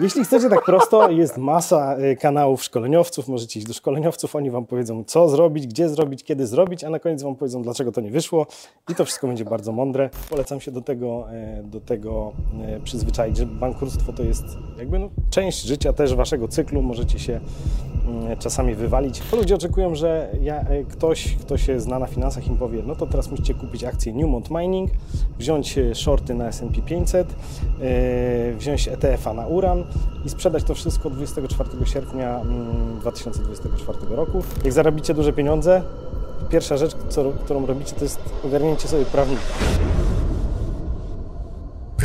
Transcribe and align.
Jeśli 0.00 0.24
chcecie 0.24 0.48
tak 0.48 0.64
prosto, 0.64 1.10
jest 1.10 1.36
masa 1.36 1.96
y, 1.98 2.16
kanałów 2.16 2.62
szkoleniowców, 2.62 3.28
możecie 3.28 3.58
iść 3.58 3.68
do 3.68 3.74
szkoleniowców, 3.74 4.36
oni 4.36 4.50
Wam 4.50 4.66
powiedzą 4.66 5.04
co 5.04 5.28
zrobić, 5.28 5.66
gdzie 5.66 5.88
zrobić, 5.88 6.24
kiedy 6.24 6.46
zrobić, 6.46 6.84
a 6.84 6.90
na 6.90 6.98
koniec 6.98 7.22
Wam 7.22 7.36
powiedzą 7.36 7.62
dlaczego 7.62 7.92
to 7.92 8.00
nie 8.00 8.10
wyszło. 8.10 8.46
I 8.88 8.94
to 8.94 9.04
wszystko 9.04 9.26
będzie 9.26 9.44
bardzo 9.44 9.72
mądre. 9.72 10.10
Polecam 10.30 10.60
się 10.60 10.70
do 10.70 10.80
tego, 10.80 11.26
e, 11.32 11.62
do 11.62 11.80
tego 11.80 12.32
e, 12.62 12.80
przyzwyczaić, 12.80 13.36
że 13.36 13.46
bankructwo 13.46 14.12
to 14.12 14.22
jest 14.22 14.44
jakby 14.78 14.98
no, 14.98 15.08
część 15.30 15.62
życia 15.62 15.92
też 15.92 16.14
Waszego 16.14 16.48
cyklu, 16.48 16.82
możecie 16.82 17.18
się 17.18 17.40
czasami 18.38 18.74
wywalić. 18.74 19.22
Ludzie 19.32 19.54
oczekują, 19.54 19.94
że 19.94 20.30
ja, 20.42 20.60
e, 20.60 20.84
ktoś, 20.84 21.36
kto 21.40 21.58
się 21.58 21.80
zna 21.80 21.98
na 21.98 22.06
finansach 22.06 22.46
im 22.46 22.56
powie, 22.56 22.82
no 22.86 22.96
to 22.96 23.06
teraz 23.06 23.30
musicie 23.30 23.54
kupić 23.54 23.84
akcję 23.84 24.12
Newmont 24.12 24.50
Mining, 24.50 24.90
wziąć 25.38 25.78
e, 25.78 25.94
shorty 25.94 26.34
na 26.34 26.48
S&P 26.48 26.82
500, 26.82 27.28
e, 27.80 28.52
wziąć 28.52 28.88
ETF-a 28.88 29.32
na 29.32 29.46
uran 29.46 29.84
i 30.24 30.28
sprzedać 30.28 30.64
to 30.64 30.74
wszystko 30.74 31.10
24 31.10 31.70
sierpnia 31.84 32.40
mm, 32.40 32.98
2024 33.00 33.98
roku. 34.10 34.42
Jak 34.64 34.72
zarobicie 34.72 35.14
duże 35.14 35.32
pieniądze, 35.32 35.82
pierwsza 36.50 36.76
rzecz, 36.76 36.94
którą 37.44 37.66
robicie, 37.66 37.94
to 37.94 38.04
jest 38.04 38.20
ogarnięcie 38.44 38.88
sobie 38.88 39.04
prawnika. 39.04 39.42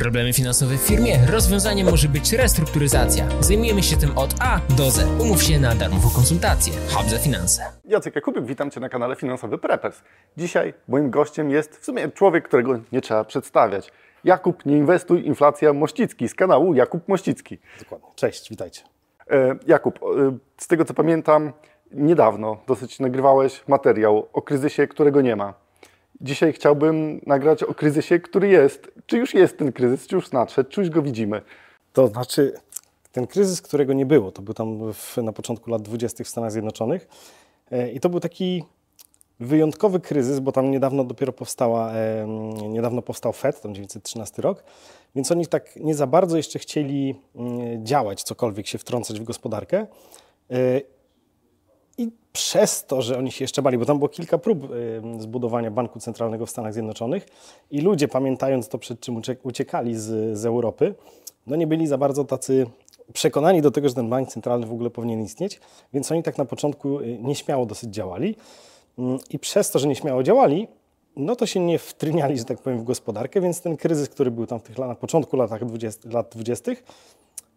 Problemy 0.02 0.34
finansowe 0.34 0.78
w 0.78 0.82
firmie? 0.82 1.20
Rozwiązaniem 1.32 1.90
może 1.90 2.08
być 2.08 2.34
restrukturyzacja. 2.34 3.28
Zajmujemy 3.40 3.84
się 3.84 3.98
tym 3.98 4.18
od 4.18 4.36
A 4.40 4.60
do 4.78 4.92
Z. 4.92 5.22
Umów 5.22 5.44
się 5.44 5.60
na 5.60 5.76
darmową 5.76 6.10
konsultację. 6.10 6.74
Hub 6.90 7.10
za 7.10 7.18
finanse. 7.18 7.64
Jacek 7.86 8.16
Jakubik, 8.16 8.46
witam 8.46 8.72
Cię 8.72 8.80
na 8.80 8.90
kanale 8.90 9.16
Finansowy 9.16 9.58
Preppers. 9.58 10.02
Dzisiaj 10.38 10.74
moim 10.88 11.10
gościem 11.10 11.52
jest 11.52 11.78
w 11.78 11.86
sumie 11.86 12.12
człowiek, 12.12 12.48
którego 12.48 12.80
nie 12.92 13.02
trzeba 13.02 13.24
przedstawiać. 13.24 13.92
Jakub 14.24 14.66
Nie 14.66 14.78
Inwestuj, 14.78 15.26
Inflacja 15.26 15.74
Mościcki 15.74 16.30
z 16.30 16.36
kanału 16.36 16.74
Jakub 16.74 17.08
Mościcki. 17.08 17.58
Dokładnie. 17.80 18.08
Cześć, 18.16 18.50
witajcie. 18.50 18.82
E, 19.32 19.56
Jakub, 19.68 20.00
e, 20.04 20.38
z 20.58 20.68
tego 20.68 20.86
co 20.86 20.94
pamiętam, 20.94 21.54
niedawno 21.92 22.58
dosyć 22.68 23.00
nagrywałeś 23.00 23.64
materiał 23.68 24.28
o 24.34 24.42
kryzysie, 24.42 24.88
którego 24.88 25.22
nie 25.22 25.36
ma. 25.36 25.63
Dzisiaj 26.24 26.54
chciałbym 26.54 27.22
nagrać 27.26 27.64
o 27.64 27.74
kryzysie, 27.74 28.20
który 28.20 28.48
jest. 28.48 28.92
Czy 29.06 29.18
już 29.18 29.34
jest 29.34 29.58
ten 29.58 29.72
kryzys, 29.72 30.08
czy 30.08 30.16
już 30.16 30.32
nadszedł, 30.32 30.70
czy 30.70 30.82
już 30.82 30.90
go 30.90 31.02
widzimy? 31.02 31.42
To 31.94 32.08
znaczy, 32.08 32.54
ten 33.12 33.28
kryzys, 33.28 33.62
którego 33.62 33.94
nie 33.94 34.06
było, 34.06 34.32
to 34.32 34.42
był 34.42 34.54
tam 34.54 34.94
w, 34.94 35.18
na 35.18 35.34
początku 35.34 35.72
lat 35.72 35.82
20. 35.82 36.24
w 36.24 36.28
Stanach 36.28 36.52
Zjednoczonych 36.52 37.08
e, 37.72 37.92
i 37.92 38.00
to 38.00 38.10
był 38.10 38.20
taki 38.20 38.64
wyjątkowy 39.40 40.00
kryzys, 40.00 40.40
bo 40.40 40.52
tam 40.52 40.72
niedawno 40.72 41.04
dopiero 41.04 41.34
powstała, 41.34 41.94
e, 41.94 42.28
niedawno 42.70 43.02
powstał 43.02 43.34
FED, 43.34 43.62
tam 43.62 43.74
1913 43.74 44.42
rok, 44.42 44.64
więc 45.16 45.32
oni 45.32 45.48
tak 45.48 45.76
nie 45.76 45.96
za 45.96 46.08
bardzo 46.08 46.38
jeszcze 46.38 46.60
chcieli 46.60 47.16
mm, 47.36 47.86
działać, 47.86 48.24
cokolwiek 48.24 48.68
się 48.68 48.78
wtrącać 48.78 49.20
w 49.20 49.24
gospodarkę. 49.24 49.88
Przez 52.34 52.86
to, 52.86 53.02
że 53.02 53.18
oni 53.18 53.32
się 53.32 53.44
jeszcze 53.44 53.62
bali, 53.62 53.78
bo 53.78 53.86
tam 53.86 53.98
było 53.98 54.10
kilka 54.10 54.38
prób 54.38 54.64
e, 54.64 54.68
zbudowania 55.22 55.72
banku 55.72 56.00
centralnego 56.00 56.46
w 56.46 56.50
Stanach 56.50 56.74
Zjednoczonych 56.74 57.28
i 57.72 57.82
ludzie, 57.82 58.08
pamiętając 58.08 58.68
to, 58.68 58.78
przed 58.78 59.00
czym 59.00 59.16
ucie- 59.16 59.38
uciekali 59.44 59.96
z, 59.96 60.38
z 60.38 60.46
Europy, 60.46 60.96
no 61.48 61.56
nie 61.56 61.68
byli 61.68 61.88
za 61.88 61.98
bardzo 61.98 62.24
tacy 62.26 62.66
przekonani 63.14 63.62
do 63.62 63.72
tego, 63.72 63.90
że 63.90 63.96
ten 63.96 64.10
bank 64.10 64.30
centralny 64.30 64.68
w 64.68 64.72
ogóle 64.72 64.90
powinien 64.90 65.22
istnieć, 65.22 65.60
więc 65.94 66.12
oni 66.12 66.24
tak 66.24 66.38
na 66.38 66.46
początku 66.46 67.00
y, 67.00 67.18
nieśmiało 67.22 67.66
dosyć 67.66 67.90
działali. 67.90 68.36
Mm, 69.00 69.20
I 69.30 69.40
przez 69.40 69.72
to, 69.72 69.80
że 69.80 69.88
nieśmiało 69.88 70.24
działali, 70.24 70.68
no 71.16 71.36
to 71.36 71.46
się 71.46 71.60
nie 71.60 71.80
wtryniali, 71.80 72.38
że 72.38 72.46
tak 72.46 72.62
powiem, 72.62 72.80
w 72.80 72.84
gospodarkę, 72.84 73.42
więc 73.42 73.62
ten 73.62 73.78
kryzys, 73.78 74.10
który 74.10 74.32
był 74.32 74.46
tam 74.46 74.60
w 74.60 74.64
tych, 74.64 74.78
na 74.78 74.96
początku 74.96 75.38
latach 75.38 75.66
20, 75.66 76.10
lat 76.10 76.30
20., 76.36 76.72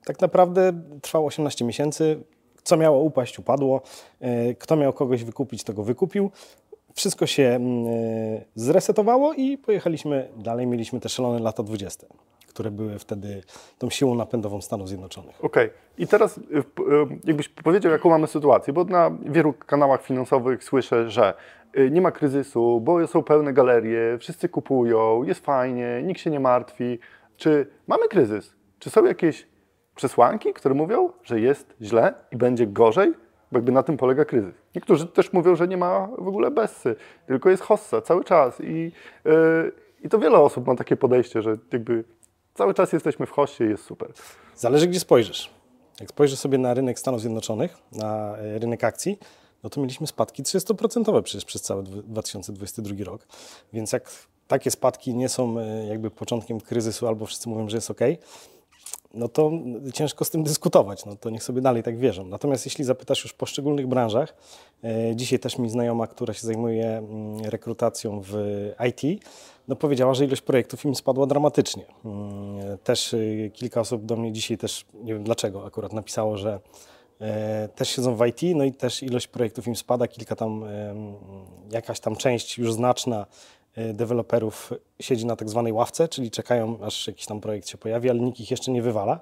tak 0.04 0.20
naprawdę 0.20 0.72
trwał 1.02 1.26
18 1.26 1.64
miesięcy. 1.64 2.20
Co 2.66 2.76
miało 2.76 3.00
upaść, 3.00 3.38
upadło. 3.38 3.80
E, 4.20 4.54
Kto 4.54 4.76
miał 4.76 4.92
kogoś 4.92 5.24
wykupić, 5.24 5.64
to 5.64 5.72
go 5.72 5.82
wykupił. 5.82 6.30
Wszystko 6.94 7.26
się 7.26 7.42
mm, 7.42 7.86
e, 7.86 8.44
zresetowało 8.54 9.34
i 9.34 9.58
pojechaliśmy 9.58 10.28
dalej. 10.36 10.66
Mieliśmy 10.66 11.00
te 11.00 11.08
szalone 11.08 11.38
lata 11.38 11.62
20., 11.62 12.06
które 12.48 12.70
były 12.70 12.98
wtedy 12.98 13.42
tą 13.78 13.90
siłą 13.90 14.14
napędową 14.14 14.60
Stanów 14.60 14.88
Zjednoczonych. 14.88 15.44
Okej. 15.44 15.70
I 15.98 16.06
teraz 16.06 16.38
y, 16.38 16.42
jakbyś 17.24 17.48
powiedział, 17.48 17.92
jaką 17.92 18.10
mamy 18.10 18.26
sytuację, 18.26 18.72
bo 18.72 18.84
na 18.84 19.10
wielu 19.22 19.52
kanałach 19.52 20.02
finansowych 20.02 20.64
słyszę, 20.64 21.10
że 21.10 21.34
nie 21.90 22.00
ma 22.00 22.10
kryzysu, 22.10 22.80
bo 22.80 23.06
są 23.06 23.22
pełne 23.22 23.52
galerie, 23.52 24.18
wszyscy 24.18 24.48
kupują, 24.48 25.22
jest 25.22 25.44
fajnie, 25.44 26.02
nikt 26.04 26.20
się 26.20 26.30
nie 26.30 26.40
martwi. 26.40 26.98
Czy 27.36 27.66
mamy 27.86 28.08
kryzys? 28.08 28.54
Czy 28.78 28.90
są 28.90 29.04
jakieś 29.04 29.46
przesłanki, 29.96 30.52
które 30.52 30.74
mówią, 30.74 31.10
że 31.22 31.40
jest 31.40 31.74
źle 31.82 32.14
i 32.32 32.36
będzie 32.36 32.66
gorzej? 32.66 33.14
Bo 33.52 33.58
jakby 33.58 33.72
na 33.72 33.82
tym 33.82 33.96
polega 33.96 34.24
kryzys. 34.24 34.54
Niektórzy 34.74 35.06
też 35.06 35.32
mówią, 35.32 35.56
że 35.56 35.68
nie 35.68 35.76
ma 35.76 36.08
w 36.18 36.28
ogóle 36.28 36.50
bessy, 36.50 36.96
tylko 37.26 37.50
jest 37.50 37.62
hossa 37.62 38.00
cały 38.00 38.24
czas. 38.24 38.60
I, 38.60 38.92
yy, 39.24 39.72
I 40.04 40.08
to 40.08 40.18
wiele 40.18 40.38
osób 40.38 40.66
ma 40.66 40.74
takie 40.76 40.96
podejście, 40.96 41.42
że 41.42 41.56
jakby 41.72 42.04
cały 42.54 42.74
czas 42.74 42.92
jesteśmy 42.92 43.26
w 43.26 43.30
hossie 43.30 43.64
i 43.64 43.68
jest 43.68 43.84
super. 43.84 44.08
Zależy, 44.54 44.86
gdzie 44.86 45.00
spojrzysz. 45.00 45.50
Jak 46.00 46.08
spojrzysz 46.08 46.38
sobie 46.38 46.58
na 46.58 46.74
rynek 46.74 46.98
Stanów 46.98 47.20
Zjednoczonych, 47.20 47.76
na 47.92 48.36
e, 48.36 48.58
rynek 48.58 48.84
akcji, 48.84 49.18
no 49.62 49.70
to 49.70 49.80
mieliśmy 49.80 50.06
spadki 50.06 50.42
30% 50.42 51.22
przecież 51.22 51.44
przez 51.44 51.62
cały 51.62 51.82
dw- 51.82 52.02
2022 52.02 53.04
rok. 53.04 53.26
Więc 53.72 53.92
jak 53.92 54.10
takie 54.48 54.70
spadki 54.70 55.14
nie 55.14 55.28
są 55.28 55.60
e, 55.60 55.86
jakby 55.86 56.10
początkiem 56.10 56.60
kryzysu 56.60 57.08
albo 57.08 57.26
wszyscy 57.26 57.48
mówią, 57.48 57.68
że 57.68 57.76
jest 57.76 57.90
ok, 57.90 58.00
no 59.14 59.28
to 59.28 59.50
ciężko 59.94 60.24
z 60.24 60.30
tym 60.30 60.42
dyskutować, 60.42 61.04
no 61.04 61.16
to 61.16 61.30
niech 61.30 61.42
sobie 61.42 61.60
dalej 61.60 61.82
tak 61.82 61.98
wierzą. 61.98 62.24
Natomiast 62.24 62.64
jeśli 62.66 62.84
zapytasz 62.84 63.24
już 63.24 63.32
w 63.32 63.34
poszczególnych 63.34 63.86
branżach, 63.86 64.34
e, 64.84 65.16
dzisiaj 65.16 65.38
też 65.38 65.58
mi 65.58 65.70
znajoma, 65.70 66.06
która 66.06 66.34
się 66.34 66.46
zajmuje 66.46 66.98
mm, 66.98 67.44
rekrutacją 67.44 68.20
w 68.24 68.34
IT, 68.88 69.24
no 69.68 69.76
powiedziała, 69.76 70.14
że 70.14 70.24
ilość 70.24 70.42
projektów 70.42 70.84
im 70.84 70.94
spadła 70.94 71.26
dramatycznie. 71.26 71.84
Mm, 72.04 72.78
Też 72.84 73.12
y, 73.14 73.50
kilka 73.54 73.80
osób 73.80 74.04
do 74.04 74.16
mnie 74.16 74.32
dzisiaj 74.32 74.58
też, 74.58 74.84
nie 74.94 75.14
wiem 75.14 75.24
dlaczego 75.24 75.66
akurat 75.66 75.92
napisało, 75.92 76.36
że 76.36 76.60
e, 77.20 77.68
też 77.68 77.88
siedzą 77.88 78.16
w 78.16 78.26
IT, 78.26 78.56
no 78.56 78.64
i 78.64 78.72
też 78.72 79.02
ilość 79.02 79.26
projektów 79.26 79.66
im 79.66 79.76
spada, 79.76 80.08
kilka 80.08 80.36
tam, 80.36 80.64
jakaś 81.70 82.00
tam 82.00 82.16
część 82.16 82.58
już 82.58 82.72
znaczna 82.72 83.26
deweloperów 83.94 84.72
siedzi 85.00 85.26
na 85.26 85.36
tak 85.36 85.48
zwanej 85.50 85.72
ławce, 85.72 86.08
czyli 86.08 86.30
czekają, 86.30 86.78
aż 86.82 87.06
jakiś 87.06 87.26
tam 87.26 87.40
projekt 87.40 87.68
się 87.68 87.78
pojawi, 87.78 88.10
ale 88.10 88.20
nikt 88.20 88.40
ich 88.40 88.50
jeszcze 88.50 88.70
nie 88.72 88.82
wywala. 88.82 89.18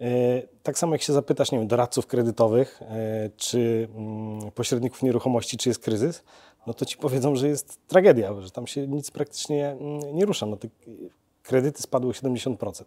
E, 0.00 0.42
Tak 0.62 0.78
samo 0.78 0.94
jak 0.94 1.02
się 1.02 1.12
zapytasz, 1.12 1.52
nie 1.52 1.58
wiem, 1.58 1.68
doradców 1.68 2.06
kredytowych 2.06 2.82
e, 2.82 3.30
czy 3.36 3.88
mm, 3.96 4.50
pośredników 4.50 5.02
nieruchomości, 5.02 5.56
czy 5.56 5.68
jest 5.68 5.80
kryzys, 5.82 6.22
no 6.66 6.74
to 6.74 6.84
ci 6.84 6.96
powiedzą, 6.96 7.36
że 7.36 7.48
jest 7.48 7.78
tragedia, 7.88 8.40
że 8.40 8.50
tam 8.50 8.66
się 8.66 8.86
nic 8.88 9.10
praktycznie 9.10 9.68
mm, 9.70 10.00
nie 10.16 10.24
rusza. 10.26 10.46
No 10.46 10.56
te 10.56 10.68
kredyty 11.42 11.82
spadły 11.82 12.10
o 12.10 12.12
70%. 12.12 12.84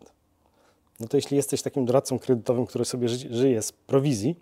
No 1.00 1.08
to 1.08 1.18
jeśli 1.18 1.38
jesteś 1.38 1.62
takim 1.62 1.86
doradcą 1.86 2.20
kredytowym, 2.20 2.66
który 2.66 2.86
sobie 2.86 3.10
ży- 3.10 3.34
żyje 3.36 3.62
z 3.62 3.72
prowizji, 3.72 4.36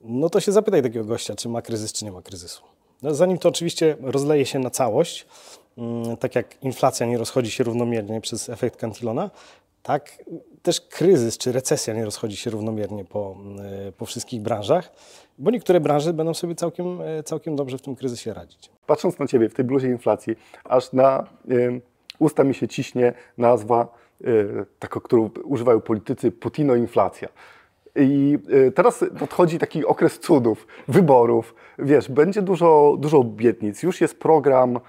no 0.00 0.30
to 0.30 0.40
się 0.40 0.52
zapytaj 0.52 0.82
takiego 0.82 1.04
gościa, 1.04 1.34
czy 1.34 1.48
ma 1.48 1.62
kryzys, 1.62 1.92
czy 1.92 2.04
nie 2.04 2.12
ma 2.12 2.22
kryzysu. 2.22 2.62
No, 3.04 3.14
zanim 3.14 3.38
to 3.38 3.48
oczywiście 3.48 3.96
rozleje 4.00 4.46
się 4.46 4.58
na 4.58 4.70
całość, 4.70 5.26
mm, 5.78 6.16
tak 6.16 6.34
jak 6.34 6.62
inflacja 6.62 7.06
nie 7.06 7.18
rozchodzi 7.18 7.50
się 7.50 7.64
równomiernie 7.64 8.20
przez 8.20 8.48
efekt 8.48 8.76
Cantillona, 8.76 9.30
tak 9.82 10.24
też 10.62 10.80
kryzys 10.80 11.38
czy 11.38 11.52
recesja 11.52 11.94
nie 11.94 12.04
rozchodzi 12.04 12.36
się 12.36 12.50
równomiernie 12.50 13.04
po, 13.04 13.36
mm, 13.38 13.92
po 13.92 14.06
wszystkich 14.06 14.42
branżach, 14.42 14.92
bo 15.38 15.50
niektóre 15.50 15.80
branże 15.80 16.12
będą 16.12 16.34
sobie 16.34 16.54
całkiem, 16.54 17.00
e, 17.00 17.22
całkiem 17.22 17.56
dobrze 17.56 17.78
w 17.78 17.82
tym 17.82 17.96
kryzysie 17.96 18.34
radzić. 18.34 18.70
patrząc 18.86 19.18
na 19.18 19.26
Ciebie 19.26 19.48
w 19.48 19.54
tej 19.54 19.64
bluzie 19.64 19.88
inflacji, 19.88 20.36
aż 20.64 20.92
na 20.92 21.26
y, 21.50 21.80
usta 22.18 22.44
mi 22.44 22.54
się 22.54 22.68
ciśnie 22.68 23.12
nazwa, 23.38 23.88
y, 24.20 24.66
taką, 24.78 25.00
którą 25.00 25.30
używają 25.44 25.80
politycy, 25.80 26.32
Putino-inflacja. 26.32 27.28
I 27.96 28.38
y, 28.68 28.72
teraz 28.72 29.04
nadchodzi 29.20 29.58
taki 29.58 29.86
okres 29.86 30.18
cudów, 30.18 30.66
wyborów. 30.88 31.54
Wiesz, 31.78 32.10
będzie 32.10 32.42
dużo, 32.42 32.96
dużo 32.98 33.18
obietnic. 33.18 33.82
Już 33.82 34.00
jest 34.00 34.20
program 34.20 34.80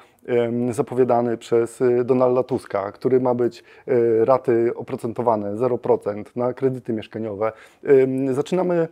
zapowiadany 0.71 1.37
przez 1.37 1.81
y, 1.81 2.03
Donalda 2.03 2.43
Tuska, 2.43 2.91
który 2.91 3.19
ma 3.19 3.35
być 3.35 3.63
y, 3.87 4.25
raty 4.25 4.71
oprocentowane 4.75 5.55
0% 5.55 6.23
na 6.35 6.53
kredyty 6.53 6.93
mieszkaniowe. 6.93 7.51
Zaczynamy 8.31 8.87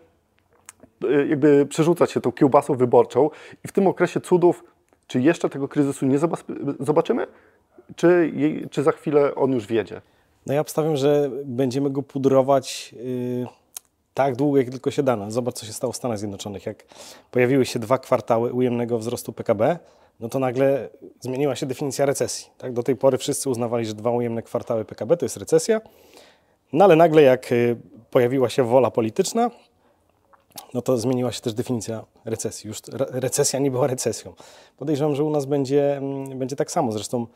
jakby 1.29 1.65
przerzucać 1.65 2.11
się 2.11 2.21
tą 2.21 2.31
kiełbasą 2.31 2.75
wyborczą 2.75 3.29
i 3.65 3.67
w 3.67 3.71
tym 3.71 3.87
okresie 3.87 4.21
cudów, 4.21 4.63
czy 5.07 5.21
jeszcze 5.21 5.49
tego 5.49 5.67
kryzysu 5.67 6.05
nie 6.05 6.19
zobac- 6.19 6.75
zobaczymy, 6.79 7.27
czy, 7.95 8.33
czy 8.71 8.83
za 8.83 8.91
chwilę 8.91 9.35
on 9.35 9.51
już 9.51 9.67
wiedzie? 9.67 10.01
No 10.45 10.53
ja 10.53 10.61
obstawiam, 10.61 10.95
że 10.95 11.29
będziemy 11.45 11.89
go 11.89 12.03
pudrować 12.03 12.93
yy, 12.93 13.47
tak 14.13 14.35
długo, 14.35 14.57
jak 14.57 14.69
tylko 14.69 14.91
się 14.91 15.03
da. 15.03 15.15
No, 15.15 15.31
Zobacz, 15.31 15.55
co 15.55 15.65
się 15.65 15.73
stało 15.73 15.93
w 15.93 15.95
Stanach 15.95 16.19
Zjednoczonych. 16.19 16.65
Jak 16.65 16.83
pojawiły 17.31 17.65
się 17.65 17.79
dwa 17.79 17.97
kwartały 17.97 18.53
ujemnego 18.53 18.99
wzrostu 18.99 19.33
PKB, 19.33 19.79
no 20.19 20.29
to 20.29 20.39
nagle 20.39 20.89
zmieniła 21.19 21.55
się 21.55 21.65
definicja 21.65 22.05
recesji. 22.05 22.49
Tak? 22.57 22.73
Do 22.73 22.83
tej 22.83 22.95
pory 22.95 23.17
wszyscy 23.17 23.49
uznawali, 23.49 23.85
że 23.85 23.93
dwa 23.93 24.11
ujemne 24.11 24.41
kwartały 24.41 24.85
PKB 24.85 25.17
to 25.17 25.25
jest 25.25 25.37
recesja, 25.37 25.81
no 26.73 26.85
ale 26.85 26.95
nagle 26.95 27.21
jak 27.21 27.51
y, 27.51 27.75
pojawiła 28.11 28.49
się 28.49 28.63
wola 28.63 28.91
polityczna, 28.91 29.51
no 30.73 30.81
to 30.81 30.97
zmieniła 30.97 31.31
się 31.31 31.41
też 31.41 31.53
definicja 31.53 32.05
recesji. 32.25 32.67
Już 32.67 32.81
recesja 32.97 33.59
nie 33.59 33.71
była 33.71 33.87
recesją. 33.87 34.33
Podejrzewam, 34.77 35.15
że 35.15 35.23
u 35.23 35.29
nas 35.29 35.45
będzie, 35.45 35.97
mm, 35.97 36.39
będzie 36.39 36.55
tak 36.55 36.71
samo. 36.71 36.91
Zresztą 36.91 37.27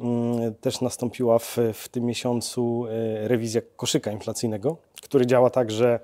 mm, 0.00 0.54
też 0.54 0.80
nastąpiła 0.80 1.38
w, 1.38 1.58
w 1.74 1.88
tym 1.88 2.04
miesiącu 2.04 2.84
e, 2.86 3.28
rewizja 3.28 3.60
koszyka 3.76 4.12
inflacyjnego, 4.12 4.76
który 5.02 5.26
działa 5.26 5.50
tak, 5.50 5.70
że 5.70 6.00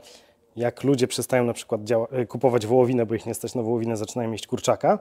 jak 0.56 0.84
ludzie 0.84 1.08
przestają 1.08 1.44
na 1.44 1.52
przykład 1.52 1.80
e, 2.10 2.26
kupować 2.26 2.66
wołowinę, 2.66 3.06
bo 3.06 3.14
ich 3.14 3.26
nie 3.26 3.34
stać 3.34 3.54
na 3.54 3.62
wołowinę, 3.62 3.96
zaczynają 3.96 4.32
jeść 4.32 4.46
kurczaka, 4.46 4.98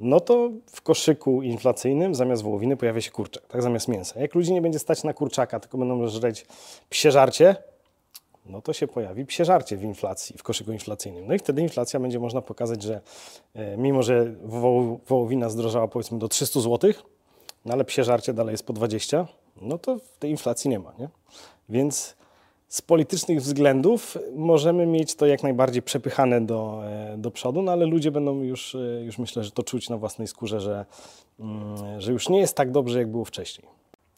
no 0.00 0.20
to 0.20 0.50
w 0.66 0.82
koszyku 0.82 1.42
inflacyjnym 1.42 2.14
zamiast 2.14 2.42
wołowiny 2.42 2.76
pojawia 2.76 3.00
się 3.00 3.10
kurczak, 3.10 3.46
tak 3.46 3.62
zamiast 3.62 3.88
mięsa. 3.88 4.20
Jak 4.20 4.34
ludzi 4.34 4.52
nie 4.52 4.62
będzie 4.62 4.78
stać 4.78 5.04
na 5.04 5.12
kurczaka, 5.12 5.60
tylko 5.60 5.78
będą 5.78 6.08
żreć 6.08 6.46
psie 6.90 7.10
żarcie, 7.10 7.56
no 8.48 8.62
to 8.62 8.72
się 8.72 8.86
pojawi 8.86 9.26
psie 9.26 9.44
żarcie 9.44 9.76
w 9.76 9.82
inflacji, 9.82 10.38
w 10.38 10.42
koszyku 10.42 10.72
inflacyjnym. 10.72 11.26
No 11.26 11.34
i 11.34 11.38
wtedy 11.38 11.62
inflacja 11.62 12.00
będzie 12.00 12.18
można 12.18 12.42
pokazać, 12.42 12.82
że 12.82 13.00
e, 13.54 13.76
mimo, 13.76 14.02
że 14.02 14.34
wołowina 15.06 15.48
zdrożała 15.48 15.88
powiedzmy 15.88 16.18
do 16.18 16.28
300 16.28 16.60
zł, 16.60 16.92
no 17.64 17.72
ale 17.72 17.84
psie 17.84 18.04
żarcie 18.04 18.32
dalej 18.32 18.52
jest 18.52 18.66
po 18.66 18.72
20, 18.72 19.26
no 19.62 19.78
to 19.78 19.96
tej 20.18 20.30
inflacji 20.30 20.70
nie 20.70 20.78
ma, 20.78 20.92
nie? 20.98 21.08
Więc 21.68 22.16
z 22.68 22.82
politycznych 22.82 23.40
względów 23.40 24.18
możemy 24.34 24.86
mieć 24.86 25.14
to 25.14 25.26
jak 25.26 25.42
najbardziej 25.42 25.82
przepychane 25.82 26.40
do, 26.40 26.82
e, 26.84 27.14
do 27.18 27.30
przodu, 27.30 27.62
no 27.62 27.72
ale 27.72 27.86
ludzie 27.86 28.10
będą 28.10 28.42
już, 28.42 28.74
e, 28.74 28.78
już 29.04 29.18
myślę, 29.18 29.44
że 29.44 29.50
to 29.50 29.62
czuć 29.62 29.88
na 29.88 29.96
własnej 29.96 30.28
skórze, 30.28 30.60
że, 30.60 30.86
mm, 31.40 32.00
że 32.00 32.12
już 32.12 32.28
nie 32.28 32.40
jest 32.40 32.56
tak 32.56 32.70
dobrze, 32.70 32.98
jak 32.98 33.10
było 33.10 33.24
wcześniej. 33.24 33.68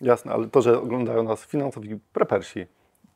Jasne, 0.00 0.32
ale 0.32 0.48
to, 0.48 0.62
że 0.62 0.80
oglądają 0.80 1.22
nas 1.22 1.40
finansowi 1.46 1.98
prepersi 2.12 2.66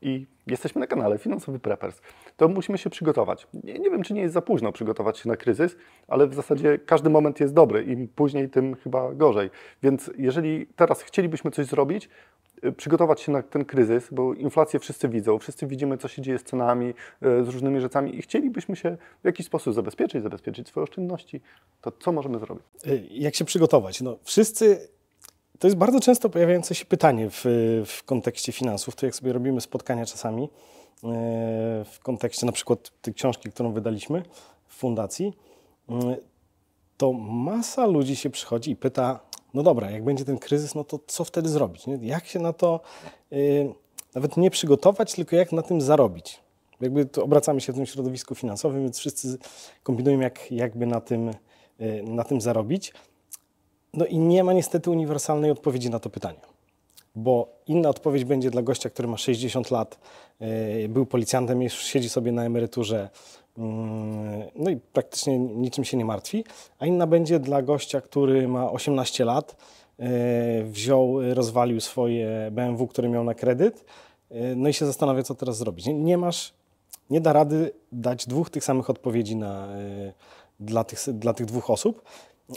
i 0.03 0.27
jesteśmy 0.47 0.81
na 0.81 0.87
kanale 0.87 1.19
Finansowy 1.19 1.59
Preppers, 1.59 2.01
to 2.37 2.49
musimy 2.49 2.79
się 2.79 2.91
przygotować. 2.91 3.47
Nie, 3.65 3.79
nie, 3.79 3.91
wiem, 3.91 4.03
czy 4.03 4.15
nie 4.15 4.21
jest 4.21 4.35
za 4.35 4.43
późno 4.43 4.73
przygotować 4.73 5.19
się 5.19 5.29
na 5.29 5.37
kryzys, 5.37 5.77
ale 6.09 6.27
w 6.27 6.35
zasadzie 6.35 6.79
każdy 6.79 7.11
moment 7.11 7.41
jest 7.41 7.55
dobry. 7.55 7.85
Im 7.85 8.09
później, 8.09 8.51
tym 8.51 8.75
chyba 8.75 9.15
gorzej. 9.15 9.51
Więc 9.83 10.11
jeżeli 10.19 10.67
teraz 10.67 11.03
chcielibyśmy 11.03 11.51
coś 11.51 11.67
zrobić, 11.67 12.09
y, 12.65 12.73
przygotować 12.73 13.21
się 13.21 13.33
na 13.33 13.43
ten 13.43 13.65
kryzys, 13.65 14.09
bo 14.13 14.35
inflację 14.35 14.81
wszyscy 14.81 15.09
widzą, 15.09 15.39
wszyscy 15.39 15.67
widzimy, 15.67 15.99
co 15.99 16.09
się 16.09 16.23
dzieje 16.23 16.39
z 16.39 16.45
cenami, 16.45 16.89
y, 16.89 16.95
z 17.45 17.49
różnymi 17.49 17.81
rzeczami 17.81 18.19
i 18.19 18.23
chcielibyśmy 18.23 18.77
się 18.77 18.97
w 19.23 19.27
jakiś 19.27 19.47
sposób 19.47 19.75
zabezpieczyć, 19.75 20.23
zabezpieczyć 20.23 20.69
swoje 20.69 20.85
oszczędności, 20.85 21.41
to 21.81 21.93
co 21.93 22.13
możemy 22.13 22.39
zrobić? 22.39 22.65
Y, 22.87 23.07
jak 23.11 23.35
się 23.35 23.45
przygotować? 23.45 24.01
No, 24.01 24.19
wszyscy 24.23 24.89
to 25.63 25.67
jest 25.67 25.77
bardzo 25.77 26.01
często 26.01 26.29
pojawiające 26.29 26.75
się 26.75 26.85
pytanie 26.85 27.31
w, 27.31 27.45
w 27.87 28.03
kontekście 28.05 28.53
finansów. 28.53 28.97
To 28.97 29.07
jak 29.07 29.15
sobie 29.15 29.33
robimy 29.33 29.61
spotkania 29.61 30.07
czasami, 30.07 30.45
e, 30.45 30.49
w 31.85 31.99
kontekście 32.03 32.47
na 32.47 32.53
przykład 32.53 32.91
tej 33.03 33.15
książki, 33.15 33.51
którą 33.51 33.73
wydaliśmy 33.73 34.23
w 34.67 34.75
fundacji, 34.75 35.33
e, 35.89 36.17
to 36.97 37.13
masa 37.13 37.87
ludzi 37.87 38.17
się 38.17 38.31
przychodzi 38.31 38.71
i 38.71 38.77
pyta, 38.77 39.21
no 39.55 39.63
dobra, 39.63 39.91
jak 39.91 40.05
będzie 40.05 40.25
ten 40.25 40.39
kryzys, 40.39 40.75
no 40.75 40.85
to 40.85 40.99
co 41.07 41.25
wtedy 41.25 41.49
zrobić? 41.49 41.87
Nie? 41.87 41.99
Jak 42.03 42.27
się 42.27 42.39
na 42.39 42.53
to 42.53 42.81
e, 43.33 43.37
nawet 44.15 44.37
nie 44.37 44.51
przygotować, 44.51 45.15
tylko 45.15 45.37
jak 45.37 45.53
na 45.53 45.63
tym 45.63 45.81
zarobić? 45.81 46.41
Jakby 46.81 47.07
to 47.07 47.25
obracamy 47.25 47.61
się 47.61 47.73
w 47.73 47.77
tym 47.77 47.87
środowisku 47.87 48.35
finansowym, 48.35 48.83
więc 48.83 48.99
wszyscy 48.99 49.39
kombinują, 49.83 50.21
jak, 50.21 50.53
jakby 50.53 50.87
na 50.87 51.01
tym, 51.01 51.31
na 52.05 52.25
tym 52.25 52.41
zarobić. 52.41 52.93
No 53.95 54.07
i 54.07 54.19
nie 54.19 54.45
ma 54.45 54.53
niestety 54.53 54.91
uniwersalnej 54.91 55.51
odpowiedzi 55.51 55.91
na 55.91 55.99
to 55.99 56.11
pytanie. 56.11 56.41
Bo 57.15 57.49
inna 57.67 57.89
odpowiedź 57.89 58.25
będzie 58.25 58.51
dla 58.51 58.63
gościa, 58.63 58.91
który 58.91 59.09
ma 59.09 59.17
60 59.17 59.71
lat, 59.71 59.99
yy, 60.41 60.89
był 60.89 61.07
policjantem, 61.07 61.63
już 61.63 61.73
siedzi 61.73 62.09
sobie 62.09 62.33
na 62.33 62.45
emeryturze, 62.45 63.09
yy, 63.57 63.65
no 64.57 64.71
i 64.71 64.77
praktycznie 64.77 65.39
niczym 65.39 65.85
się 65.85 65.97
nie 65.97 66.05
martwi, 66.05 66.45
a 66.79 66.87
inna 66.87 67.07
będzie 67.07 67.39
dla 67.39 67.63
gościa, 67.63 68.01
który 68.01 68.49
ma 68.49 68.71
18 68.71 69.25
lat, 69.25 69.57
yy, 69.99 70.07
wziął, 70.65 71.35
rozwalił 71.35 71.81
swoje 71.81 72.49
BMW, 72.53 72.87
które 72.87 73.09
miał 73.09 73.25
na 73.25 73.35
kredyt, 73.35 73.85
no 74.57 74.69
i 74.69 74.73
się 74.73 74.87
zastanawia, 74.87 75.23
co 75.23 75.35
teraz 75.35 75.59
zrobić. 75.59 75.87
Nie, 75.87 75.95
nie 75.95 76.19
masz, 76.19 76.55
nie 77.11 77.21
da 77.21 77.33
rady 77.33 77.73
dać 77.93 78.27
dwóch 78.27 78.51
tych 78.51 78.65
samych 78.65 78.91
odpowiedzi 78.91 79.37
na, 79.37 79.69
dla, 80.61 80.85
tych, 80.85 80.99
dla 81.13 81.35
tych 81.35 81.47
dwóch 81.47 81.71
osób. 81.71 82.03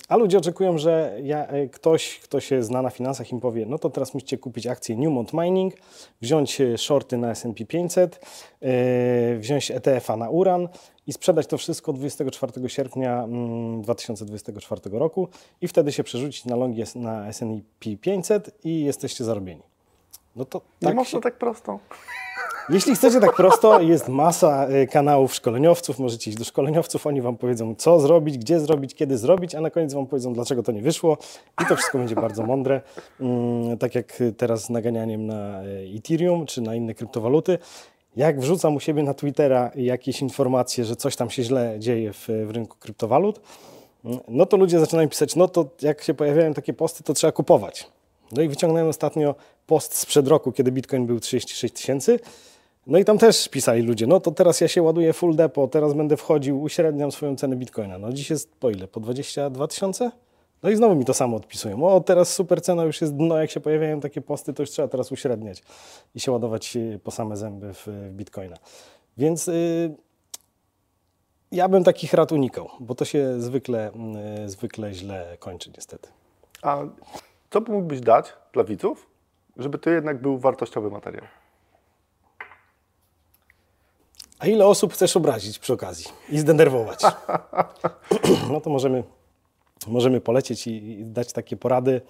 A 0.07 0.17
ludzie 0.17 0.37
oczekują, 0.37 0.77
że 0.77 1.17
ja, 1.23 1.47
e, 1.47 1.67
ktoś, 1.67 2.19
kto 2.19 2.39
się 2.39 2.63
zna 2.63 2.81
na 2.81 2.89
finansach, 2.89 3.31
im 3.31 3.39
powie, 3.39 3.65
no 3.65 3.77
to 3.77 3.89
teraz 3.89 4.13
musicie 4.13 4.37
kupić 4.37 4.67
akcję 4.67 4.95
Newmont 4.95 5.33
Mining, 5.33 5.73
wziąć 6.21 6.61
e, 6.61 6.77
shorty 6.77 7.17
na 7.17 7.31
S&P 7.31 7.65
500, 7.65 8.25
yy, 8.61 8.69
wziąć 9.39 9.71
ETF-a 9.71 10.17
na 10.17 10.29
uran 10.29 10.69
i 11.07 11.13
sprzedać 11.13 11.47
to 11.47 11.57
wszystko 11.57 11.93
24 11.93 12.69
sierpnia 12.69 13.27
2024 13.81 14.81
mm, 14.85 14.99
roku 14.99 15.27
i 15.61 15.67
wtedy 15.67 15.91
się 15.91 16.03
przerzucić 16.03 16.45
na 16.45 16.55
longi 16.55 16.83
na 16.95 17.27
S&P 17.27 17.97
500 17.97 18.51
i 18.63 18.83
jesteście 18.83 19.23
zarobieni. 19.23 19.63
No 20.35 20.45
to 20.45 20.61
Nie 20.81 20.87
tak 20.87 20.95
można 20.95 21.17
się... 21.17 21.21
tak 21.21 21.37
prosto. 21.37 21.79
Jeśli 22.69 22.95
chcecie 22.95 23.19
tak 23.19 23.35
prosto, 23.35 23.81
jest 23.81 24.07
masa 24.07 24.69
y, 24.69 24.87
kanałów 24.87 25.35
szkoleniowców, 25.35 25.99
możecie 25.99 26.29
iść 26.29 26.39
do 26.39 26.45
szkoleniowców, 26.45 27.07
oni 27.07 27.21
Wam 27.21 27.37
powiedzą 27.37 27.75
co 27.75 27.99
zrobić, 27.99 28.37
gdzie 28.37 28.59
zrobić, 28.59 28.95
kiedy 28.95 29.17
zrobić, 29.17 29.55
a 29.55 29.61
na 29.61 29.69
koniec 29.69 29.93
Wam 29.93 30.07
powiedzą 30.07 30.33
dlaczego 30.33 30.63
to 30.63 30.71
nie 30.71 30.81
wyszło 30.81 31.17
i 31.63 31.65
to 31.65 31.75
wszystko 31.75 31.97
będzie 31.97 32.15
bardzo 32.15 32.43
mądre. 32.43 32.81
Mm, 33.19 33.77
tak 33.77 33.95
jak 33.95 34.23
teraz 34.37 34.63
z 34.63 34.69
naganianiem 34.69 35.27
na 35.27 35.63
y, 35.63 35.89
Ethereum 35.97 36.45
czy 36.45 36.61
na 36.61 36.75
inne 36.75 36.93
kryptowaluty. 36.93 37.57
Jak 38.15 38.39
wrzucam 38.39 38.75
u 38.75 38.79
siebie 38.79 39.03
na 39.03 39.13
Twittera 39.13 39.71
jakieś 39.75 40.21
informacje, 40.21 40.85
że 40.85 40.95
coś 40.95 41.15
tam 41.15 41.29
się 41.29 41.43
źle 41.43 41.75
dzieje 41.79 42.13
w, 42.13 42.27
w 42.45 42.51
rynku 42.51 42.77
kryptowalut, 42.79 43.41
mm, 44.05 44.19
no 44.27 44.45
to 44.45 44.57
ludzie 44.57 44.79
zaczynają 44.79 45.09
pisać, 45.09 45.35
no 45.35 45.47
to 45.47 45.69
jak 45.81 46.03
się 46.03 46.13
pojawiają 46.13 46.53
takie 46.53 46.73
posty, 46.73 47.03
to 47.03 47.13
trzeba 47.13 47.31
kupować. 47.31 47.87
No 48.31 48.41
i 48.41 48.47
wyciągnąłem 48.47 48.87
ostatnio 48.87 49.35
post 49.67 49.97
sprzed 49.97 50.27
roku, 50.27 50.51
kiedy 50.51 50.71
Bitcoin 50.71 51.05
był 51.05 51.19
36 51.19 51.73
tysięcy. 51.73 52.19
No 52.87 52.97
i 52.97 53.05
tam 53.05 53.17
też 53.17 53.49
pisali 53.49 53.81
ludzie, 53.81 54.07
no 54.07 54.19
to 54.19 54.31
teraz 54.31 54.61
ja 54.61 54.67
się 54.67 54.81
ładuję 54.81 55.13
full 55.13 55.35
depo, 55.35 55.67
teraz 55.67 55.93
będę 55.93 56.17
wchodził, 56.17 56.61
uśredniam 56.61 57.11
swoją 57.11 57.35
cenę 57.35 57.55
Bitcoina. 57.55 57.97
No 57.97 58.13
dziś 58.13 58.29
jest 58.29 58.55
po 58.55 58.69
ile? 58.69 58.87
Po 58.87 58.99
22 58.99 59.67
tysiące? 59.67 60.11
No 60.63 60.69
i 60.69 60.75
znowu 60.75 60.95
mi 60.95 61.05
to 61.05 61.13
samo 61.13 61.37
odpisują. 61.37 61.87
O, 61.87 62.01
teraz 62.01 62.33
super 62.33 62.61
cena 62.61 62.83
już 62.83 63.01
jest 63.01 63.15
dno, 63.15 63.37
jak 63.37 63.51
się 63.51 63.59
pojawiają 63.59 63.99
takie 63.99 64.21
posty, 64.21 64.53
to 64.53 64.63
już 64.63 64.69
trzeba 64.69 64.87
teraz 64.87 65.11
uśredniać 65.11 65.63
i 66.15 66.19
się 66.19 66.31
ładować 66.31 66.77
po 67.03 67.11
same 67.11 67.37
zęby 67.37 67.73
w, 67.73 67.87
w 67.87 68.11
Bitcoina. 68.11 68.55
Więc 69.17 69.47
yy, 69.47 69.95
ja 71.51 71.69
bym 71.69 71.83
takich 71.83 72.13
rad 72.13 72.31
unikał, 72.31 72.69
bo 72.79 72.95
to 72.95 73.05
się 73.05 73.41
zwykle, 73.41 73.91
yy, 74.39 74.49
zwykle 74.49 74.93
źle 74.93 75.37
kończy 75.39 75.71
niestety. 75.75 76.09
A 76.61 76.83
co 77.49 77.61
mógłbyś 77.61 77.99
dać 77.99 78.33
dla 78.53 78.63
widzów, 78.63 79.07
żeby 79.57 79.77
to 79.77 79.89
jednak 79.89 80.21
był 80.21 80.37
wartościowy 80.37 80.89
materiał? 80.89 81.25
A 84.45 84.47
ile 84.47 84.67
osób 84.67 84.93
chcesz 84.93 85.17
obrazić 85.17 85.59
przy 85.59 85.73
okazji 85.73 86.05
i 86.29 86.39
zdenerwować? 86.39 87.01
No 88.51 88.61
to 88.61 88.69
możemy, 88.69 89.03
możemy 89.87 90.21
polecieć 90.21 90.67
i, 90.67 91.05
dać 91.05 91.33
takie 91.33 91.57
porady, 91.57 92.01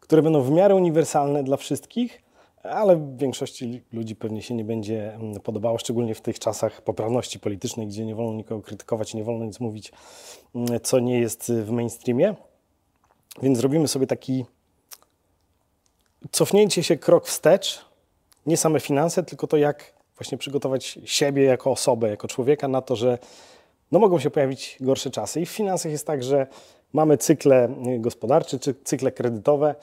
które 0.00 0.22
będą 0.22 0.42
w 0.42 0.50
miarę 0.50 0.74
uniwersalne 0.74 1.44
dla 1.44 1.56
wszystkich, 1.56 2.22
ale 2.62 2.96
w 2.96 3.16
większości 3.16 3.82
ludzi 3.92 4.16
pewnie 4.16 4.42
się 4.42 4.54
nie 4.54 4.64
będzie 4.64 5.14
mm, 5.14 5.40
podobało, 5.40 5.78
szczególnie 5.78 6.14
w 6.14 6.20
tych 6.20 6.38
czasach 6.38 6.82
poprawności 6.82 7.40
politycznej, 7.40 7.86
gdzie 7.86 8.04
nie 8.04 8.14
wolno 8.14 8.32
nikogo 8.32 8.62
krytykować, 8.62 9.14
nie 9.14 9.24
wolno 9.24 9.44
nic 9.44 9.60
mówić, 9.60 9.92
mm, 10.54 10.80
co 10.82 10.98
nie 10.98 11.20
jest 11.20 11.52
w 11.52 11.70
mainstreamie. 11.70 12.34
Więc 13.42 13.58
zrobimy 13.58 13.88
sobie 13.88 14.06
taki 14.06 14.44
cofnięcie 16.30 16.82
się 16.82 16.96
krok 16.96 17.26
wstecz, 17.26 17.84
nie 18.46 18.56
same 18.56 18.80
finanse, 18.80 19.22
tylko 19.22 19.46
to, 19.46 19.56
jak 19.56 19.97
właśnie 20.18 20.38
przygotować 20.38 20.98
siebie 21.04 21.42
jako 21.42 21.70
osobę, 21.70 22.08
jako 22.08 22.28
człowieka 22.28 22.68
na 22.68 22.82
to, 22.82 22.96
że 22.96 23.18
no 23.92 23.98
mogą 23.98 24.18
się 24.18 24.30
pojawić 24.30 24.76
gorsze 24.80 25.10
czasy. 25.10 25.40
I 25.40 25.46
w 25.46 25.50
finansach 25.50 25.92
jest 25.92 26.06
tak, 26.06 26.22
że 26.22 26.46
mamy 26.92 27.16
cykle 27.16 27.68
gospodarcze 27.98 28.58
czy 28.58 28.74
cykle 28.84 29.12
kredytowe, 29.12 29.74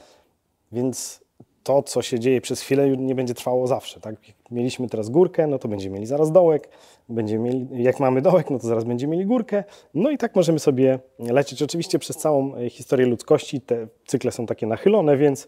więc 0.71 1.25
to, 1.63 1.83
co 1.83 2.01
się 2.01 2.19
dzieje 2.19 2.41
przez 2.41 2.61
chwilę, 2.61 2.89
nie 2.89 3.15
będzie 3.15 3.33
trwało 3.33 3.67
zawsze. 3.67 3.99
Tak? 3.99 4.15
Mieliśmy 4.51 4.89
teraz 4.89 5.09
górkę, 5.09 5.47
no 5.47 5.59
to 5.59 5.67
będziemy 5.67 5.93
mieli 5.93 6.05
zaraz 6.05 6.31
dołek. 6.31 6.69
Będziemy 7.09 7.43
mieli, 7.43 7.83
jak 7.83 7.99
mamy 7.99 8.21
dołek, 8.21 8.49
no 8.49 8.59
to 8.59 8.67
zaraz 8.67 8.83
będziemy 8.83 9.11
mieli 9.11 9.25
górkę. 9.25 9.63
No 9.93 10.09
i 10.09 10.17
tak 10.17 10.35
możemy 10.35 10.59
sobie 10.59 10.99
lecieć. 11.19 11.61
Oczywiście 11.61 11.99
przez 11.99 12.17
całą 12.17 12.69
historię 12.69 13.05
ludzkości 13.05 13.61
te 13.61 13.87
cykle 14.05 14.31
są 14.31 14.45
takie 14.45 14.67
nachylone, 14.67 15.17
więc 15.17 15.47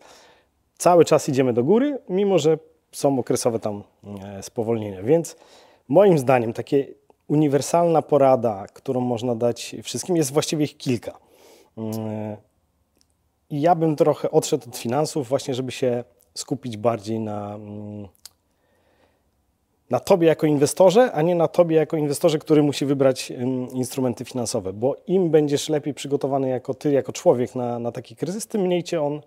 cały 0.77 1.05
czas 1.05 1.29
idziemy 1.29 1.53
do 1.53 1.63
góry, 1.63 1.97
mimo 2.09 2.39
że 2.39 2.57
są 2.91 3.19
okresowe 3.19 3.59
tam 3.59 3.83
e, 4.23 4.43
spowolnienia. 4.43 5.03
Więc 5.03 5.35
moim 5.87 6.17
zdaniem 6.17 6.53
takie 6.53 6.87
uniwersalna 7.27 8.01
porada, 8.01 8.65
którą 8.73 9.01
można 9.01 9.35
dać 9.35 9.75
wszystkim, 9.83 10.15
jest 10.17 10.33
właściwie 10.33 10.65
ich 10.65 10.77
kilka. 10.77 11.19
E, 11.77 12.37
I 13.49 13.61
ja 13.61 13.75
bym 13.75 13.95
trochę 13.95 14.31
odszedł 14.31 14.69
od 14.69 14.77
finansów, 14.77 15.27
właśnie, 15.27 15.53
żeby 15.53 15.71
się 15.71 16.03
skupić 16.33 16.77
bardziej 16.77 17.19
na, 17.19 17.55
mm, 17.55 18.07
na 19.89 19.99
tobie 19.99 20.27
jako 20.27 20.47
inwestorze, 20.47 21.11
a 21.11 21.21
nie 21.21 21.35
na 21.35 21.47
tobie 21.47 21.75
jako 21.75 21.97
inwestorze, 21.97 22.39
który 22.39 22.63
musi 22.63 22.85
wybrać 22.85 23.33
instrumenty 23.73 24.25
finansowe, 24.25 24.73
bo 24.73 24.95
im 25.07 25.29
będziesz 25.29 25.69
lepiej 25.69 25.93
przygotowany 25.93 26.49
jako 26.49 26.73
ty, 26.73 26.91
jako 26.91 27.13
człowiek 27.13 27.55
na, 27.55 27.79
na 27.79 27.91
taki 27.91 28.15
kryzys, 28.15 28.47
tym 28.47 28.61
mniej 28.61 28.83
cię 28.83 29.01
on, 29.01 29.21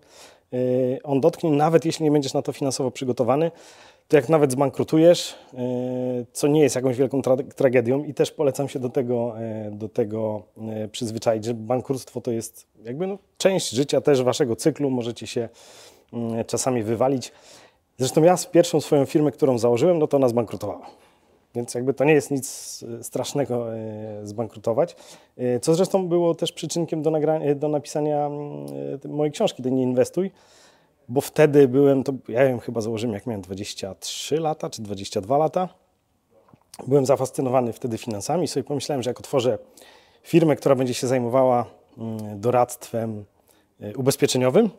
on 1.04 1.20
dotknie, 1.20 1.50
nawet 1.50 1.84
jeśli 1.84 2.04
nie 2.04 2.10
będziesz 2.10 2.34
na 2.34 2.42
to 2.42 2.52
finansowo 2.52 2.90
przygotowany, 2.90 3.50
to 4.08 4.16
jak 4.16 4.28
nawet 4.28 4.52
zbankrutujesz, 4.52 5.34
yy, 5.52 5.60
co 6.32 6.48
nie 6.48 6.60
jest 6.60 6.76
jakąś 6.76 6.96
wielką 6.96 7.22
tra 7.22 7.36
tragedią 7.56 8.04
i 8.04 8.14
też 8.14 8.30
polecam 8.30 8.68
się 8.68 8.78
do 8.78 8.88
tego, 8.88 9.34
yy, 9.64 9.70
do 9.70 9.88
tego 9.88 10.42
przyzwyczaić, 10.92 11.44
że 11.44 11.54
bankructwo 11.54 12.20
to 12.20 12.30
jest 12.30 12.66
jakby 12.84 13.06
no, 13.06 13.18
część 13.38 13.70
życia 13.70 14.00
też 14.00 14.22
waszego 14.22 14.56
cyklu, 14.56 14.90
możecie 14.90 15.26
się 15.26 15.48
czasami 16.46 16.82
wywalić. 16.82 17.32
Zresztą 17.98 18.22
ja 18.22 18.36
z 18.36 18.46
pierwszą 18.46 18.80
swoją 18.80 19.04
firmę, 19.04 19.32
którą 19.32 19.58
założyłem, 19.58 19.98
no 19.98 20.06
to 20.06 20.16
ona 20.16 20.28
zbankrutowała. 20.28 20.86
Więc 21.54 21.74
jakby 21.74 21.94
to 21.94 22.04
nie 22.04 22.12
jest 22.12 22.30
nic 22.30 22.78
e, 23.00 23.04
strasznego 23.04 23.76
e, 23.76 24.26
zbankrutować. 24.26 24.96
E, 25.36 25.60
co 25.60 25.74
zresztą 25.74 26.08
było 26.08 26.34
też 26.34 26.52
przyczynkiem 26.52 27.02
do, 27.02 27.12
do 27.56 27.68
napisania 27.68 28.26
mm, 28.26 28.66
mojej 29.08 29.32
książki, 29.32 29.62
do 29.62 29.68
Nie 29.68 29.82
Inwestuj, 29.82 30.30
bo 31.08 31.20
wtedy 31.20 31.68
byłem, 31.68 32.04
to 32.04 32.12
ja 32.28 32.42
ją 32.42 32.58
chyba 32.58 32.80
założyłem 32.80 33.14
jak 33.14 33.26
miałem 33.26 33.42
23 33.42 34.40
lata 34.40 34.70
czy 34.70 34.82
22 34.82 35.38
lata. 35.38 35.68
Byłem 36.86 37.06
zafascynowany 37.06 37.72
wtedy 37.72 37.98
finansami 37.98 38.44
i 38.44 38.48
sobie 38.48 38.64
pomyślałem, 38.64 39.02
że 39.02 39.10
jak 39.10 39.20
otworzę 39.20 39.58
firmę, 40.22 40.56
która 40.56 40.74
będzie 40.74 40.94
się 40.94 41.06
zajmowała 41.06 41.66
mm, 41.98 42.40
doradztwem 42.40 43.24
ubezpieczeniowym, 43.96 44.70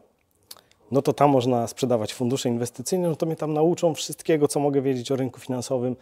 no 0.92 1.02
to 1.02 1.14
tam 1.14 1.30
można 1.30 1.68
sprzedawać 1.68 2.14
fundusze 2.14 2.50
inwestycyjne, 2.50 3.10
no 3.10 3.16
to 3.16 3.26
mnie 3.26 3.36
tam 3.36 3.54
nauczą 3.54 3.94
wszystkiego, 3.94 4.48
co 4.48 4.60
mogę 4.60 4.82
wiedzieć 4.82 5.12
o 5.12 5.16
rynku 5.16 5.40
finansowym. 5.40 5.96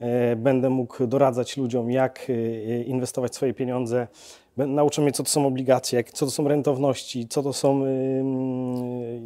E, 0.00 0.36
będę 0.36 0.70
mógł 0.70 1.06
doradzać 1.06 1.56
ludziom, 1.56 1.90
jak 1.90 2.26
e, 2.28 2.82
inwestować 2.82 3.34
swoje 3.34 3.54
pieniądze. 3.54 4.06
Nauczą 4.56 5.02
mnie, 5.02 5.12
co 5.12 5.22
to 5.22 5.30
są 5.30 5.46
obligacje, 5.46 6.04
co 6.04 6.26
to 6.26 6.32
są 6.32 6.48
rentowności, 6.48 7.28
co 7.28 7.42
to 7.42 7.52
są 7.52 7.84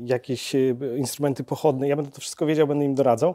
jakieś 0.04 0.54
e, 0.54 0.58
instrumenty 0.96 1.44
pochodne. 1.44 1.88
Ja 1.88 1.96
będę 1.96 2.11
to 2.11 2.20
wszystko 2.20 2.46
wiedział, 2.46 2.66
będę 2.66 2.85
im 2.85 2.94
doradzał. 2.94 3.35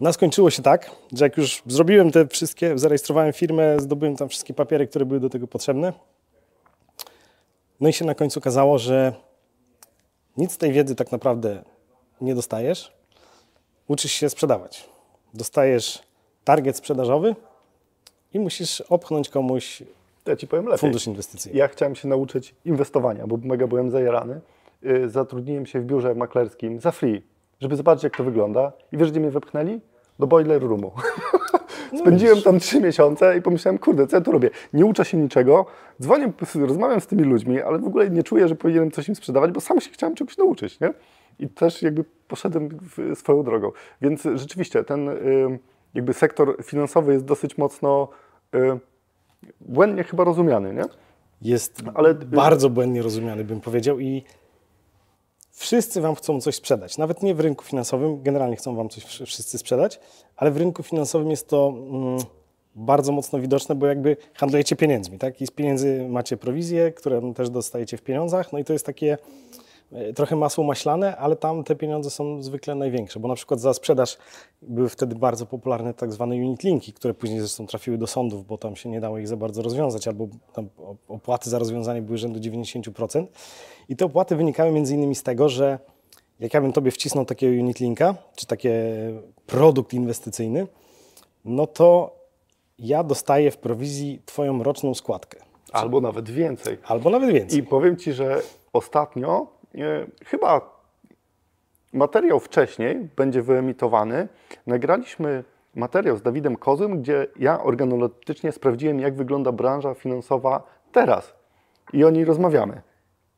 No 0.00 0.12
skończyło 0.12 0.50
się 0.50 0.62
tak, 0.62 0.90
że 1.12 1.24
jak 1.24 1.36
już 1.36 1.62
zrobiłem 1.66 2.10
te 2.10 2.26
wszystkie, 2.26 2.78
zarejestrowałem 2.78 3.32
firmę, 3.32 3.76
zdobyłem 3.80 4.16
tam 4.16 4.28
wszystkie 4.28 4.54
papiery, 4.54 4.86
które 4.86 5.06
były 5.06 5.20
do 5.20 5.30
tego 5.30 5.46
potrzebne. 5.46 5.92
No 7.80 7.88
i 7.88 7.92
się 7.92 8.04
na 8.04 8.14
końcu 8.14 8.38
okazało, 8.38 8.78
że 8.78 9.12
nic 10.40 10.52
z 10.52 10.58
tej 10.58 10.72
wiedzy 10.72 10.94
tak 10.94 11.12
naprawdę 11.12 11.62
nie 12.20 12.34
dostajesz. 12.34 12.92
Uczysz 13.88 14.12
się 14.12 14.30
sprzedawać. 14.30 14.88
Dostajesz 15.34 16.02
target 16.44 16.76
sprzedażowy 16.76 17.36
i 18.32 18.38
musisz 18.38 18.80
opchnąć 18.80 19.28
komuś 19.28 19.82
ja 20.26 20.36
ci 20.36 20.46
powiem 20.46 20.64
lepiej. 20.64 20.78
fundusz 20.78 21.06
inwestycyjny. 21.06 21.58
Ja 21.58 21.68
chciałem 21.68 21.94
się 21.94 22.08
nauczyć 22.08 22.54
inwestowania, 22.64 23.26
bo 23.26 23.36
mega 23.36 23.66
byłem 23.66 23.90
zajarany. 23.90 24.40
Y, 24.84 25.08
zatrudniłem 25.08 25.66
się 25.66 25.80
w 25.80 25.84
biurze 25.84 26.14
maklerskim 26.14 26.80
za 26.80 26.90
free, 26.90 27.22
żeby 27.60 27.76
zobaczyć, 27.76 28.04
jak 28.04 28.16
to 28.16 28.24
wygląda. 28.24 28.72
I 28.92 28.96
wiesz, 28.96 29.10
gdzie 29.10 29.20
mnie 29.20 29.30
wepchnęli? 29.30 29.80
Do 30.20 30.26
boiler 30.26 30.62
roomu. 30.62 30.92
No 31.92 31.98
Spędziłem 32.00 32.42
tam 32.42 32.58
trzy 32.58 32.80
miesiące 32.80 33.38
i 33.38 33.42
pomyślałem, 33.42 33.78
kurde, 33.78 34.06
co 34.06 34.16
ja 34.16 34.20
tu 34.20 34.32
robię? 34.32 34.50
Nie 34.72 34.86
uczę 34.86 35.04
się 35.04 35.18
niczego, 35.18 35.66
dzwonię, 36.02 36.32
rozmawiam 36.54 37.00
z 37.00 37.06
tymi 37.06 37.22
ludźmi, 37.22 37.60
ale 37.60 37.78
w 37.78 37.86
ogóle 37.86 38.10
nie 38.10 38.22
czuję, 38.22 38.48
że 38.48 38.54
powinienem 38.54 38.90
coś 38.90 39.08
im 39.08 39.14
sprzedawać, 39.14 39.52
bo 39.52 39.60
sam 39.60 39.80
się 39.80 39.90
chciałem 39.90 40.16
czegoś 40.16 40.38
nauczyć, 40.38 40.80
nie? 40.80 40.94
I 41.38 41.48
też 41.48 41.82
jakby 41.82 42.04
poszedłem 42.28 42.68
swoją 43.14 43.42
drogą. 43.42 43.70
Więc 44.00 44.22
rzeczywiście 44.34 44.84
ten 44.84 45.08
y, 45.08 45.58
jakby 45.94 46.14
sektor 46.14 46.56
finansowy 46.64 47.12
jest 47.12 47.24
dosyć 47.24 47.58
mocno 47.58 48.08
y, 48.54 48.58
błędnie 49.60 50.04
chyba 50.04 50.24
rozumiany, 50.24 50.74
nie? 50.74 50.84
Jest 51.42 51.82
ale, 51.94 52.14
bardzo 52.14 52.70
błędnie 52.70 53.02
rozumiany, 53.02 53.44
bym 53.44 53.60
powiedział 53.60 54.00
i 54.00 54.24
Wszyscy 55.50 56.00
Wam 56.00 56.14
chcą 56.14 56.40
coś 56.40 56.54
sprzedać. 56.54 56.98
Nawet 56.98 57.22
nie 57.22 57.34
w 57.34 57.40
rynku 57.40 57.64
finansowym, 57.64 58.22
generalnie 58.22 58.56
chcą 58.56 58.76
Wam 58.76 58.88
coś 58.88 59.04
wszyscy 59.04 59.58
sprzedać, 59.58 60.00
ale 60.36 60.50
w 60.50 60.56
rynku 60.56 60.82
finansowym 60.82 61.30
jest 61.30 61.48
to 61.48 61.74
mm, 61.76 62.18
bardzo 62.74 63.12
mocno 63.12 63.40
widoczne, 63.40 63.74
bo 63.74 63.86
jakby 63.86 64.16
handlujecie 64.34 64.76
pieniędzmi, 64.76 65.18
tak? 65.18 65.40
I 65.40 65.46
z 65.46 65.50
pieniędzy 65.50 66.06
macie 66.08 66.36
prowizje, 66.36 66.92
które 66.92 67.34
też 67.34 67.50
dostajecie 67.50 67.96
w 67.96 68.02
pieniądzach, 68.02 68.52
no 68.52 68.58
i 68.58 68.64
to 68.64 68.72
jest 68.72 68.86
takie 68.86 69.18
trochę 70.14 70.36
masło 70.36 70.64
maślane, 70.64 71.16
ale 71.16 71.36
tam 71.36 71.64
te 71.64 71.76
pieniądze 71.76 72.10
są 72.10 72.42
zwykle 72.42 72.74
największe, 72.74 73.20
bo 73.20 73.28
na 73.28 73.34
przykład 73.34 73.60
za 73.60 73.74
sprzedaż 73.74 74.18
były 74.62 74.88
wtedy 74.88 75.14
bardzo 75.14 75.46
popularne 75.46 75.94
tak 75.94 76.12
zwane 76.12 76.34
unit 76.34 76.62
linki, 76.62 76.92
które 76.92 77.14
później 77.14 77.40
zresztą 77.40 77.66
trafiły 77.66 77.98
do 77.98 78.06
sądów, 78.06 78.46
bo 78.46 78.58
tam 78.58 78.76
się 78.76 78.88
nie 78.88 79.00
dało 79.00 79.18
ich 79.18 79.28
za 79.28 79.36
bardzo 79.36 79.62
rozwiązać, 79.62 80.08
albo 80.08 80.28
tam 80.52 80.68
opłaty 81.08 81.50
za 81.50 81.58
rozwiązanie 81.58 82.02
były 82.02 82.18
rzędu 82.18 82.40
90%. 82.40 83.26
I 83.88 83.96
te 83.96 84.04
opłaty 84.04 84.36
wynikały 84.36 84.72
między 84.72 84.94
innymi 84.94 85.14
z 85.14 85.22
tego, 85.22 85.48
że 85.48 85.78
jak 86.40 86.54
ja 86.54 86.60
bym 86.60 86.72
Tobie 86.72 86.90
wcisnął 86.90 87.24
takiego 87.24 87.62
unit 87.62 87.80
linka, 87.80 88.14
czy 88.36 88.46
taki 88.46 88.68
produkt 89.46 89.94
inwestycyjny, 89.94 90.66
no 91.44 91.66
to 91.66 92.16
ja 92.78 93.04
dostaję 93.04 93.50
w 93.50 93.58
prowizji 93.58 94.22
Twoją 94.26 94.62
roczną 94.62 94.94
składkę. 94.94 95.40
Albo 95.72 96.00
nawet 96.00 96.30
więcej. 96.30 96.78
Albo 96.84 97.10
nawet 97.10 97.32
więcej. 97.32 97.58
I 97.58 97.62
powiem 97.62 97.96
Ci, 97.96 98.12
że 98.12 98.42
ostatnio 98.72 99.59
chyba 100.24 100.80
materiał 101.92 102.40
wcześniej 102.40 103.08
będzie 103.16 103.42
wyemitowany. 103.42 104.28
Nagraliśmy 104.66 105.44
materiał 105.74 106.16
z 106.16 106.22
Dawidem 106.22 106.56
Kozym, 106.56 107.02
gdzie 107.02 107.26
ja 107.38 107.62
organoleptycznie 107.62 108.52
sprawdziłem, 108.52 109.00
jak 109.00 109.14
wygląda 109.14 109.52
branża 109.52 109.94
finansowa 109.94 110.62
teraz. 110.92 111.34
I 111.92 112.04
o 112.04 112.10
niej 112.10 112.24
rozmawiamy. 112.24 112.82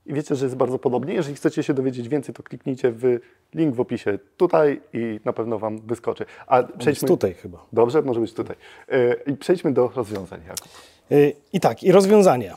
I 0.07 0.15
wiecie, 0.15 0.35
że 0.35 0.47
jest 0.47 0.57
bardzo 0.57 0.79
podobnie. 0.79 1.15
Jeżeli 1.15 1.37
chcecie 1.37 1.63
się 1.63 1.75
dowiedzieć 1.75 2.09
więcej, 2.09 2.35
to 2.35 2.43
kliknijcie 2.43 2.93
w 2.93 3.19
link 3.55 3.75
w 3.75 3.81
opisie 3.81 4.19
tutaj 4.37 4.81
i 4.93 5.21
na 5.25 5.33
pewno 5.33 5.59
Wam 5.59 5.79
wyskoczy. 5.81 6.25
A 6.47 6.63
przejdźmy... 6.63 7.09
tutaj 7.09 7.35
chyba. 7.35 7.67
Dobrze, 7.73 8.03
może 8.03 8.21
być 8.21 8.35
tutaj. 8.35 8.57
E, 8.89 9.13
I 9.13 9.37
przejdźmy 9.37 9.73
do 9.73 9.89
rozwiązań, 9.89 10.41
Jakub. 10.49 10.69
E, 11.11 11.31
I 11.53 11.61
tak, 11.61 11.83
i 11.83 11.93
rozwiązania. 11.93 12.57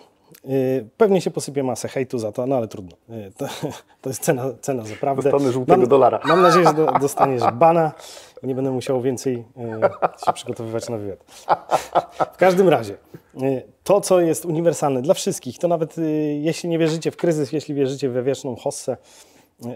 Y, 0.50 0.90
pewnie 0.98 1.22
się 1.22 1.32
posypie 1.32 1.64
masę 1.64 1.88
hejtu 1.88 2.20
za 2.20 2.32
to, 2.32 2.46
no 2.46 2.56
ale 2.56 2.68
trudno. 2.68 2.98
Y, 3.10 3.32
to, 3.38 3.46
to 4.02 4.10
jest 4.10 4.24
cena, 4.24 4.46
cena 4.62 4.86
zaprawdę. 4.86 5.32
Dostanę 5.32 5.52
żółtego 5.52 5.78
mam, 5.78 5.90
dolara. 5.90 6.20
Mam 6.26 6.42
nadzieję, 6.42 6.66
że 6.66 6.74
do, 6.74 6.86
dostaniesz 7.02 7.44
bana 7.54 7.92
i 8.44 8.48
nie 8.48 8.56
będę 8.56 8.72
musiał 8.72 9.02
więcej 9.02 9.36
y, 9.36 10.26
się 10.26 10.34
przygotowywać 10.34 10.90
na 10.90 10.98
wywiad. 10.98 11.20
W 12.34 12.38
każdym 12.38 12.70
razie, 12.70 12.98
to 13.84 14.02
co 14.02 14.20
jest 14.20 14.46
uniwersalne 14.46 15.02
dla 15.02 15.14
wszystkich, 15.14 15.60
to 15.60 15.68
nawet 15.68 15.96
jeśli 16.40 16.70
nie 16.70 16.80
wierzycie 16.80 17.12
w 17.12 17.18
kryzys, 17.18 17.52
jeśli 17.52 17.76
wierzycie 17.76 18.10
we 18.10 18.24
wieczną 18.24 18.56
hossę, 18.56 18.98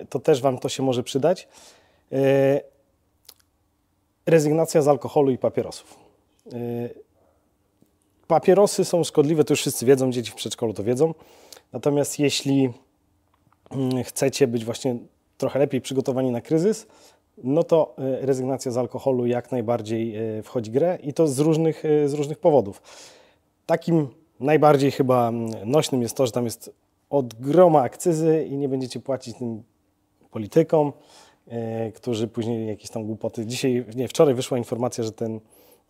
to 0.10 0.20
też 0.20 0.42
Wam 0.42 0.58
to 0.58 0.70
się 0.70 0.84
może 0.84 1.04
przydać. 1.04 1.48
Rezygnacja 4.26 4.82
z 4.82 4.88
alkoholu 4.88 5.32
i 5.32 5.38
papierosów 5.38 6.00
Papierosy 8.30 8.86
są 8.86 9.04
szkodliwe, 9.04 9.44
to 9.44 9.54
już 9.54 9.60
wszyscy 9.60 9.86
wiedzą, 9.86 10.12
dzieci 10.12 10.32
w 10.32 10.36
przedszkolu 10.36 10.74
to 10.74 10.84
wiedzą. 10.84 11.14
Natomiast 11.74 12.20
jeśli 12.20 12.70
mm, 13.72 14.04
chcecie 14.04 14.48
być 14.48 14.66
właśnie 14.66 14.98
trochę 15.38 15.60
lepiej 15.60 15.82
przygotowani 15.82 16.32
na 16.32 16.42
kryzys, 16.42 16.88
no 17.44 17.64
to 17.64 17.96
e, 17.98 18.26
rezygnacja 18.26 18.72
z 18.72 18.78
alkoholu 18.78 19.26
jak 19.26 19.52
najbardziej 19.52 20.16
e, 20.16 20.44
wchodzi 20.44 20.72
w 20.72 20.74
grę 20.74 20.98
i 21.04 21.14
to 21.14 21.28
z 21.28 21.40
różnych, 21.40 21.86
e, 21.86 22.10
z 22.10 22.14
różnych 22.14 22.40
powodów. 22.40 22.82
Takim 23.66 24.08
najbardziej 24.40 24.92
chyba 24.92 25.30
mm, 25.30 25.52
nośnym 25.66 26.02
jest 26.02 26.18
to, 26.18 26.26
że 26.26 26.32
tam 26.32 26.46
jest 26.46 26.74
od 27.10 27.34
groma 27.34 27.82
akcyzy 27.82 28.48
i 28.50 28.58
nie 28.58 28.70
będziecie 28.70 29.00
płacić 29.00 29.38
tym 29.38 29.64
politykom, 30.32 30.94
którzy 31.96 32.28
później 32.28 32.68
jakieś 32.68 32.90
tam 32.90 33.06
głupoty. 33.06 33.46
Dzisiaj, 33.46 33.86
nie, 33.96 34.08
wczoraj 34.08 34.34
wyszła 34.36 34.58
informacja, 34.58 35.04
że 35.04 35.12
ten 35.12 35.40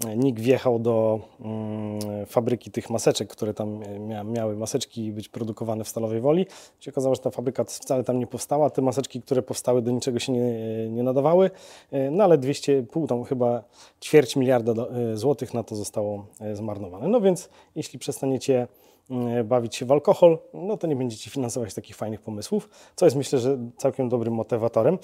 NIK 0.07 0.39
wjechał 0.39 0.79
do 0.79 1.19
mm, 1.41 2.25
fabryki 2.25 2.71
tych 2.71 2.89
maseczek, 2.89 3.29
które 3.29 3.53
tam 3.53 3.79
mia 3.99 4.23
miały 4.23 4.55
maseczki 4.55 5.11
być 5.11 5.29
produkowane 5.29 5.83
w 5.83 5.87
Stalowej 5.87 6.21
Woli. 6.21 6.45
Się 6.79 6.91
okazało, 6.91 7.15
że 7.15 7.21
ta 7.21 7.29
fabryka 7.29 7.63
wcale 7.63 8.03
tam 8.03 8.19
nie 8.19 8.27
powstała. 8.27 8.69
Te 8.69 8.81
maseczki, 8.81 9.21
które 9.21 9.41
powstały, 9.41 9.81
do 9.81 9.91
niczego 9.91 10.19
się 10.19 10.31
nie, 10.31 10.89
nie 10.89 11.03
nadawały. 11.03 11.51
E, 11.91 12.11
no 12.11 12.23
ale 12.23 12.37
200, 12.37 12.83
pół 12.83 13.07
tam 13.07 13.23
chyba 13.23 13.63
ćwierć 14.01 14.35
miliarda 14.35 14.71
e, 14.71 15.17
złotych 15.17 15.53
na 15.53 15.63
to 15.63 15.75
zostało 15.75 16.25
e, 16.41 16.55
zmarnowane. 16.55 17.07
No 17.07 17.21
więc 17.21 17.49
jeśli 17.75 17.99
przestaniecie 17.99 18.67
mm, 19.09 19.47
bawić 19.47 19.75
się 19.75 19.85
w 19.85 19.91
alkohol, 19.91 20.39
no 20.53 20.77
to 20.77 20.87
nie 20.87 20.95
będziecie 20.95 21.29
finansować 21.29 21.73
takich 21.73 21.95
fajnych 21.95 22.21
pomysłów, 22.21 22.69
co 22.95 23.05
jest 23.05 23.17
myślę, 23.17 23.39
że 23.39 23.57
całkiem 23.77 24.09
dobrym 24.09 24.33
motywatorem. 24.33 24.97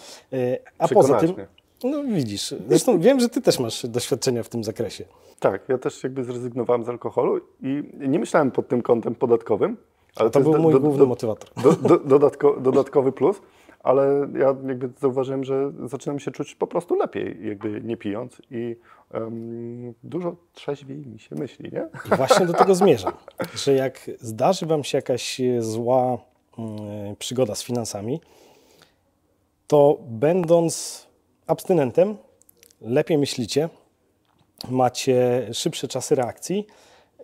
A 0.78 0.88
poza 0.88 1.20
tym 1.20 1.36
no 1.84 2.04
widzisz, 2.04 2.56
zresztą 2.68 3.00
wiem, 3.00 3.20
że 3.20 3.30
ty 3.30 3.42
też 3.42 3.60
masz 3.60 3.86
doświadczenia 3.86 4.44
w 4.44 4.50
tym 4.50 4.64
zakresie. 4.64 5.06
Tak, 5.40 5.70
ja 5.70 5.78
też 5.78 6.04
jakby 6.04 6.24
zrezygnowałem 6.24 6.84
z 6.84 6.90
alkoholu 6.90 7.42
i 7.62 7.84
nie 7.94 8.20
myślałem 8.20 8.52
pod 8.52 8.68
tym 8.68 8.82
kątem 8.82 9.16
podatkowym. 9.16 9.78
Ale 10.16 10.30
to, 10.30 10.40
to 10.40 10.50
był 10.50 10.62
mój 10.62 10.74
do, 10.74 10.80
główny 10.80 11.00
do, 11.00 11.06
motywator. 11.06 11.50
Do, 11.82 11.98
dodatko, 11.98 12.60
dodatkowy 12.60 13.12
plus, 13.12 13.42
ale 13.84 14.28
ja 14.40 14.56
jakby 14.68 14.90
zauważyłem, 15.00 15.44
że 15.44 15.72
zaczynam 15.86 16.20
się 16.20 16.32
czuć 16.32 16.56
po 16.56 16.68
prostu 16.68 16.96
lepiej, 16.96 17.38
jakby 17.48 17.82
nie 17.82 17.98
pijąc 17.98 18.42
i 18.52 18.76
um, 19.14 19.94
dużo 20.04 20.36
trzeźwiej 20.54 20.98
mi 20.98 21.20
się 21.20 21.36
myśli, 21.36 21.70
nie? 21.74 21.88
I 22.14 22.16
właśnie 22.18 22.46
do 22.46 22.54
tego 22.54 22.76
zmierzam, 22.76 23.14
że 23.56 23.74
jak 23.74 24.12
zdarzy 24.20 24.66
Wam 24.66 24.84
się 24.84 24.98
jakaś 24.98 25.42
zła 25.60 26.14
y, 26.14 27.16
przygoda 27.20 27.56
z 27.56 27.64
finansami, 27.64 28.22
to 29.68 29.98
będąc 30.02 31.06
abstynentem, 31.48 32.18
lepiej 32.82 33.18
myślicie, 33.18 33.70
macie 34.70 35.48
szybsze 35.54 35.88
czasy 35.88 36.16
reakcji, 36.16 36.68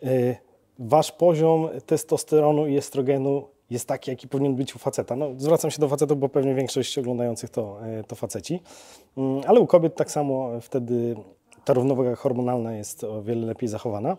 y, 0.03 0.35
wasz 0.79 1.11
poziom 1.11 1.69
testosteronu 1.85 2.67
i 2.67 2.77
estrogenu 2.77 3.47
jest 3.69 3.87
taki, 3.87 4.11
jaki 4.11 4.27
powinien 4.27 4.55
być 4.55 4.75
u 4.75 4.79
faceta. 4.79 5.15
No, 5.15 5.29
zwracam 5.37 5.71
się 5.71 5.79
do 5.79 5.89
facetów, 5.89 6.19
bo 6.19 6.29
pewnie 6.29 6.55
większość 6.55 6.97
oglądających 6.97 7.49
to, 7.49 7.79
y, 7.99 8.03
to 8.03 8.15
faceci, 8.15 8.59
mm, 9.17 9.41
ale 9.47 9.59
u 9.59 9.67
kobiet 9.67 9.95
tak 9.95 10.11
samo 10.11 10.61
wtedy 10.61 11.15
ta 11.65 11.73
równowaga 11.73 12.15
hormonalna 12.15 12.77
jest 12.77 13.03
o 13.03 13.21
wiele 13.23 13.47
lepiej 13.47 13.69
zachowana. 13.69 14.17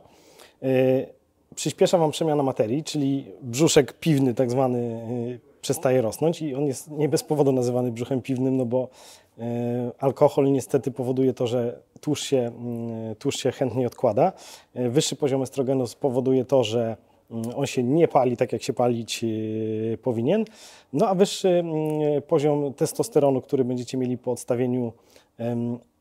Y, 0.62 1.06
przyspiesza 1.54 1.99
Wam 1.99 2.11
przemiana 2.11 2.42
materii, 2.42 2.85
czyli 2.85 3.26
brzuszek 3.42 3.92
piwny 3.92 4.35
tak 4.35 4.50
zwany 4.50 5.00
przestaje 5.62 6.02
rosnąć 6.02 6.42
i 6.42 6.54
on 6.54 6.66
jest 6.66 6.90
nie 6.90 7.09
bez 7.09 7.23
powodu 7.23 7.52
nazywany 7.52 7.92
brzuchem 7.92 8.23
piwnym, 8.23 8.57
no 8.57 8.64
bo 8.64 8.88
e, 9.38 9.42
alkohol 9.99 10.52
niestety 10.52 10.90
powoduje 10.90 11.33
to, 11.33 11.47
że 11.47 11.78
tłuszcz 12.00 12.25
się, 12.25 12.38
mm, 12.38 13.14
tłuszcz 13.14 13.40
się 13.40 13.52
chętniej 13.52 13.87
odkłada. 13.87 14.33
E, 14.75 14.88
wyższy 14.88 15.16
poziom 15.16 15.42
estrogenu 15.42 15.87
spowoduje 15.87 16.45
to, 16.45 16.64
że 16.64 16.97
mm, 17.31 17.45
on 17.57 17.66
się 17.66 17.83
nie 17.83 18.09
pali 18.09 18.37
tak, 18.37 18.52
jak 18.52 18.62
się 18.62 18.73
palić 18.73 19.25
e, 19.25 19.99
powinien. 19.99 20.45
No 20.92 21.09
a 21.09 21.14
wyższy 21.14 21.49
mm, 21.49 22.23
poziom 22.23 22.75
testosteronu, 22.75 23.40
który 23.40 23.64
będziecie 23.64 23.99
mieli 23.99 24.19
po 24.19 24.33
odstawieniu 24.33 24.92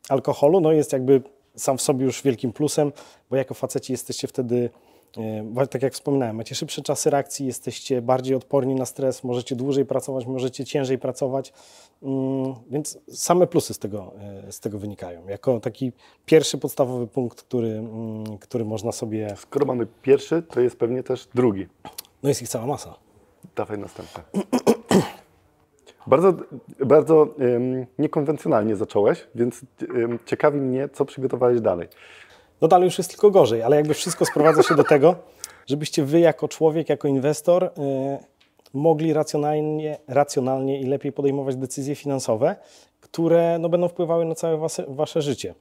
alkoholu, 0.09 0.61
no 0.61 0.71
jest 0.71 0.93
jakby 0.93 1.21
sam 1.55 1.77
w 1.77 1.81
sobie 1.81 2.05
już 2.05 2.21
wielkim 2.21 2.53
plusem, 2.53 2.91
bo 3.29 3.35
jako 3.35 3.53
faceci 3.53 3.93
jesteście 3.93 4.27
wtedy 4.27 4.69
tak 5.69 5.81
jak 5.81 5.93
wspominałem, 5.93 6.35
macie 6.35 6.55
szybsze 6.55 6.81
czasy 6.81 7.09
reakcji, 7.09 7.45
jesteście 7.45 8.01
bardziej 8.01 8.35
odporni 8.35 8.75
na 8.75 8.85
stres, 8.85 9.23
możecie 9.23 9.55
dłużej 9.55 9.85
pracować, 9.85 10.25
możecie 10.25 10.65
ciężej 10.65 10.97
pracować, 10.97 11.53
mm, 12.03 12.53
więc 12.69 12.99
same 13.09 13.47
plusy 13.47 13.73
z 13.73 13.79
tego, 13.79 14.13
e, 14.47 14.51
z 14.51 14.59
tego 14.59 14.79
wynikają. 14.79 15.27
Jako 15.27 15.59
taki 15.59 15.91
pierwszy 16.25 16.57
podstawowy 16.57 17.07
punkt, 17.07 17.41
który, 17.41 17.67
mm, 17.67 18.37
który 18.37 18.65
można 18.65 18.91
sobie... 18.91 19.35
Skoro 19.37 19.65
mamy 19.65 19.87
pierwszy, 20.01 20.41
to 20.41 20.61
jest 20.61 20.75
pewnie 20.75 21.03
też 21.03 21.27
drugi. 21.35 21.67
No 22.23 22.29
jest 22.29 22.41
ich 22.41 22.49
cała 22.49 22.65
masa. 22.65 22.95
Dawaj 23.55 23.77
następne. 23.77 24.23
Bardzo, 26.07 26.33
bardzo 26.85 27.15
um, 27.15 27.85
niekonwencjonalnie 27.99 28.75
zacząłeś, 28.75 29.27
więc 29.35 29.61
um, 29.93 30.19
ciekawi 30.25 30.61
mnie, 30.61 30.89
co 30.89 31.05
przygotowałeś 31.05 31.61
dalej. 31.61 31.87
No 32.61 32.67
dalej 32.67 32.85
już 32.85 32.97
jest 32.97 33.09
tylko 33.09 33.31
gorzej, 33.31 33.63
ale 33.63 33.75
jakby 33.75 33.93
wszystko 33.93 34.25
sprowadza 34.25 34.63
się 34.63 34.75
do 34.75 34.83
tego, 34.83 35.15
żebyście 35.67 36.03
wy 36.03 36.19
jako 36.19 36.47
człowiek, 36.47 36.89
jako 36.89 37.07
inwestor 37.07 37.63
y, 37.63 37.69
mogli 38.73 39.13
racjonalnie, 39.13 39.97
racjonalnie 40.07 40.81
i 40.81 40.85
lepiej 40.85 41.11
podejmować 41.11 41.55
decyzje 41.55 41.95
finansowe, 41.95 42.55
które 43.01 43.59
no, 43.59 43.69
będą 43.69 43.87
wpływały 43.87 44.25
na 44.25 44.35
całe 44.35 44.57
wasze, 44.57 44.85
wasze 44.87 45.21
życie. 45.21 45.55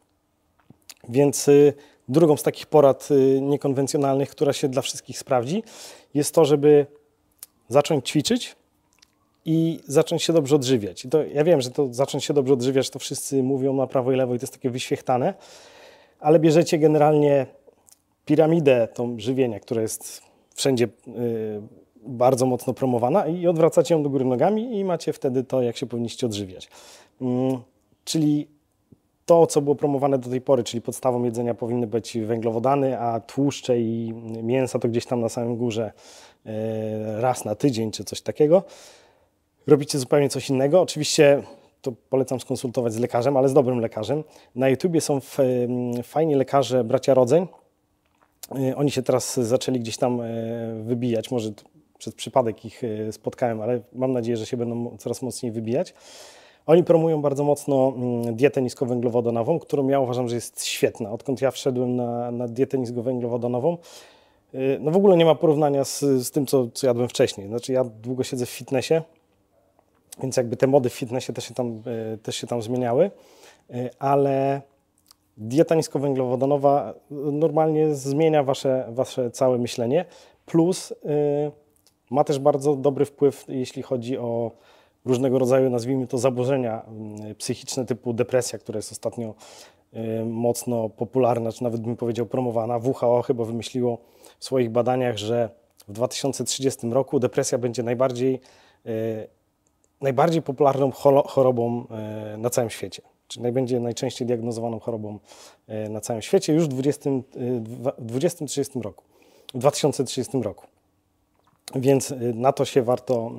Więc 1.09 1.49
y, 1.49 1.73
drugą 2.09 2.37
z 2.37 2.42
takich 2.42 2.66
porad 2.66 3.09
y, 3.11 3.40
niekonwencjonalnych, 3.40 4.30
która 4.30 4.52
się 4.52 4.69
dla 4.69 4.83
wszystkich 4.83 5.19
sprawdzi, 5.19 5.62
jest 6.14 6.35
to, 6.35 6.45
żeby 6.45 6.87
zacząć 7.69 8.09
ćwiczyć 8.09 8.57
i 9.45 9.80
zacząć 9.87 10.23
się 10.23 10.33
dobrze 10.33 10.57
odżywiać. 10.57 11.04
I 11.04 11.09
to, 11.09 11.25
ja 11.25 11.45
wiem, 11.45 11.61
że 11.61 11.71
to 11.71 11.95
zacząć 11.95 12.25
się 12.25 12.35
dobrze 12.35 12.54
odżywiać, 12.54 12.90
to 12.90 12.99
wszyscy 12.99 13.42
mówią 13.42 13.75
na 13.75 13.87
prawo 13.87 14.12
i 14.12 14.16
lewo 14.16 14.35
i 14.35 14.38
to 14.38 14.42
jest 14.42 14.52
takie 14.52 14.71
wyświechtane, 14.71 15.35
ale 16.21 16.39
bierzecie 16.39 16.79
generalnie 16.79 17.47
piramidę 18.25 18.89
tą 18.95 19.19
żywienia, 19.19 19.61
która 19.61 19.83
jest 19.83 20.23
wszędzie 20.55 20.85
y, 20.85 21.62
bardzo 22.07 22.47
mocno 22.47 22.75
promowana 22.75 23.27
i 23.27 23.47
odwracacie 23.47 23.94
ją 23.94 24.03
do 24.03 24.11
góry 24.11 24.25
nogami 24.25 24.79
i 24.79 24.85
macie 24.85 25.12
wtedy 25.12 25.44
to, 25.44 25.62
jak 25.62 25.77
się 25.77 25.87
powinniście 25.87 26.27
odżywiać. 26.27 26.68
Mm, 27.21 27.59
czyli 28.05 28.49
to, 29.27 29.47
co 29.47 29.61
było 29.61 29.77
promowane 29.77 30.18
do 30.18 30.31
tej 30.31 30.40
pory, 30.40 30.64
czyli 30.64 30.81
podstawą 30.81 31.25
jedzenia 31.25 31.55
powinny 31.55 31.87
być 31.87 32.18
węglowodany, 32.18 33.01
a 33.01 33.21
tłuszcze 33.21 33.81
i 33.81 34.14
mięsa 34.42 34.79
to 34.79 34.88
gdzieś 34.88 35.07
tam 35.07 35.21
na 35.21 35.29
samym 35.29 35.57
górze 35.57 35.92
y, 36.47 36.51
raz 37.21 37.44
na 37.44 37.55
tydzień 37.55 37.90
czy 37.90 38.05
coś 38.05 38.21
takiego. 38.21 38.62
Robicie 39.66 39.99
zupełnie 39.99 40.29
coś 40.29 40.51
innego. 40.51 40.81
Oczywiście 40.81 41.42
to 41.83 41.93
polecam 42.11 42.40
skonsultować 42.40 42.93
z 42.93 42.99
lekarzem, 42.99 43.37
ale 43.37 43.49
z 43.49 43.53
dobrym 43.53 43.81
lekarzem. 43.81 44.25
Na 44.55 44.69
YouTubie 44.69 45.01
są 45.01 45.21
fajni 46.03 46.35
lekarze 46.35 46.85
bracia 46.85 47.14
rodzeń. 47.14 47.47
Y, 48.59 48.77
oni 48.77 48.90
się 48.90 49.03
teraz 49.03 49.40
zaczęli 49.40 49.81
gdzieś 49.81 49.97
tam 49.97 50.21
e, 50.21 50.27
wybijać, 50.83 51.31
może 51.31 51.51
przez 51.99 52.14
przypadek 52.14 52.64
ich 52.64 52.85
e, 52.85 53.12
spotkałem, 53.12 53.61
ale 53.61 53.81
mam 53.93 54.12
nadzieję, 54.12 54.37
że 54.37 54.47
się 54.47 54.57
będą 54.57 54.97
coraz 54.99 55.23
mocniej 55.23 55.53
wybijać. 55.53 55.95
Oni 56.66 56.85
promują 56.85 57.23
bardzo 57.23 57.45
mocno 57.45 57.93
mm, 57.97 58.37
dietę 58.37 58.62
niskowęglowodanową, 58.62 59.59
którą 59.59 59.88
ja 59.88 60.01
uważam, 60.01 60.29
że 60.29 60.35
jest 60.35 60.64
świetna. 60.64 61.11
Odkąd 61.11 61.40
ja 61.40 61.51
wszedłem 61.51 61.97
na, 61.97 62.31
na 62.31 62.49
dietę 62.49 62.79
niskowęglowodanową, 62.79 63.79
no 64.81 64.90
w 64.90 64.97
ogóle 64.97 65.16
nie 65.16 65.25
ma 65.25 65.35
porównania 65.35 65.85
z, 65.85 66.01
z 66.01 66.31
tym, 66.31 66.47
co, 66.47 66.69
co 66.75 66.87
jadłem 66.87 67.09
wcześniej. 67.09 67.49
Znaczy 67.49 67.73
ja 67.73 67.85
długo 67.85 68.25
siedzę 68.25 68.47
w 68.47 68.51
fitnessie, 68.51 68.95
więc 70.22 70.37
jakby 70.37 70.56
te 70.56 70.66
mody 70.66 70.90
w 70.90 70.94
fitnessie 70.94 71.33
też 71.33 71.44
się 71.44 71.54
tam, 71.54 71.83
e, 72.14 72.18
też 72.18 72.37
się 72.37 72.46
tam 72.46 72.62
zmieniały, 72.62 73.11
e, 73.70 73.90
ale 73.98 74.62
dieta 75.37 75.74
niskowęglowodanowa 75.74 76.94
normalnie 77.11 77.94
zmienia 77.94 78.42
wasze, 78.42 78.87
wasze 78.88 79.30
całe 79.30 79.59
myślenie, 79.59 80.04
plus 80.46 80.92
e, 80.92 80.94
ma 82.11 82.24
też 82.24 82.38
bardzo 82.38 82.76
dobry 82.76 83.04
wpływ, 83.04 83.44
jeśli 83.48 83.83
chodzi 83.83 84.18
o 84.18 84.50
różnego 85.04 85.38
rodzaju, 85.38 85.70
nazwijmy 85.70 86.06
to, 86.06 86.18
zaburzenia 86.18 86.83
mm, 86.83 87.35
psychiczne 87.35 87.87
typu 87.87 88.12
depresja, 88.12 88.59
która 88.59 88.76
jest 88.76 88.92
ostatnio 88.92 89.35
mocno 90.26 90.88
popularna, 90.88 91.52
czy 91.52 91.62
nawet 91.64 91.80
bym 91.80 91.96
powiedział 91.96 92.26
promowana. 92.26 92.78
WHO 92.78 93.22
chyba 93.22 93.44
wymyśliło 93.44 93.98
w 94.38 94.44
swoich 94.44 94.70
badaniach, 94.70 95.18
że 95.18 95.50
w 95.88 95.92
2030 95.92 96.90
roku 96.90 97.20
depresja 97.20 97.59
będzie 97.59 97.83
najbardziej 97.83 98.40
najbardziej 100.01 100.43
popularną 100.43 100.91
chorobą 101.27 101.87
e, 101.91 102.37
na 102.37 102.51
całym 102.51 102.71
świecie, 102.71 103.03
czyli 103.29 103.43
najbędzie 103.43 103.81
najczęściej 103.81 104.27
diagnozowaną 104.27 104.81
chorobą 104.81 105.19
e, 105.69 105.89
na 105.89 106.01
całym 106.01 106.23
świecie 106.23 106.53
już 106.53 106.65
w 106.65 106.69
2030 107.99 108.79
e, 108.79 108.83
roku, 108.83 109.05
w 109.55 109.59
2030 109.59 110.43
roku. 110.43 110.67
Więc 111.75 112.15
na 112.35 112.53
to 112.53 112.65
się 112.65 112.83
warto, 112.83 113.31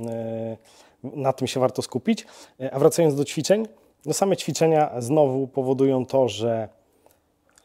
na 1.03 1.33
tym 1.33 1.47
się 1.47 1.59
warto 1.59 1.81
skupić. 1.81 2.25
A 2.71 2.79
wracając 2.79 3.15
do 3.15 3.25
ćwiczeń, 3.25 3.67
no 4.05 4.13
same 4.13 4.37
ćwiczenia 4.37 5.01
znowu 5.01 5.47
powodują 5.47 6.05
to, 6.05 6.29
że 6.29 6.69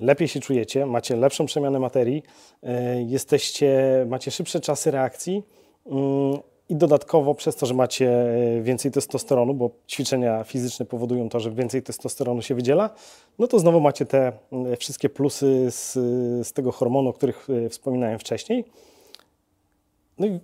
lepiej 0.01 0.29
się 0.29 0.41
czujecie, 0.41 0.87
macie 0.87 1.17
lepszą 1.17 1.47
przemianę 1.47 1.79
materii, 1.79 2.23
jesteście, 3.07 4.05
macie 4.09 4.31
szybsze 4.31 4.61
czasy 4.61 4.91
reakcji 4.91 5.43
mm, 5.87 6.39
i 6.69 6.77
dodatkowo 6.77 7.35
przez 7.35 7.57
to, 7.57 7.67
że 7.67 7.75
macie 7.75 8.11
e, 8.11 8.63
więcej 8.63 8.91
testosteronu, 8.91 9.55
bo 9.55 9.71
ćwiczenia 9.89 10.45
fizyczne 10.45 10.87
powodują 10.87 11.29
to, 11.29 11.41
że 11.41 11.51
więcej 11.51 11.83
testosteronu 11.83 12.43
się 12.43 12.55
wydziela, 12.55 12.91
no 13.39 13.47
to 13.47 13.59
znowu 13.59 13.81
macie 13.81 14.07
te 14.07 14.33
wszystkie 14.79 15.09
plusy 15.09 15.71
z, 15.71 15.93
z 16.49 16.53
tego 16.53 16.73
hormonu, 16.73 17.09
o 17.11 17.13
których 17.13 17.49
e, 17.51 17.69
wspominałem 17.69 18.19
wcześniej. 18.19 18.65
No 20.19 20.27
i 20.27 20.41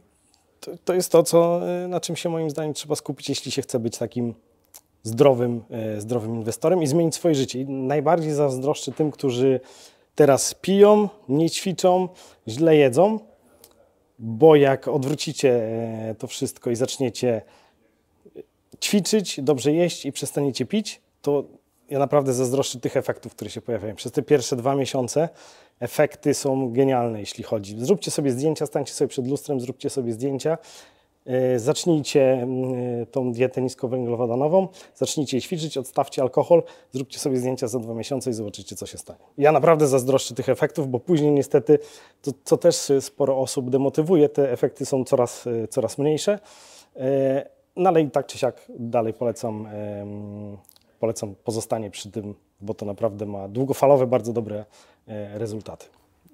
to, 0.60 0.70
to, 0.84 0.94
jest 0.94 1.12
to, 1.12 1.22
co, 1.22 1.70
e, 1.84 1.88
na 1.88 2.00
czym 2.00 2.16
się 2.16 2.28
moim 2.28 2.50
zdaniem 2.50 2.74
trzeba 2.74 2.94
skupić, 2.94 3.28
jeśli 3.28 3.52
się 3.52 3.62
chce 3.62 3.78
być 3.78 3.98
takim 3.98 4.34
zdrowym, 5.04 5.62
zdrowym 5.98 6.34
inwestorem 6.34 6.82
i 6.82 6.86
zmienić 6.86 7.14
swoje 7.14 7.34
życie. 7.34 7.60
I 7.60 7.66
najbardziej 7.66 8.32
zazdroszczę 8.32 8.92
tym, 8.92 9.10
którzy 9.10 9.60
teraz 10.14 10.54
piją, 10.54 11.08
nie 11.28 11.50
ćwiczą, 11.50 12.08
źle 12.48 12.76
jedzą, 12.76 13.18
bo 14.22 14.56
jak 14.56 14.88
odwrócicie 14.88 15.50
e, 15.50 16.14
to 16.18 16.26
wszystko 16.26 16.70
i 16.70 16.76
zaczniecie 16.76 17.42
ćwiczyć, 18.80 19.40
dobrze 19.40 19.72
jeść 19.72 20.06
i 20.06 20.12
przestaniecie 20.12 20.66
pić, 20.66 21.00
to 21.22 21.44
ja 21.90 21.98
naprawdę 21.98 22.32
zazdroszczę 22.32 22.80
tych 22.80 22.96
efektów, 22.96 23.34
które 23.34 23.50
się 23.50 23.60
pojawiają. 23.60 23.94
Przez 23.94 24.12
te 24.12 24.22
pierwsze 24.22 24.56
dwa 24.56 24.74
miesiące 24.74 25.28
efekty 25.80 26.34
są 26.34 26.72
genialne, 26.72 27.20
jeśli 27.20 27.44
chodzi. 27.44 27.76
Zróbcie 27.78 28.10
sobie 28.10 28.32
zdjęcia, 28.32 28.66
stańcie 28.66 28.92
sobie 28.92 29.08
przed 29.08 29.26
lustrem, 29.26 29.60
zróbcie 29.60 29.90
sobie 29.90 30.12
zdjęcia 30.12 30.58
zacznijcie 31.56 32.32
mm, 32.32 32.74
e, 33.02 33.06
tą 33.06 33.32
dietę 33.32 33.62
niskowęglowodanową, 33.62 34.68
zacznijcie 34.94 35.40
ćwiczyć, 35.40 35.78
odstawcie 35.78 36.22
alkohol, 36.22 36.62
zróbcie 36.92 37.18
sobie 37.18 37.36
zdjęcia 37.36 37.68
za 37.68 37.78
dwa 37.78 37.94
miesiące 37.94 38.30
i 38.30 38.32
zobaczycie, 38.32 38.76
co 38.76 38.86
się 38.86 38.98
stanie. 38.98 39.18
Ja 39.38 39.52
naprawdę 39.52 39.86
zazdroszczę 39.86 40.34
tych 40.34 40.48
efektów, 40.48 40.88
bo 40.88 41.00
później 41.00 41.32
niestety, 41.32 41.78
to, 42.22 42.30
co 42.44 42.56
też 42.56 42.92
sporo 43.00 43.38
osób 43.38 43.70
demotywuje, 43.70 44.28
te 44.28 44.52
efekty 44.52 44.86
są 44.86 45.04
coraz, 45.04 45.46
e, 45.46 45.68
coraz 45.68 45.98
mniejsze. 45.98 46.38
no 47.76 47.88
ale 47.88 48.00
i 48.00 48.10
tak 48.10 48.26
czy 48.26 48.38
siak 48.38 48.72
dalej 48.78 49.14
polecam, 49.14 49.68
polecam 51.00 51.34
pozostanie 51.44 51.90
przy 51.90 52.10
tym, 52.10 52.34
bo 52.60 52.74
to 52.74 52.86
naprawdę 52.86 53.26
ma 53.26 53.48
długofalowe, 53.48 54.06
bardzo 54.06 54.32
dobre 54.32 54.64
e, 55.06 55.38
rezultaty. 55.38 55.86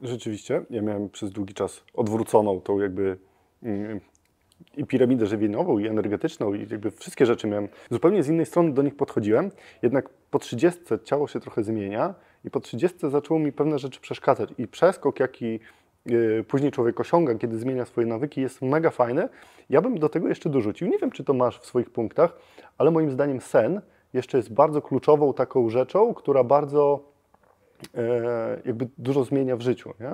Rzeczywiście, 0.02 0.64
ja 0.70 0.82
miałem 0.82 1.10
przez 1.10 1.30
długi 1.30 1.54
czas 1.54 1.80
odwróconą 1.94 2.60
tą 2.60 2.78
jakby 2.78 3.18
mm, 3.62 4.00
i 4.76 4.84
piramidę 4.84 5.26
żywieniową, 5.26 5.78
i 5.78 5.86
energetyczną, 5.86 6.54
i 6.54 6.60
jakby 6.60 6.90
wszystkie 6.90 7.26
rzeczy 7.26 7.46
miałem. 7.46 7.68
Zupełnie 7.90 8.22
z 8.22 8.28
innej 8.28 8.46
strony 8.46 8.72
do 8.72 8.82
nich 8.82 8.96
podchodziłem, 8.96 9.50
jednak 9.82 10.08
po 10.30 10.38
30 10.38 10.80
ciało 11.04 11.28
się 11.28 11.40
trochę 11.40 11.64
zmienia 11.64 12.14
i 12.44 12.50
po 12.50 12.60
30 12.60 12.98
zaczęło 13.10 13.40
mi 13.40 13.52
pewne 13.52 13.78
rzeczy 13.78 14.00
przeszkadzać. 14.00 14.50
I 14.58 14.68
przeskok, 14.68 15.20
jaki 15.20 15.60
yy, 16.06 16.44
później 16.48 16.72
człowiek 16.72 17.00
osiąga, 17.00 17.34
kiedy 17.34 17.58
zmienia 17.58 17.84
swoje 17.84 18.06
nawyki, 18.06 18.40
jest 18.40 18.62
mega 18.62 18.90
fajny. 18.90 19.28
Ja 19.70 19.80
bym 19.80 19.98
do 19.98 20.08
tego 20.08 20.28
jeszcze 20.28 20.50
dorzucił. 20.50 20.88
Nie 20.88 20.98
wiem, 20.98 21.10
czy 21.10 21.24
to 21.24 21.34
masz 21.34 21.60
w 21.60 21.66
swoich 21.66 21.90
punktach, 21.90 22.36
ale 22.78 22.90
moim 22.90 23.10
zdaniem 23.10 23.40
sen 23.40 23.80
jeszcze 24.12 24.36
jest 24.36 24.52
bardzo 24.52 24.82
kluczową 24.82 25.34
taką 25.34 25.70
rzeczą, 25.70 26.14
która 26.14 26.44
bardzo 26.44 27.08
jakby 28.64 28.88
dużo 28.98 29.24
zmienia 29.24 29.56
w 29.56 29.60
życiu. 29.60 29.94
Nie? 30.00 30.08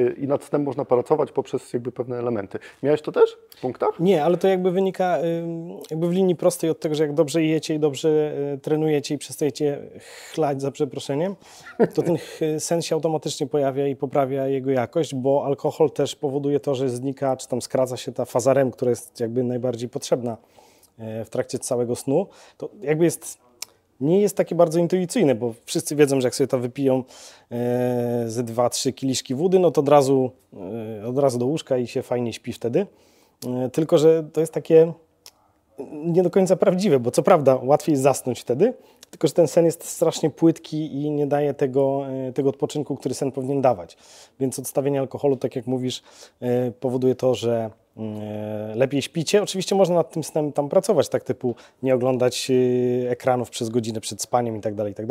E, 0.00 0.12
I 0.12 0.28
nad 0.28 0.50
tym 0.50 0.62
można 0.62 0.84
pracować 0.84 1.32
poprzez 1.32 1.72
jakby 1.72 1.92
pewne 1.92 2.18
elementy. 2.18 2.58
Miałeś 2.82 3.02
to 3.02 3.12
też 3.12 3.38
w 3.50 3.60
punktach? 3.60 4.00
Nie, 4.00 4.24
ale 4.24 4.36
to 4.36 4.48
jakby 4.48 4.70
wynika 4.70 5.18
ym, 5.18 5.78
jakby 5.90 6.08
w 6.08 6.12
linii 6.12 6.36
prostej 6.36 6.70
od 6.70 6.80
tego, 6.80 6.94
że 6.94 7.02
jak 7.02 7.14
dobrze 7.14 7.44
jecie 7.44 7.74
i 7.74 7.78
dobrze 7.78 8.34
y, 8.54 8.58
trenujecie 8.58 9.14
i 9.14 9.18
przestajecie 9.18 9.78
chlać 10.32 10.62
za 10.62 10.70
przeproszeniem, 10.70 11.36
to 11.94 12.02
ten 12.02 12.16
sen 12.58 12.82
się 12.82 12.94
automatycznie 12.94 13.46
pojawia 13.46 13.86
i 13.86 13.96
poprawia 13.96 14.46
jego 14.46 14.70
jakość, 14.70 15.14
bo 15.14 15.44
alkohol 15.46 15.90
też 15.90 16.16
powoduje 16.16 16.60
to, 16.60 16.74
że 16.74 16.88
znika, 16.88 17.36
czy 17.36 17.48
tam 17.48 17.62
skraca 17.62 17.96
się 17.96 18.12
ta 18.12 18.24
faza 18.24 18.54
REM, 18.54 18.70
która 18.70 18.90
jest 18.90 19.20
jakby 19.20 19.44
najbardziej 19.44 19.88
potrzebna 19.88 20.36
e, 20.98 21.24
w 21.24 21.30
trakcie 21.30 21.58
całego 21.58 21.96
snu. 21.96 22.26
To 22.56 22.70
jakby 22.82 23.04
jest 23.04 23.49
nie 24.00 24.20
jest 24.20 24.36
takie 24.36 24.54
bardzo 24.54 24.78
intuicyjne, 24.78 25.34
bo 25.34 25.54
wszyscy 25.64 25.96
wiedzą, 25.96 26.20
że 26.20 26.26
jak 26.26 26.34
sobie 26.34 26.48
to 26.48 26.58
wypiją 26.58 27.04
e, 27.50 28.24
ze 28.26 28.42
dwa, 28.42 28.70
trzy 28.70 28.92
kieliszki 28.92 29.34
wody, 29.34 29.58
no 29.58 29.70
to 29.70 29.80
od 29.80 29.88
razu, 29.88 30.30
e, 31.02 31.06
od 31.06 31.18
razu 31.18 31.38
do 31.38 31.46
łóżka 31.46 31.76
i 31.78 31.86
się 31.86 32.02
fajnie 32.02 32.32
śpi 32.32 32.52
wtedy. 32.52 32.86
E, 33.46 33.70
tylko, 33.70 33.98
że 33.98 34.24
to 34.32 34.40
jest 34.40 34.52
takie 34.52 34.92
nie 35.92 36.22
do 36.22 36.30
końca 36.30 36.56
prawdziwe, 36.56 37.00
bo 37.00 37.10
co 37.10 37.22
prawda 37.22 37.58
łatwiej 37.62 37.96
zasnąć 37.96 38.40
wtedy, 38.40 38.74
tylko 39.10 39.28
że 39.28 39.34
ten 39.34 39.48
sen 39.48 39.64
jest 39.64 39.84
strasznie 39.84 40.30
płytki 40.30 40.94
i 40.94 41.10
nie 41.10 41.26
daje 41.26 41.54
tego, 41.54 42.02
tego 42.34 42.50
odpoczynku, 42.50 42.96
który 42.96 43.14
sen 43.14 43.32
powinien 43.32 43.62
dawać. 43.62 43.96
Więc 44.40 44.58
odstawienie 44.58 45.00
alkoholu, 45.00 45.36
tak 45.36 45.56
jak 45.56 45.66
mówisz, 45.66 46.02
powoduje 46.80 47.14
to, 47.14 47.34
że 47.34 47.70
lepiej 48.74 49.02
śpicie. 49.02 49.42
Oczywiście 49.42 49.74
można 49.74 49.94
nad 49.94 50.12
tym 50.12 50.24
snem 50.24 50.52
tam 50.52 50.68
pracować, 50.68 51.08
tak 51.08 51.24
typu 51.24 51.54
nie 51.82 51.94
oglądać 51.94 52.50
e, 52.50 53.10
ekranów 53.10 53.50
przez 53.50 53.68
godzinę 53.68 54.00
przed 54.00 54.22
spaniem 54.22 54.56
i 54.56 54.60
tak 54.60 54.74
dalej, 54.74 54.92
i 54.92 54.94
tak. 54.94 55.06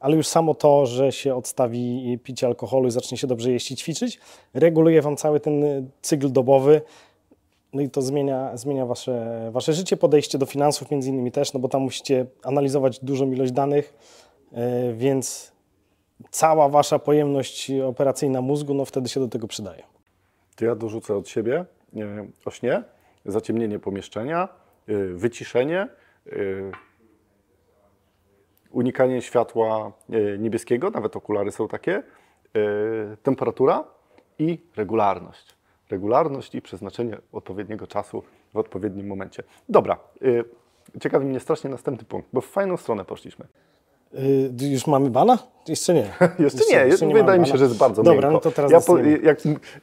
Ale 0.00 0.16
już 0.16 0.26
samo 0.26 0.54
to, 0.54 0.86
że 0.86 1.12
się 1.12 1.34
odstawi 1.34 2.18
picie 2.22 2.46
alkoholu 2.46 2.88
i 2.88 2.90
zacznie 2.90 3.18
się 3.18 3.26
dobrze 3.26 3.50
jeść 3.50 3.70
i 3.70 3.76
ćwiczyć, 3.76 4.20
reguluje 4.54 5.02
Wam 5.02 5.16
cały 5.16 5.40
ten 5.40 5.64
e, 5.64 5.82
cykl 6.02 6.32
dobowy, 6.32 6.80
no 7.72 7.82
i 7.82 7.90
to 7.90 8.02
zmienia, 8.02 8.56
zmienia 8.56 8.86
wasze, 8.86 9.48
wasze 9.52 9.72
życie, 9.72 9.96
podejście 9.96 10.38
do 10.38 10.46
finansów 10.46 10.90
między 10.90 11.08
innymi 11.10 11.32
też, 11.32 11.52
no 11.52 11.60
bo 11.60 11.68
tam 11.68 11.82
musicie 11.82 12.26
analizować 12.42 12.98
dużą 13.00 13.32
ilość 13.32 13.52
danych, 13.52 13.94
e, 14.52 14.92
więc 14.92 15.52
cała 16.30 16.68
wasza 16.68 16.98
pojemność 16.98 17.70
operacyjna 17.70 18.40
mózgu, 18.40 18.74
no 18.74 18.84
wtedy 18.84 19.08
się 19.08 19.20
do 19.20 19.28
tego 19.28 19.48
przydaje. 19.48 19.82
To 20.56 20.64
ja 20.64 20.74
dorzucę 20.74 21.16
od 21.16 21.28
siebie 21.28 21.56
e, 21.60 21.64
o 22.44 22.50
śnie, 22.50 22.82
zaciemnienie 23.24 23.78
pomieszczenia, 23.78 24.48
e, 24.88 24.94
wyciszenie, 25.06 25.88
e, 26.26 26.34
unikanie 28.74 29.22
światła 29.22 29.92
e, 30.10 30.38
niebieskiego, 30.38 30.90
nawet 30.90 31.16
okulary 31.16 31.52
są 31.52 31.68
takie, 31.68 31.94
e, 31.96 32.02
temperatura 33.22 33.84
i 34.38 34.58
regularność. 34.76 35.56
Regularność 35.90 36.54
i 36.54 36.62
przeznaczenie 36.62 37.18
odpowiedniego 37.32 37.86
czasu 37.86 38.22
w 38.54 38.56
odpowiednim 38.56 39.06
momencie. 39.06 39.42
Dobra, 39.68 39.98
e, 40.94 41.00
ciekawi 41.00 41.26
mnie 41.26 41.40
strasznie 41.40 41.70
następny 41.70 42.04
punkt, 42.04 42.28
bo 42.32 42.40
w 42.40 42.46
fajną 42.46 42.76
stronę 42.76 43.04
poszliśmy. 43.04 43.46
Y, 44.62 44.68
już 44.68 44.86
mamy 44.86 45.10
bana? 45.10 45.38
Jeszcze 45.68 45.94
nie. 45.94 46.10
Jeszcze 46.38 46.64
nie, 46.70 47.06
mamy 47.06 47.20
wydaje 47.20 47.40
mi 47.40 47.46
się, 47.46 47.58
że 47.58 47.64
jest 47.64 47.76
bardzo 47.76 48.02
Dobra, 48.02 48.12
miękko. 48.12 48.30
no 48.30 48.40
to 48.40 48.50
teraz 48.50 48.72
ja 48.72 48.80
po, 48.80 48.98
jak 48.98 49.38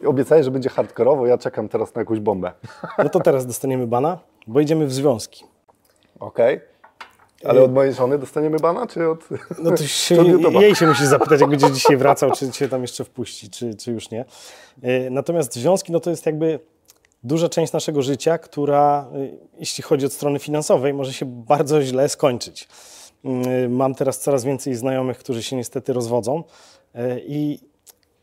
obiecałeś, 0.05 0.45
że 0.45 0.51
będzie 0.51 0.69
hardkorowo, 0.69 1.27
ja 1.27 1.37
czekam 1.37 1.69
teraz 1.69 1.95
na 1.95 2.01
jakąś 2.01 2.19
bombę. 2.19 2.51
No 2.97 3.09
to 3.09 3.19
teraz 3.19 3.45
dostaniemy 3.45 3.87
bana, 3.87 4.19
bo 4.47 4.59
idziemy 4.59 4.85
w 4.85 4.93
związki. 4.93 5.45
Okej. 6.19 6.61
Ale 7.43 7.61
od 7.61 7.73
mojej 7.73 7.93
żony 7.93 8.17
dostaniemy 8.17 8.59
bana, 8.59 8.87
czy 8.87 9.09
od... 9.09 9.19
No 9.59 9.71
to 9.71 9.77
się, 9.87 10.15
jej 10.61 10.75
się 10.75 10.87
musisz 10.87 11.05
zapytać, 11.05 11.41
jak 11.41 11.49
będzie 11.49 11.71
dzisiaj 11.71 11.97
wracał, 11.97 12.31
czy 12.31 12.51
cię 12.51 12.69
tam 12.69 12.81
jeszcze 12.81 13.03
wpuści, 13.03 13.49
czy, 13.49 13.75
czy 13.75 13.91
już 13.91 14.11
nie. 14.11 14.25
E, 14.81 15.09
Natomiast 15.09 15.53
związki, 15.53 15.91
no 15.91 15.99
to 15.99 16.09
jest 16.09 16.25
jakby 16.25 16.59
duża 17.23 17.49
część 17.49 17.73
naszego 17.73 18.01
życia, 18.01 18.37
która, 18.37 19.07
jeśli 19.59 19.83
chodzi 19.83 20.05
od 20.05 20.13
strony 20.13 20.39
finansowej, 20.39 20.93
może 20.93 21.13
się 21.13 21.25
bardzo 21.25 21.81
źle 21.81 22.09
skończyć. 22.09 22.67
Mm, 23.25 23.75
Mam 23.75 23.95
teraz 23.95 24.19
coraz 24.19 24.43
więcej 24.43 24.75
znajomych, 24.75 25.17
którzy 25.17 25.43
się 25.43 25.55
niestety 25.55 25.93
rozwodzą 25.93 26.43
e, 26.95 27.19
i 27.19 27.59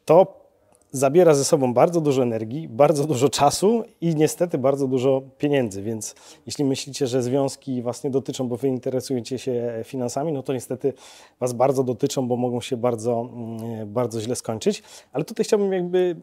to 0.04 0.48
zabiera 0.92 1.34
ze 1.34 1.44
sobą 1.44 1.74
bardzo 1.74 2.00
dużo 2.00 2.22
energii, 2.22 2.68
bardzo 2.68 3.04
dużo 3.04 3.28
czasu 3.28 3.84
i 4.00 4.14
niestety 4.14 4.58
bardzo 4.58 4.88
dużo 4.88 5.22
pieniędzy. 5.38 5.82
Więc 5.82 6.14
jeśli 6.46 6.64
myślicie, 6.64 7.06
że 7.06 7.22
związki 7.22 7.82
Was 7.82 8.04
nie 8.04 8.10
dotyczą, 8.10 8.48
bo 8.48 8.56
Wy 8.56 8.68
interesujecie 8.68 9.38
się 9.38 9.82
finansami, 9.84 10.32
no 10.32 10.42
to 10.42 10.52
niestety 10.52 10.92
Was 11.40 11.52
bardzo 11.52 11.84
dotyczą, 11.84 12.28
bo 12.28 12.36
mogą 12.36 12.60
się 12.60 12.76
bardzo, 12.76 13.28
mm, 13.32 13.92
bardzo 13.92 14.20
źle 14.20 14.36
skończyć. 14.36 14.82
Ale 15.12 15.24
tutaj 15.24 15.44
chciałbym 15.44 15.72
jakby 15.72 16.16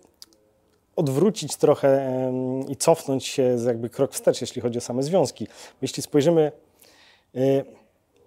odwrócić 0.96 1.56
trochę 1.56 2.12
i 2.68 2.76
cofnąć 2.76 3.26
się 3.26 3.58
jakby 3.66 3.90
krok 3.90 4.14
wstecz, 4.14 4.42
jeśli 4.42 4.62
chodzi 4.62 4.78
o 4.78 4.82
same 4.82 5.04
związki. 5.04 5.48
Jeśli 5.82 6.04
spojrzymy 6.04 6.52
y, 7.36 7.66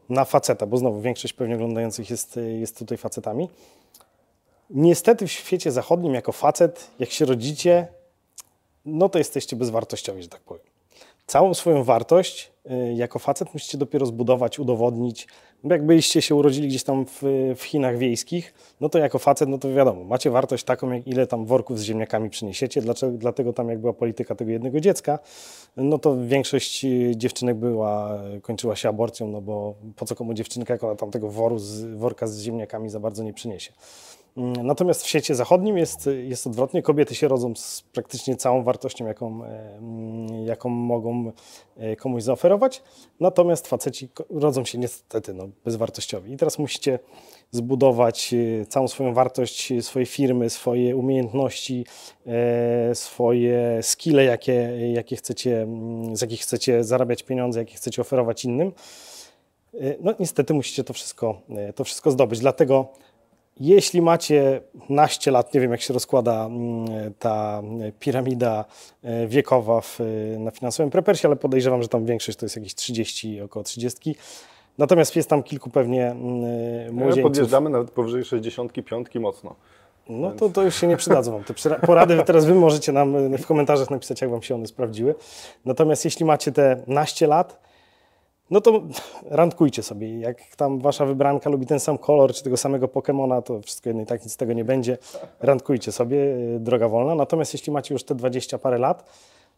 na 0.08 0.24
faceta, 0.24 0.66
bo 0.66 0.76
znowu 0.76 1.00
większość 1.00 1.34
pewnie 1.34 1.54
oglądających 1.54 2.10
jest, 2.10 2.36
y, 2.36 2.58
jest 2.58 2.78
tutaj 2.78 2.98
facetami, 2.98 3.48
Niestety 4.70 5.26
w 5.26 5.32
świecie 5.32 5.72
zachodnim 5.72 6.14
jako 6.14 6.32
facet, 6.32 6.90
jak 6.98 7.10
się 7.10 7.24
rodzicie, 7.24 7.88
no 8.84 9.08
to 9.08 9.18
jesteście 9.18 9.56
bezwartościowi, 9.56 10.22
że 10.22 10.28
tak 10.28 10.40
powiem. 10.40 10.66
Całą 11.28 11.54
swoją 11.54 11.84
wartość 11.84 12.52
y, 12.70 12.92
jako 12.94 13.18
facet 13.18 13.54
musicie 13.54 13.78
dopiero 13.78 14.06
zbudować, 14.06 14.58
udowodnić. 14.58 15.28
Bo 15.64 15.74
jak 15.74 15.86
byliście 15.86 16.22
się 16.22 16.34
urodzili 16.34 16.68
gdzieś 16.68 16.82
tam 16.84 17.06
w, 17.06 17.22
w 17.56 17.62
Chinach 17.62 17.98
wiejskich, 17.98 18.54
no 18.80 18.88
to 18.88 18.98
jako 18.98 19.18
facet, 19.18 19.48
no 19.48 19.58
to 19.58 19.74
wiadomo, 19.74 20.04
macie 20.04 20.30
wartość 20.30 20.64
taką, 20.64 20.92
jak 20.92 21.06
ile 21.06 21.26
tam 21.26 21.46
worków 21.46 21.78
z 21.78 21.82
ziemniakami 21.82 22.30
przyniesiecie. 22.30 22.82
Dlaczego, 22.82 23.18
dlatego 23.18 23.52
tam 23.52 23.68
jak 23.68 23.78
była 23.78 23.92
polityka 23.92 24.34
tego 24.34 24.50
jednego 24.50 24.80
dziecka, 24.80 25.18
no 25.76 25.98
to 25.98 26.16
większość 26.26 26.84
y, 26.84 27.12
dziewczynek 27.16 27.56
była, 27.56 28.18
kończyła 28.42 28.76
się 28.76 28.88
aborcją, 28.88 29.28
no 29.28 29.40
bo 29.40 29.74
po 29.96 30.06
co 30.06 30.14
komu 30.14 30.34
dziewczynka, 30.34 30.74
jak 30.74 30.84
ona 30.84 30.96
tam 30.96 31.10
tego 31.10 31.30
woru 31.30 31.58
z, 31.58 31.84
worka 31.84 32.26
z 32.26 32.40
ziemniakami 32.40 32.90
za 32.90 33.00
bardzo 33.00 33.22
nie 33.22 33.32
przyniesie. 33.32 33.72
Mm, 34.36 34.66
Natomiast 34.66 35.02
w 35.02 35.06
świecie 35.06 35.34
zachodnim 35.34 35.78
jest, 35.78 36.08
jest 36.22 36.46
odwrotnie. 36.46 36.82
Kobiety 36.82 37.14
się 37.14 37.28
rodzą 37.28 37.54
z 37.54 37.84
praktycznie 37.92 38.36
całą 38.36 38.62
wartością, 38.62 39.06
jaką, 39.06 39.44
e, 39.44 39.76
mm, 39.76 40.46
jaką 40.46 40.68
mogą 40.68 41.32
e, 41.76 41.96
komuś 41.96 42.22
zaoferować. 42.22 42.82
Natomiast 43.20 43.66
faceci 43.66 44.08
rodzą 44.30 44.64
się 44.64 44.78
niestety 44.78 45.34
no, 45.34 45.48
bezwartościowi. 45.64 46.32
I 46.32 46.36
teraz 46.36 46.58
musicie 46.58 46.98
zbudować 47.50 48.34
e, 48.34 48.66
całą 48.66 48.88
swoją 48.88 49.14
wartość 49.14 49.72
swojej 49.80 50.06
firmy, 50.06 50.50
swoje 50.50 50.96
umiejętności, 50.96 51.86
swoje 52.94 53.78
skille, 53.82 54.24
jakie, 54.24 54.52
jakie 54.92 55.16
chcecie, 55.16 55.62
mm, 55.62 56.16
z 56.16 56.20
jakich 56.20 56.40
chcecie 56.40 56.84
zarabiać 56.84 57.22
pieniądze, 57.22 57.60
jakie 57.60 57.74
chcecie 57.74 58.02
oferować 58.02 58.44
innym. 58.44 58.72
No 60.00 60.14
niestety 60.20 60.54
musicie 60.54 60.84
to 60.84 60.92
wszystko, 60.92 61.40
to 61.74 61.84
wszystko 61.84 62.10
zdobyć. 62.10 62.40
Dlatego 62.40 62.92
jeśli 63.60 64.02
macie 64.02 64.60
naście 64.88 65.30
lat, 65.30 65.54
nie 65.54 65.60
wiem 65.60 65.70
jak 65.70 65.80
się 65.80 65.94
rozkłada 65.94 66.46
mm, 66.46 67.14
ta 67.18 67.62
piramida 67.98 68.64
e, 69.02 69.26
wiekowa 69.26 69.80
w, 69.80 70.00
e, 70.00 70.38
na 70.38 70.50
finansowym 70.50 70.90
prepersie, 70.90 71.26
ale 71.26 71.36
podejrzewam, 71.36 71.82
że 71.82 71.88
tam 71.88 72.04
większość 72.04 72.38
to 72.38 72.46
jest 72.46 72.56
jakieś 72.56 72.74
30, 72.74 73.40
około 73.40 73.62
30. 73.62 74.16
Natomiast 74.78 75.16
jest 75.16 75.30
tam 75.30 75.42
kilku 75.42 75.70
pewnie 75.70 76.10
mm, 76.10 76.94
młodzieńców. 76.94 77.22
podjeżdżamy 77.22 77.70
nawet 77.70 77.90
powyżej 77.90 78.24
65 78.24 79.14
mocno. 79.14 79.54
No 80.08 80.30
to, 80.30 80.48
to 80.48 80.62
już 80.62 80.76
się 80.76 80.86
nie 80.86 80.96
przydadzą 80.96 81.32
wam. 81.32 81.44
Te 81.44 81.54
porady 81.86 82.22
teraz 82.26 82.44
wy 82.44 82.54
możecie 82.54 82.92
nam 82.92 83.16
e, 83.16 83.38
w 83.38 83.46
komentarzach 83.46 83.90
napisać, 83.90 84.20
jak 84.20 84.30
wam 84.30 84.42
się 84.42 84.54
one 84.54 84.66
sprawdziły. 84.66 85.14
Natomiast 85.64 86.04
jeśli 86.04 86.24
macie 86.24 86.52
te 86.52 86.82
naście 86.86 87.26
lat, 87.26 87.67
no 88.50 88.60
to 88.60 88.82
randkujcie 89.24 89.82
sobie. 89.82 90.20
Jak 90.20 90.56
tam 90.56 90.80
wasza 90.80 91.06
wybranka 91.06 91.50
lubi 91.50 91.66
ten 91.66 91.80
sam 91.80 91.98
kolor, 91.98 92.32
czy 92.34 92.42
tego 92.42 92.56
samego 92.56 92.88
Pokemona, 92.88 93.42
to 93.42 93.62
wszystko 93.62 93.88
jedno 93.90 94.02
i 94.02 94.06
tak 94.06 94.24
nic 94.24 94.32
z 94.32 94.36
tego 94.36 94.52
nie 94.52 94.64
będzie. 94.64 94.98
Randkujcie 95.40 95.92
sobie, 95.92 96.36
e, 96.56 96.60
droga 96.60 96.88
wolna. 96.88 97.14
Natomiast 97.14 97.52
jeśli 97.52 97.72
macie 97.72 97.94
już 97.94 98.04
te 98.04 98.14
20 98.14 98.58
parę 98.58 98.78
lat, 98.78 99.04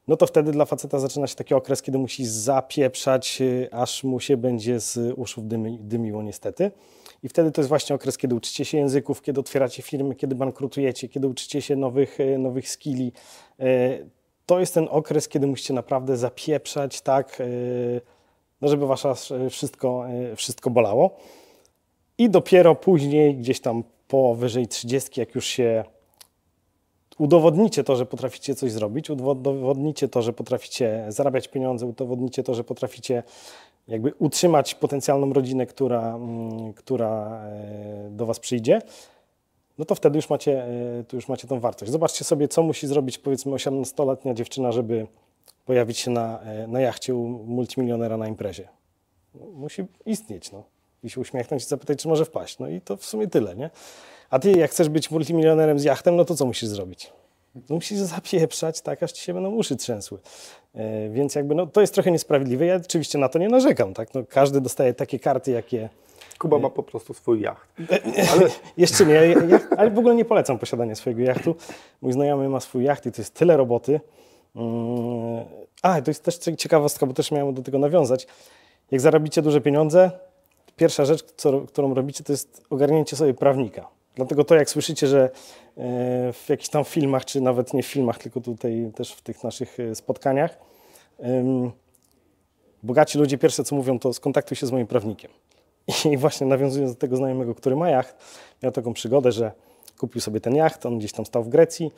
no 0.09 0.17
to 0.17 0.27
wtedy 0.27 0.53
dla 0.53 0.65
faceta 0.65 0.99
zaczyna 0.99 1.27
się 1.27 1.35
taki 1.37 1.55
okres, 1.55 1.83
kiedy 1.83 1.99
musi 1.99 2.27
zapieprzać, 2.27 3.39
y, 3.41 3.69
aż 3.73 4.05
mu 4.05 4.21
się 4.21 4.37
będzie 4.37 4.81
z 4.81 5.15
uszów 5.17 5.49
dymi, 5.49 5.79
dymiło 5.81 6.23
niestety. 6.23 6.71
I 7.23 7.29
wtedy 7.29 7.53
to 7.53 7.61
jest 7.61 7.69
właśnie 7.69 7.97
okres, 7.97 8.19
kiedy 8.19 8.35
uczycie 8.35 8.65
się 8.65 8.79
języków, 8.79 9.23
kiedy 9.23 9.41
otwieracie 9.41 9.83
firmy, 9.83 10.15
kiedy 10.15 10.35
bankrutujecie, 10.35 11.09
kiedy 11.09 11.29
uczycie 11.29 11.63
się 11.63 11.77
nowych, 11.77 12.21
y, 12.21 12.39
nowych 12.39 12.69
skilli. 12.71 13.13
Y, 13.61 14.11
to 14.47 14.61
jest 14.61 14.75
ten 14.75 14.89
okres, 14.91 15.29
kiedy 15.29 15.47
musicie 15.47 15.75
naprawdę 15.75 16.17
zapieprzać, 16.17 17.01
tak, 17.01 17.43
no 18.61 18.69
żeby 18.69 18.87
wasza 18.87 19.15
wszystko, 19.51 20.05
wszystko 20.37 20.71
bolało. 20.71 21.17
I 22.19 22.31
dopiero 22.31 22.75
później, 22.75 23.37
gdzieś 23.37 23.61
tam 23.61 23.83
powyżej 24.09 24.67
30, 24.69 25.21
jak 25.21 25.35
już 25.35 25.47
się 25.47 25.85
udowodnicie 27.19 27.85
to, 27.85 27.97
że 27.97 28.07
potraficie 28.07 28.55
coś 28.55 28.73
zrobić, 28.73 29.11
udowodnicie 29.11 30.09
to, 30.09 30.23
że 30.23 30.33
potraficie 30.33 31.05
zarabiać 31.09 31.49
pieniądze, 31.49 31.87
udowodnicie 31.87 32.43
to, 32.43 32.55
że 32.55 32.65
potraficie 32.65 33.23
jakby 33.89 34.15
utrzymać 34.19 34.75
potencjalną 34.75 35.33
rodzinę, 35.33 35.67
która, 35.67 36.15
mm, 36.15 36.73
która 36.73 37.43
e, 37.45 38.11
do 38.11 38.27
Was 38.27 38.41
przyjdzie, 38.41 38.83
no 39.79 39.85
to 39.85 39.95
wtedy 39.95 40.19
już 40.19 40.31
macie, 40.31 40.65
e, 40.65 41.05
to 41.05 41.17
już 41.17 41.29
macie 41.29 41.49
tą 41.49 41.61
wartość. 41.61 41.93
Zobaczcie 41.93 42.25
sobie, 42.25 42.49
co 42.49 42.63
musi 42.63 42.87
zrobić 42.87 43.19
powiedzmy 43.19 43.53
18-letnia 43.53 44.35
dziewczyna, 44.35 44.73
żeby 44.73 45.07
pojawić 45.71 45.99
się 45.99 46.11
na, 46.11 46.41
e, 46.41 46.67
na 46.67 46.81
jachcie 46.81 47.15
u 47.15 47.29
multimilionera 47.29 48.17
na 48.17 48.29
imprezie. 48.29 48.69
No, 49.35 49.47
musi 49.47 49.85
istnieć, 50.07 50.53
no. 50.53 50.65
I 51.05 51.11
się 51.11 51.21
uśmiechnąć 51.21 51.63
i 51.63 51.67
zapytać, 51.67 52.03
czy 52.03 52.09
może 52.09 52.25
wpaść. 52.25 52.59
No 52.59 52.69
i 52.69 52.81
to 52.81 52.97
w 52.97 53.05
sumie 53.05 53.29
tyle, 53.29 53.57
nie? 53.57 53.71
A 54.31 54.39
ty, 54.39 54.53
jak 54.53 54.71
chcesz 54.71 54.89
być 54.89 55.11
multimilionerem 55.11 55.79
z 55.79 55.85
jachtem, 55.85 56.17
no 56.17 56.25
to 56.25 56.35
co 56.35 56.47
musisz 56.47 56.69
zrobić? 56.69 57.13
No 57.55 57.75
musisz 57.75 57.99
zapieprzać 57.99 58.81
tak, 58.81 59.03
aż 59.03 59.13
ci 59.13 59.25
się 59.25 59.35
będą 59.35 59.51
uszy 59.51 59.77
trzęsły. 59.77 60.19
E, 60.75 61.09
więc 61.11 61.35
jakby 61.35 61.55
no, 61.55 61.67
to 61.67 61.81
jest 61.81 61.95
trochę 61.95 62.11
niesprawiedliwe. 62.11 62.67
Ja 62.67 62.77
oczywiście 62.77 63.19
na 63.19 63.29
to 63.29 63.39
nie 63.39 63.49
narzekam. 63.49 63.95
Tak? 63.95 64.15
No, 64.15 64.23
każdy 64.29 64.61
dostaje 64.61 64.95
takie 64.95 65.19
karty, 65.19 65.51
jakie... 65.51 65.89
Kuba 66.39 66.59
ma 66.59 66.71
po 66.71 66.83
prostu 66.83 67.15
swój 67.15 67.41
jacht. 67.41 67.69
Ale... 68.33 68.49
Jeszcze 68.77 69.07
nie, 69.07 69.15
ja, 69.15 69.61
ale 69.77 69.91
w 69.91 69.99
ogóle 69.99 70.15
nie 70.15 70.25
polecam 70.25 70.59
posiadania 70.59 70.95
swojego 70.95 71.23
jachtu. 71.23 71.55
Mój 72.03 72.13
znajomy 72.13 72.49
ma 72.49 72.61
swój 72.61 72.85
jacht 72.85 73.07
i 73.07 73.13
to 73.13 73.23
jest 73.23 73.35
tyle 73.35 73.57
roboty. 73.57 74.01
A, 75.83 76.03
to 76.03 76.11
jest 76.11 76.25
też 76.25 76.39
ciekawostka, 76.39 77.07
bo 77.07 77.13
też 77.13 77.31
miałem 77.31 77.55
do 77.55 77.63
tego 77.63 77.79
nawiązać. 77.79 78.27
Jak 78.91 79.01
zarobicie 79.01 79.43
duże 79.43 79.61
pieniądze, 79.61 80.11
pierwsza 80.77 81.05
rzecz, 81.05 81.25
co, 81.37 81.61
którą 81.61 81.95
robicie, 81.95 82.25
to 82.25 82.33
jest 82.33 82.63
ogarnięcie 82.71 83.17
sobie 83.17 83.35
prawnika. 83.35 83.89
Dlatego 84.15 84.45
to, 84.45 84.55
jak 84.55 84.71
słyszycie, 84.71 85.07
że 85.07 85.25
e, 85.25 85.31
w 86.33 86.45
jakichś 86.49 86.69
tam 86.69 86.85
filmach, 86.85 87.25
czy 87.25 87.41
nawet 87.41 87.75
nie 87.75 87.83
w 87.83 87.87
filmach, 87.87 88.19
tylko 88.19 88.41
tutaj 88.41 88.93
też 88.95 89.13
w 89.13 89.23
tych 89.23 89.45
naszych 89.45 89.81
e, 89.81 89.95
spotkaniach, 89.95 90.59
bogaci 92.83 93.19
ludzie 93.19 93.39
pierwsze 93.39 93.65
co 93.65 93.77
mówią, 93.77 93.99
to 93.99 94.13
skontaktuj 94.13 94.57
się 94.57 94.67
z 94.67 94.73
moim 94.73 94.87
prawnikiem. 94.87 95.31
I 96.13 96.17
właśnie 96.17 96.47
nawiązując 96.47 96.93
do 96.93 96.99
tego 96.99 97.17
znajomego, 97.17 97.55
który 97.55 97.77
ma 97.77 97.91
jacht, 97.91 98.17
miał 98.63 98.73
taką 98.73 98.93
przygodę, 98.93 99.33
że 99.33 99.53
kupił 99.99 100.21
sobie 100.21 100.41
ten 100.41 100.55
jacht, 100.55 100.87
on 100.87 100.99
gdzieś 100.99 101.13
tam 101.13 101.27
stał 101.27 101.43
w 101.43 101.49
Grecji, 101.49 101.93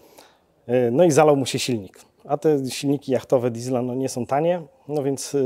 e, 0.66 0.90
no 0.90 1.04
i 1.04 1.10
zalał 1.10 1.36
mu 1.36 1.46
się 1.46 1.58
silnik. 1.58 2.12
A 2.24 2.37
te 2.37 2.70
silniki 2.70 3.12
jachtowe 3.12 3.50
diesla 3.50 3.82
no, 3.82 3.94
nie 3.94 4.08
są 4.08 4.26
tanie, 4.26 4.62
no 4.88 5.02
więc, 5.02 5.37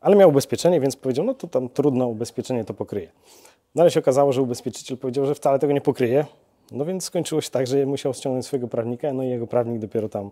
ale 0.00 0.16
miał 0.16 0.28
ubezpieczenie, 0.28 0.80
więc 0.80 0.96
powiedział, 0.96 1.24
no 1.24 1.34
to 1.34 1.46
tam 1.46 1.68
trudno, 1.68 2.06
ubezpieczenie 2.06 2.64
to 2.64 2.74
pokryje. 2.74 3.10
No 3.74 3.82
ale 3.82 3.90
się 3.90 4.00
okazało, 4.00 4.32
że 4.32 4.42
ubezpieczyciel 4.42 4.98
powiedział, 4.98 5.26
że 5.26 5.34
wcale 5.34 5.58
tego 5.58 5.72
nie 5.72 5.80
pokryje. 5.80 6.24
No 6.72 6.84
więc 6.84 7.04
skończyło 7.04 7.40
się 7.40 7.50
tak, 7.50 7.66
że 7.66 7.86
musiał 7.86 8.14
ściągnąć 8.14 8.46
swojego 8.46 8.68
prawnika, 8.68 9.12
no 9.12 9.22
i 9.22 9.28
jego 9.28 9.46
prawnik 9.46 9.78
dopiero 9.78 10.08
tam 10.08 10.30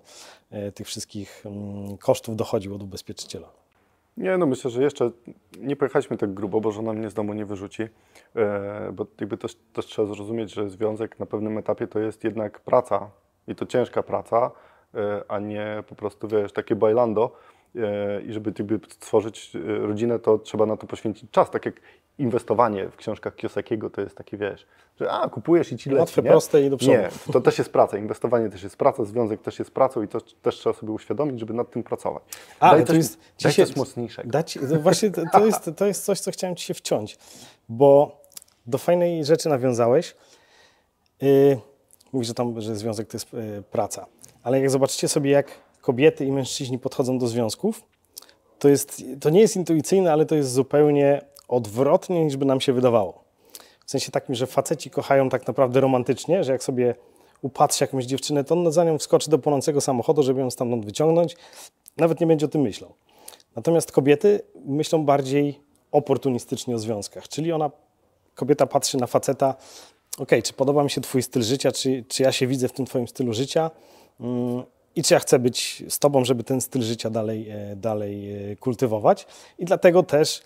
e, 0.50 0.72
tych 0.72 0.86
wszystkich 0.86 1.42
mm, 1.46 1.96
kosztów 1.98 2.36
dochodził 2.36 2.74
od 2.74 2.82
ubezpieczyciela. 2.82 3.48
Nie, 4.16 4.38
no 4.38 4.46
myślę, 4.46 4.70
że 4.70 4.82
jeszcze 4.82 5.10
nie 5.60 5.76
pojechaliśmy 5.76 6.16
tak 6.16 6.34
grubo, 6.34 6.60
bo 6.60 6.70
żona 6.70 6.92
mnie 6.92 7.10
z 7.10 7.14
domu 7.14 7.34
nie 7.34 7.46
wyrzuci, 7.46 7.82
e, 8.36 8.92
bo 8.92 9.06
jakby 9.20 9.36
też, 9.36 9.56
też 9.72 9.86
trzeba 9.86 10.08
zrozumieć, 10.08 10.54
że 10.54 10.70
związek 10.70 11.18
na 11.18 11.26
pewnym 11.26 11.58
etapie 11.58 11.86
to 11.86 11.98
jest 11.98 12.24
jednak 12.24 12.60
praca 12.60 13.10
i 13.48 13.54
to 13.54 13.66
ciężka 13.66 14.02
praca, 14.02 14.50
a 15.28 15.38
nie 15.38 15.84
po 15.88 15.94
prostu, 15.94 16.28
wiesz, 16.28 16.52
takie 16.52 16.76
bailando 16.76 17.36
e, 17.76 18.22
i 18.22 18.32
żeby 18.32 18.52
stworzyć 18.88 19.52
e, 19.56 19.86
rodzinę, 19.86 20.18
to 20.18 20.38
trzeba 20.38 20.66
na 20.66 20.76
to 20.76 20.86
poświęcić 20.86 21.30
czas, 21.30 21.50
tak 21.50 21.66
jak 21.66 21.80
inwestowanie 22.18 22.88
w 22.88 22.96
książkach 22.96 23.36
Kiosakiego 23.36 23.90
to 23.90 24.00
jest 24.00 24.16
takie, 24.16 24.36
wiesz, 24.36 24.66
że 25.00 25.10
a, 25.10 25.28
kupujesz 25.28 25.72
i 25.72 25.76
ci 25.76 25.90
leci, 25.90 26.00
Łatwe, 26.00 26.22
nie? 26.22 26.30
proste 26.30 26.62
i 26.62 26.70
do 26.70 26.76
przodu. 26.76 26.92
Nie, 26.92 27.08
to 27.32 27.40
też 27.40 27.58
jest 27.58 27.72
praca. 27.72 27.98
Inwestowanie 27.98 28.50
też 28.50 28.62
jest 28.62 28.76
praca, 28.76 29.04
związek 29.04 29.42
też 29.42 29.58
jest 29.58 29.70
pracą 29.70 30.02
i 30.02 30.08
to 30.08 30.20
też 30.20 30.56
trzeba 30.56 30.74
sobie 30.74 30.92
uświadomić, 30.92 31.40
żeby 31.40 31.54
nad 31.54 31.70
tym 31.70 31.82
pracować. 31.82 32.22
Ale 32.60 32.80
to 32.80 32.86
coś, 32.86 32.96
jest 32.96 33.18
daj 33.18 33.52
dzisiaj, 33.52 33.66
coś 33.66 33.76
mocniejszego. 33.76 34.30
Dać, 34.30 34.58
właśnie 34.58 35.10
to, 35.10 35.22
to, 35.32 35.46
jest, 35.46 35.70
to 35.76 35.86
jest 35.86 36.04
coś, 36.04 36.20
co 36.20 36.30
chciałem 36.30 36.56
Ci 36.56 36.66
się 36.66 36.74
wciąć, 36.74 37.18
bo 37.68 38.20
do 38.66 38.78
fajnej 38.78 39.24
rzeczy 39.24 39.48
nawiązałeś. 39.48 40.16
Yy, 41.22 41.58
mówisz, 42.12 42.28
że, 42.28 42.34
tam, 42.34 42.60
że 42.60 42.76
związek 42.76 43.08
to 43.08 43.16
jest 43.16 43.32
yy, 43.32 43.62
praca. 43.70 44.06
Ale 44.44 44.60
jak 44.60 44.70
zobaczycie 44.70 45.08
sobie, 45.08 45.30
jak 45.30 45.50
kobiety 45.80 46.24
i 46.24 46.32
mężczyźni 46.32 46.78
podchodzą 46.78 47.18
do 47.18 47.26
związków, 47.26 47.82
to, 48.58 48.68
jest, 48.68 49.04
to 49.20 49.30
nie 49.30 49.40
jest 49.40 49.56
intuicyjne, 49.56 50.12
ale 50.12 50.26
to 50.26 50.34
jest 50.34 50.52
zupełnie 50.52 51.20
odwrotnie 51.48 52.24
niż 52.24 52.36
by 52.36 52.44
nam 52.44 52.60
się 52.60 52.72
wydawało. 52.72 53.24
W 53.86 53.90
sensie 53.90 54.12
takim, 54.12 54.34
że 54.34 54.46
faceci 54.46 54.90
kochają 54.90 55.28
tak 55.28 55.46
naprawdę 55.46 55.80
romantycznie, 55.80 56.44
że 56.44 56.52
jak 56.52 56.64
sobie 56.64 56.94
upatrzy 57.42 57.84
jakąś 57.84 58.04
dziewczynę, 58.04 58.44
to 58.44 58.54
on 58.54 58.72
za 58.72 58.84
nią 58.84 58.98
wskoczy 58.98 59.30
do 59.30 59.38
płonącego 59.38 59.80
samochodu, 59.80 60.22
żeby 60.22 60.40
ją 60.40 60.50
stamtąd 60.50 60.84
wyciągnąć. 60.84 61.36
Nawet 61.96 62.20
nie 62.20 62.26
będzie 62.26 62.46
o 62.46 62.48
tym 62.48 62.60
myślał. 62.60 62.94
Natomiast 63.56 63.92
kobiety 63.92 64.40
myślą 64.64 65.04
bardziej 65.04 65.60
oportunistycznie 65.92 66.74
o 66.74 66.78
związkach, 66.78 67.28
czyli 67.28 67.52
ona, 67.52 67.70
kobieta 68.34 68.66
patrzy 68.66 68.98
na 68.98 69.06
faceta, 69.06 69.54
ok, 70.18 70.30
czy 70.44 70.52
podoba 70.52 70.84
mi 70.84 70.90
się 70.90 71.00
twój 71.00 71.22
styl 71.22 71.42
życia, 71.42 71.72
czy, 71.72 72.04
czy 72.08 72.22
ja 72.22 72.32
się 72.32 72.46
widzę 72.46 72.68
w 72.68 72.72
tym 72.72 72.86
twoim 72.86 73.08
stylu 73.08 73.32
życia 73.32 73.70
i 74.96 75.02
czy 75.02 75.14
ja 75.14 75.20
chcę 75.20 75.38
być 75.38 75.84
z 75.88 75.98
tobą, 75.98 76.24
żeby 76.24 76.44
ten 76.44 76.60
styl 76.60 76.82
życia 76.82 77.10
dalej, 77.10 77.50
e, 77.50 77.76
dalej 77.76 78.32
e, 78.52 78.56
kultywować. 78.56 79.26
I 79.58 79.64
dlatego 79.64 80.02
też 80.02 80.42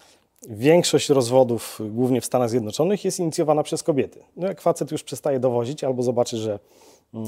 Większość 0.49 1.09
rozwodów, 1.09 1.81
głównie 1.91 2.21
w 2.21 2.25
Stanach 2.25 2.51
Zjednoczonych, 2.51 3.05
jest 3.05 3.21
inicjowana 3.21 3.63
przez 3.63 3.83
kobiety. 3.83 4.25
No 4.37 4.47
jak 4.47 4.61
facet 4.61 4.93
już 4.93 5.03
przestaje 5.03 5.41
dowozić 5.41 5.85
albo 5.85 6.03
zobaczy, 6.03 6.37
że 6.37 6.59
yy, 7.15 7.21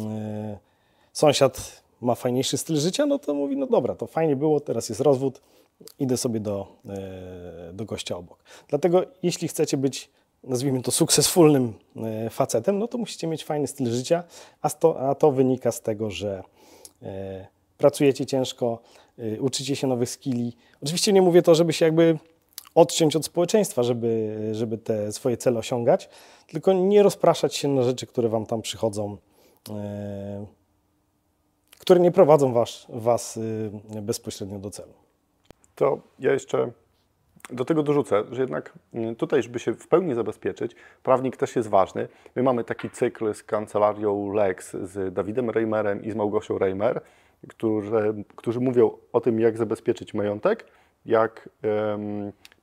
sąsiad 1.13 1.83
ma 2.01 2.15
fajniejszy 2.15 2.59
styl 2.59 2.77
życia, 2.77 3.07
no 3.07 3.19
to 3.19 3.35
mówi, 3.35 3.57
no 3.57 3.67
dobra, 3.67 3.95
to 3.95 4.07
fajnie 4.07 4.37
było, 4.37 4.61
teraz 4.61 4.89
jest 4.89 5.01
rozwód, 5.01 5.41
idę 5.99 6.17
sobie 6.17 6.41
do, 6.41 6.67
do 7.73 7.85
gościa 7.85 8.17
obok. 8.17 8.45
Dlatego 8.69 9.05
jeśli 9.23 9.49
chcecie 9.49 9.77
być, 9.77 10.11
nazwijmy 10.45 10.83
to, 10.83 10.91
sukcesfulnym 10.91 11.75
yy, 11.97 12.31
facetem, 12.31 12.79
no 12.79 12.89
to 12.89 12.99
musicie 12.99 13.27
mieć 13.27 13.45
fajny 13.45 13.67
styl 13.67 13.91
życia, 13.91 14.25
a 14.63 14.71
to, 14.71 15.01
a 15.01 15.15
to 15.15 15.33
wynika 15.33 15.73
z 15.73 15.81
tego, 15.81 16.11
że 16.11 16.43
pracujecie 17.79 18.27
ciężko, 18.27 18.79
uczycie 19.41 19.77
się 19.77 19.87
nowych 19.87 20.11
skilli. 20.11 20.57
Oczywiście 20.83 21.13
nie 21.13 21.23
mówię 21.23 21.43
to, 21.43 21.55
żeby 21.55 21.73
się 21.73 21.85
jakby 21.85 22.19
odciąć 22.75 23.17
od 23.17 23.25
społeczeństwa, 23.25 23.83
żeby, 23.83 24.49
żeby 24.53 24.79
te 24.79 25.13
swoje 25.13 25.37
cele 25.37 25.59
osiągać, 25.59 26.09
tylko 26.47 26.73
nie 26.73 27.03
rozpraszać 27.03 27.57
się 27.57 27.69
na 27.69 27.83
rzeczy, 27.83 28.07
które 28.07 28.29
Wam 28.29 28.47
tam 28.47 28.63
przychodzą, 28.63 29.17
e, 29.71 30.47
które 31.79 32.01
nie 32.01 32.11
prowadzą 32.11 32.53
was, 32.53 32.87
was 32.89 33.39
e, 33.97 34.03
bezpośrednio 34.03 34.59
do 34.59 34.71
celu. 34.71 34.93
To 35.75 36.01
ja 36.19 36.33
jeszcze 36.33 36.73
do 37.51 37.65
tego 37.65 37.83
dorzucę, 37.83 38.25
że 38.31 38.41
jednak 38.41 38.73
mm, 38.95 39.17
tutaj, 39.17 39.43
żeby 39.43 39.59
się 39.59 39.75
w 39.75 39.89
pełni 39.89 40.15
zabezpieczyć, 40.15 40.77
prawnik 41.03 41.37
też 41.37 41.57
jest 41.57 41.69
ważny. 41.69 42.09
My 42.37 42.43
mamy 42.43 42.65
taki 42.65 42.91
cykl 42.91 43.35
z 43.35 43.43
kancelarią 43.43 44.33
Lex, 44.33 44.77
z 44.77 45.15
Dawidem 45.15 45.51
Reimerem 45.51 46.05
i 46.05 46.11
z 46.11 46.15
Małgosią 46.15 46.59
Reimer, 46.59 47.01
którzy, 47.49 48.15
którzy 48.37 48.61
mówią 48.61 48.91
o 49.13 49.21
tym, 49.21 49.41
jak 49.41 49.59
zabezpieczyć 49.59 50.15
majątek, 50.15 50.67
jak 51.07 51.49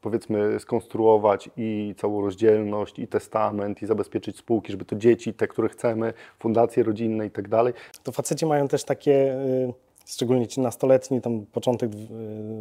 powiedzmy 0.02 0.60
skonstruować 0.60 1.50
i 1.58 1.96
całą 1.98 2.22
rozdzielność, 2.22 3.00
i 3.00 3.08
testament, 3.08 3.82
i 3.82 3.86
zabezpieczyć 3.86 4.38
spółki, 4.38 4.72
żeby 4.72 4.86
to 4.86 4.96
dzieci, 4.96 5.34
te, 5.34 5.48
które 5.48 5.70
chcemy, 5.70 6.14
fundacje 6.40 6.84
rodzinne 6.84 7.26
i 7.26 7.32
tak 7.32 7.48
dalej. 7.48 7.74
To 8.04 8.12
faceci 8.12 8.46
mają 8.46 8.68
też 8.68 8.84
takie, 8.84 9.34
y, 9.34 9.74
szczególnie 10.08 10.48
ci 10.48 10.62
nastoletni, 10.62 11.22
tam 11.22 11.46
początek 11.46 11.92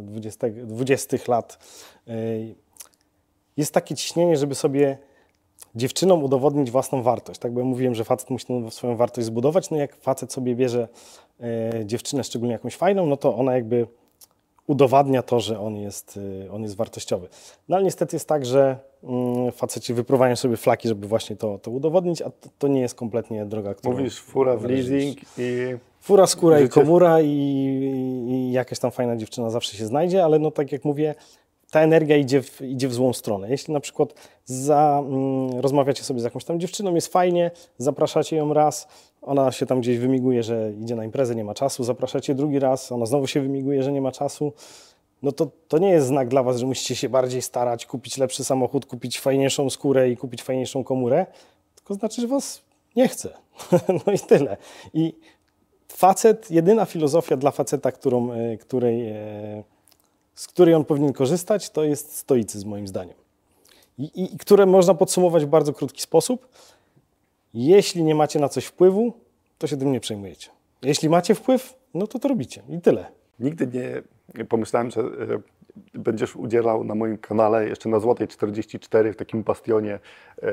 20, 0.01 0.47
20 0.49 1.17
lat, 1.27 1.59
y, 2.07 2.55
jest 3.57 3.73
takie 3.73 3.95
ciśnienie, 3.95 4.37
żeby 4.37 4.55
sobie 4.55 4.97
dziewczynom 5.75 6.23
udowodnić 6.23 6.71
własną 6.71 7.03
wartość. 7.03 7.39
Tak, 7.39 7.53
bo 7.53 7.59
ja 7.59 7.65
mówiłem, 7.65 7.95
że 7.95 8.03
facet 8.03 8.29
musi 8.29 8.45
swoją 8.69 8.95
wartość 8.95 9.27
zbudować, 9.27 9.69
no 9.69 9.77
jak 9.77 9.95
facet 9.95 10.33
sobie 10.33 10.55
bierze 10.55 10.87
y, 11.81 11.85
dziewczynę, 11.85 12.23
szczególnie 12.23 12.53
jakąś 12.53 12.75
fajną, 12.75 13.05
no 13.05 13.17
to 13.17 13.35
ona 13.35 13.55
jakby 13.55 13.87
udowadnia 14.67 15.23
to, 15.23 15.39
że 15.39 15.59
on 15.59 15.77
jest, 15.77 16.19
on 16.51 16.63
jest 16.63 16.75
wartościowy. 16.75 17.27
No 17.69 17.75
ale 17.75 17.85
niestety 17.85 18.15
jest 18.15 18.27
tak, 18.27 18.45
że 18.45 18.79
mm, 19.03 19.51
faceci 19.51 19.93
wypływają 19.93 20.35
sobie 20.35 20.57
flaki, 20.57 20.87
żeby 20.87 21.07
właśnie 21.07 21.35
to, 21.35 21.57
to 21.57 21.71
udowodnić, 21.71 22.21
a 22.21 22.29
to, 22.29 22.49
to 22.59 22.67
nie 22.67 22.81
jest 22.81 22.95
kompletnie 22.95 23.45
droga, 23.45 23.73
którą... 23.73 23.97
Mówisz 23.97 24.19
fura 24.19 24.57
w 24.57 24.63
leasing 24.63 25.17
i... 25.37 25.77
Fura, 26.07 26.27
skóra 26.27 26.59
i 26.59 26.69
komura 26.69 27.21
i, 27.21 27.27
i 28.27 28.51
jakaś 28.51 28.79
tam 28.79 28.91
fajna 28.91 29.15
dziewczyna 29.17 29.49
zawsze 29.49 29.77
się 29.77 29.85
znajdzie, 29.85 30.23
ale 30.23 30.39
no 30.39 30.51
tak 30.51 30.71
jak 30.71 30.85
mówię, 30.85 31.15
ta 31.71 31.81
energia 31.81 32.17
idzie 32.17 32.41
w, 32.41 32.61
idzie 32.61 32.87
w 32.87 32.93
złą 32.93 33.13
stronę. 33.13 33.49
Jeśli 33.49 33.73
na 33.73 33.79
przykład 33.79 34.13
za, 34.45 35.03
mm, 35.07 35.59
rozmawiacie 35.59 36.03
sobie 36.03 36.19
z 36.19 36.23
jakąś 36.23 36.45
tam 36.45 36.59
dziewczyną, 36.59 36.95
jest 36.95 37.13
fajnie, 37.13 37.51
zapraszacie 37.77 38.35
ją 38.35 38.53
raz, 38.53 38.87
ona 39.21 39.51
się 39.51 39.65
tam 39.65 39.81
gdzieś 39.81 39.97
wymiguje, 39.97 40.43
że 40.43 40.73
idzie 40.81 40.95
na 40.95 41.05
imprezę, 41.05 41.35
nie 41.35 41.43
ma 41.43 41.53
czasu, 41.53 41.83
zapraszacie 41.83 42.35
drugi 42.35 42.59
raz, 42.59 42.91
ona 42.91 43.05
znowu 43.05 43.27
się 43.27 43.41
wymiguje, 43.41 43.83
że 43.83 43.91
nie 43.91 44.01
ma 44.01 44.11
czasu, 44.11 44.53
no 45.21 45.31
to, 45.31 45.47
to 45.67 45.77
nie 45.77 45.89
jest 45.89 46.07
znak 46.07 46.27
dla 46.27 46.43
Was, 46.43 46.57
że 46.57 46.65
musicie 46.65 46.95
się 46.95 47.09
bardziej 47.09 47.41
starać, 47.41 47.85
kupić 47.85 48.17
lepszy 48.17 48.43
samochód, 48.43 48.85
kupić 48.85 49.19
fajniejszą 49.19 49.69
skórę 49.69 50.09
i 50.09 50.17
kupić 50.17 50.43
fajniejszą 50.43 50.83
komórę, 50.83 51.25
tylko 51.75 51.93
znaczy, 51.93 52.21
że 52.21 52.27
Was 52.27 52.61
nie 52.95 53.07
chce. 53.07 53.29
no 54.05 54.13
i 54.13 54.19
tyle. 54.19 54.57
I 54.93 55.13
facet, 55.93 56.51
jedyna 56.51 56.85
filozofia 56.85 57.37
dla 57.37 57.51
faceta, 57.51 57.91
którą, 57.91 58.31
e, 58.31 58.57
której, 58.57 59.09
e, 59.09 59.63
z 60.35 60.47
której 60.47 60.75
on 60.75 60.85
powinien 60.85 61.13
korzystać, 61.13 61.69
to 61.69 61.83
jest 61.83 62.15
stoicyzm 62.15 62.69
moim 62.69 62.87
zdaniem. 62.87 63.15
I, 63.97 64.23
i, 64.23 64.37
które 64.37 64.65
można 64.65 64.93
podsumować 64.93 65.45
w 65.45 65.47
bardzo 65.47 65.73
krótki 65.73 66.01
sposób. 66.01 66.47
Jeśli 67.53 68.03
nie 68.03 68.15
macie 68.15 68.39
na 68.39 68.49
coś 68.49 68.65
wpływu, 68.65 69.13
to 69.57 69.67
się 69.67 69.77
tym 69.77 69.91
nie 69.91 69.99
przejmujecie. 69.99 70.49
Jeśli 70.81 71.09
macie 71.09 71.35
wpływ, 71.35 71.75
no 71.93 72.07
to 72.07 72.19
to 72.19 72.27
robicie 72.27 72.63
i 72.69 72.81
tyle. 72.81 73.05
Nigdy 73.39 73.67
nie 74.37 74.45
pomyślałem, 74.45 74.91
że 74.91 75.01
będziesz 75.93 76.35
udzielał 76.35 76.83
na 76.83 76.95
moim 76.95 77.17
kanale 77.17 77.67
jeszcze 77.67 77.89
na 77.89 77.99
Złotej 77.99 78.27
44 78.27 79.13
w 79.13 79.15
takim 79.15 79.43
bastionie 79.43 79.99
e, 80.41 80.49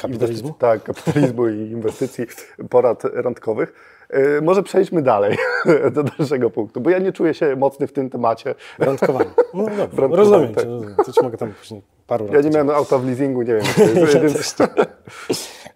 Kapitalizmu? 0.00 0.52
Tak, 0.52 0.82
kapitalizmu 0.82 1.48
i 1.48 1.70
inwestycji, 1.70 2.26
porad 2.70 3.04
randkowych. 3.04 3.72
E, 4.10 4.40
może 4.40 4.62
przejdźmy 4.62 5.02
dalej 5.02 5.36
do 5.94 6.02
dalszego 6.02 6.50
punktu, 6.50 6.80
bo 6.80 6.90
ja 6.90 6.98
nie 6.98 7.12
czuję 7.12 7.34
się 7.34 7.56
mocny 7.56 7.86
w 7.86 7.92
tym 7.92 8.10
temacie. 8.10 8.54
Randkowanie. 8.78 9.30
No 9.54 9.66
dobra, 9.76 10.16
rozumiem 10.16 10.54
tak. 10.54 10.64
rozumiem. 10.64 10.94
To 11.06 11.12
ci 11.12 11.22
mogę 11.22 11.38
tam 11.38 11.52
później 11.52 11.82
paru 12.06 12.28
Ja 12.32 12.40
nie 12.40 12.50
miałem 12.50 12.70
auta 12.70 12.98
w 12.98 13.06
leasingu, 13.06 13.42
nie 13.42 13.54
wiem. 13.54 13.64
Ja 14.14 14.20
więc... 14.20 14.56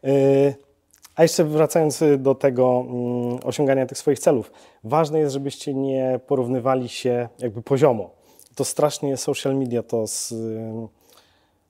Yy, 0.03 0.55
A 1.17 1.23
jeszcze 1.23 1.45
wracając 1.45 2.05
do 2.19 2.35
tego 2.35 2.85
mm, 2.89 3.39
osiągania 3.45 3.87
tych 3.87 3.99
swoich 3.99 4.19
celów, 4.19 4.53
ważne 4.85 5.19
jest, 5.19 5.33
żebyście 5.33 5.75
nie 5.75 6.21
porównywali 6.27 6.89
się 6.89 7.29
jakby 7.39 7.63
poziomo. 7.63 8.16
To 8.57 8.65
strasznie 8.65 9.17
social 9.17 9.57
media 9.57 9.83
to 9.83 10.07
z, 10.07 10.33
y, 10.33 10.89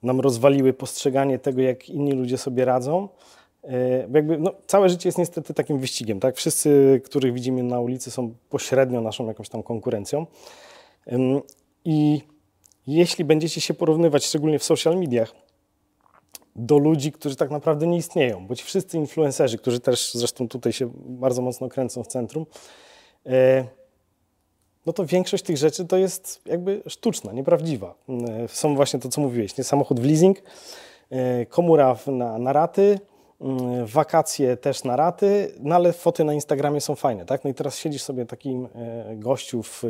nam 0.02 0.20
rozwaliły 0.20 0.72
postrzeganie 0.72 1.38
tego, 1.38 1.62
jak 1.62 1.88
inni 1.88 2.12
ludzie 2.12 2.38
sobie 2.38 2.64
radzą. 2.64 3.08
Yy, 3.64 3.70
Jakby, 4.14 4.38
no, 4.38 4.52
całe 4.66 4.88
życie 4.88 5.08
jest 5.08 5.18
niestety 5.18 5.54
takim 5.54 5.78
wyścigiem. 5.78 6.20
Tak? 6.20 6.36
Wszyscy, 6.36 7.00
których 7.04 7.32
widzimy 7.32 7.62
na 7.62 7.80
ulicy, 7.80 8.10
są 8.10 8.34
pośrednio 8.50 9.00
naszą 9.00 9.28
jakąś 9.28 9.48
tam 9.48 9.62
konkurencją. 9.62 10.26
I 11.84 12.22
jeśli 12.86 13.24
będziecie 13.24 13.60
się 13.60 13.74
porównywać, 13.74 14.24
szczególnie 14.24 14.58
w 14.58 14.64
social 14.64 14.96
mediach, 14.96 15.32
do 16.56 16.78
ludzi, 16.78 17.12
którzy 17.12 17.36
tak 17.36 17.50
naprawdę 17.50 17.86
nie 17.86 17.96
istnieją, 17.96 18.46
bo 18.46 18.56
ci 18.56 18.64
wszyscy 18.64 18.96
influencerzy, 18.96 19.58
którzy 19.58 19.80
też 19.80 20.14
zresztą 20.14 20.48
tutaj 20.48 20.72
się 20.72 20.90
bardzo 20.94 21.42
mocno 21.42 21.68
kręcą 21.68 22.04
w 22.04 22.06
centrum, 22.06 22.46
e, 23.26 23.64
no 24.86 24.92
to 24.92 25.06
większość 25.06 25.44
tych 25.44 25.56
rzeczy 25.56 25.84
to 25.84 25.96
jest 25.96 26.40
jakby 26.46 26.82
sztuczna, 26.86 27.32
nieprawdziwa. 27.32 27.94
E, 28.08 28.48
Są 28.48 28.76
właśnie 28.76 29.00
to, 29.00 29.08
co 29.08 29.20
mówiłeś, 29.20 29.58
nie? 29.58 29.64
samochód 29.64 30.00
w 30.00 30.04
leasing, 30.04 30.42
e, 31.10 31.46
komura 31.46 31.96
na, 32.06 32.38
na 32.38 32.52
raty, 32.52 33.00
mm, 33.40 33.86
wakacje 33.86 34.56
też 34.56 34.84
na 34.84 34.96
raty, 34.96 35.52
no 35.60 35.74
ale 35.74 35.92
foty 35.92 36.24
na 36.24 36.34
Instagramie 36.34 36.80
są 36.80 36.94
fajne, 36.94 37.26
tak? 37.26 37.44
No 37.44 37.50
i 37.50 37.54
teraz 37.54 37.78
siedzisz 37.78 38.02
sobie 38.02 38.26
takim 38.26 38.68
e, 38.74 39.16
gościu 39.16 39.62
w, 39.62 39.84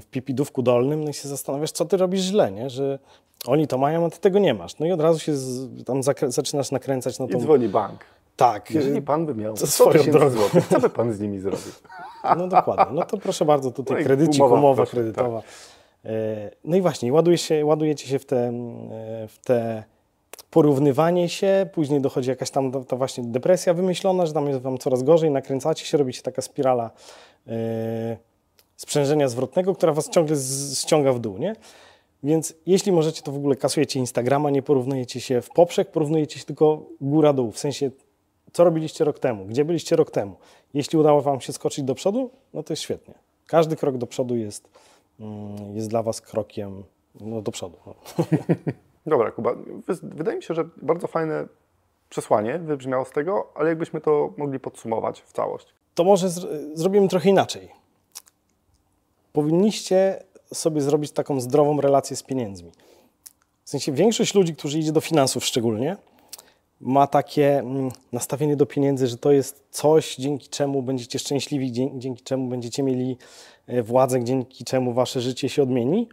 w 0.00 0.06
pipidówku 0.10 0.62
dolnym, 0.62 1.04
no 1.04 1.10
i 1.10 1.14
się 1.14 1.28
zastanawiasz, 1.28 1.72
co 1.72 1.84
ty 1.84 1.96
robisz 1.96 2.20
źle, 2.20 2.52
nie? 2.52 2.70
Że 2.70 2.98
oni 3.46 3.66
to 3.66 3.78
mają, 3.78 4.06
a 4.06 4.10
ty 4.10 4.20
tego 4.20 4.38
nie 4.38 4.54
masz. 4.54 4.78
No 4.78 4.86
i 4.86 4.92
od 4.92 5.00
razu 5.00 5.18
się 5.18 5.36
z, 5.36 5.84
tam 5.84 6.02
zaczynasz 6.26 6.70
nakręcać 6.70 7.18
na 7.18 7.24
I 7.26 7.28
tą... 7.28 7.40
dzwoni 7.40 7.68
bank. 7.68 8.04
Tak, 8.40 8.70
Jeżeli 8.70 9.02
pan 9.02 9.26
by 9.26 9.34
miał 9.34 9.52
To 9.54 9.66
100 9.66 9.66
swoją 9.66 9.92
tysięcy 9.92 10.30
złotych, 10.30 10.66
co 10.68 10.80
by 10.80 10.90
pan 10.90 11.12
z 11.12 11.20
nimi 11.20 11.38
zrobił? 11.38 11.60
no 12.36 12.48
dokładnie. 12.48 12.94
No 12.94 13.04
to 13.06 13.16
proszę 13.18 13.44
bardzo, 13.44 13.70
tutaj 13.70 13.96
No 13.98 14.04
kredycik, 14.04 14.40
umowa, 14.40 14.54
umowa, 14.58 14.74
proszę, 14.76 14.90
kredytowa. 14.90 15.42
E, 16.04 16.50
No 16.64 16.76
i 16.76 16.80
właśnie, 16.80 17.12
ładuje 17.12 17.38
się, 17.38 17.64
ładujecie 17.66 18.06
się 18.08 18.18
w 18.18 18.24
te, 18.24 18.36
e, 18.48 18.52
w 19.28 19.38
te 19.44 19.84
porównywanie 20.50 21.28
się, 21.28 21.66
później 21.72 22.00
dochodzi 22.00 22.30
jakaś 22.30 22.50
tam 22.50 22.84
ta- 22.84 22.96
właśnie 22.96 23.24
depresja 23.24 23.74
wymyślona, 23.74 24.26
że 24.26 24.32
tam 24.32 24.46
jest 24.48 24.60
wam 24.60 24.78
coraz 24.78 25.02
gorzej, 25.02 25.30
nakręcacie 25.30 25.84
się, 25.86 25.98
robi 25.98 26.12
się 26.12 26.22
taka 26.22 26.42
spirala 26.42 26.90
e, 27.48 28.16
sprzężenia 28.76 29.28
zwrotnego, 29.28 29.74
która 29.74 29.92
was 29.92 30.08
ciągle 30.08 30.36
z- 30.36 30.78
ściąga 30.80 31.12
w 31.12 31.18
dół, 31.18 31.38
nie? 31.38 31.52
Więc 32.22 32.54
jeśli 32.66 32.92
możecie, 32.92 33.22
to 33.22 33.32
w 33.32 33.36
ogóle 33.36 33.56
kasujecie 33.56 33.98
Instagrama, 34.00 34.50
nie 34.50 34.62
porównujecie 34.62 35.20
się 35.20 35.40
w 35.42 35.50
poprzek, 35.50 35.90
porównujecie 35.90 36.38
się 36.38 36.44
tylko 36.44 36.82
góra-dół, 37.00 37.50
w 37.52 37.58
sensie 37.58 37.90
co 38.52 38.64
robiliście 38.64 39.04
rok 39.04 39.18
temu, 39.18 39.44
gdzie 39.44 39.64
byliście 39.64 39.96
rok 39.96 40.10
temu. 40.10 40.36
Jeśli 40.74 40.98
udało 40.98 41.22
Wam 41.22 41.40
się 41.40 41.52
skoczyć 41.52 41.84
do 41.84 41.94
przodu, 41.94 42.30
no 42.54 42.62
to 42.62 42.72
jest 42.72 42.82
świetnie. 42.82 43.14
Każdy 43.46 43.76
krok 43.76 43.98
do 43.98 44.06
przodu 44.06 44.36
jest, 44.36 44.68
mm, 45.20 45.76
jest 45.76 45.88
dla 45.88 46.02
Was 46.02 46.20
krokiem 46.20 46.84
no, 47.20 47.42
do 47.42 47.52
przodu. 47.52 47.76
No. 47.86 47.94
Dobra, 49.06 49.30
Kuba, 49.30 49.54
wydaje 50.02 50.36
mi 50.36 50.42
się, 50.42 50.54
że 50.54 50.64
bardzo 50.82 51.06
fajne 51.06 51.46
przesłanie 52.08 52.58
wybrzmiało 52.58 53.04
z 53.04 53.10
tego, 53.10 53.46
ale 53.54 53.68
jakbyśmy 53.68 54.00
to 54.00 54.32
mogli 54.36 54.60
podsumować 54.60 55.20
w 55.20 55.32
całość. 55.32 55.66
To 55.94 56.04
może 56.04 56.28
zr- 56.28 56.48
zrobimy 56.74 57.08
trochę 57.08 57.28
inaczej. 57.28 57.68
Powinniście 59.32 60.22
sobie 60.54 60.80
zrobić 60.80 61.12
taką 61.12 61.40
zdrową 61.40 61.80
relację 61.80 62.16
z 62.16 62.22
pieniędzmi. 62.22 62.72
W 63.64 63.70
sensie 63.70 63.92
większość 63.92 64.34
ludzi, 64.34 64.56
którzy 64.56 64.78
idzie 64.78 64.92
do 64.92 65.00
finansów 65.00 65.44
szczególnie, 65.44 65.96
ma 66.80 67.06
takie 67.06 67.58
mm, 67.58 67.90
nastawienie 68.12 68.56
do 68.56 68.66
pieniędzy, 68.66 69.06
że 69.06 69.16
to 69.16 69.32
jest 69.32 69.64
coś, 69.70 70.16
dzięki 70.16 70.48
czemu 70.48 70.82
będziecie 70.82 71.18
szczęśliwi, 71.18 71.72
dzięki, 71.72 72.22
czemu 72.24 72.48
będziecie 72.48 72.82
mieli 72.82 73.16
e, 73.66 73.82
władzę, 73.82 74.24
dzięki 74.24 74.64
czemu 74.64 74.92
wasze 74.92 75.20
życie 75.20 75.48
się 75.48 75.62
odmieni. 75.62 76.08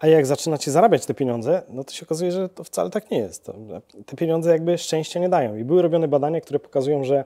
A 0.00 0.06
jak 0.06 0.26
zaczynacie 0.26 0.70
zarabiać 0.70 1.06
te 1.06 1.14
pieniądze, 1.14 1.62
no 1.68 1.84
to 1.84 1.92
się 1.92 2.06
okazuje, 2.06 2.32
że 2.32 2.48
to 2.48 2.64
wcale 2.64 2.90
tak 2.90 3.10
nie 3.10 3.18
jest. 3.18 3.44
To- 3.44 3.54
Te 4.06 4.16
pieniądze 4.16 4.50
jakby 4.50 4.78
szczęścia 4.78 5.20
nie 5.20 5.28
dają. 5.28 5.56
I 5.56 5.64
były 5.64 5.82
robione 5.82 6.08
badania, 6.08 6.40
które 6.40 6.58
pokazują, 6.58 7.04
że 7.04 7.24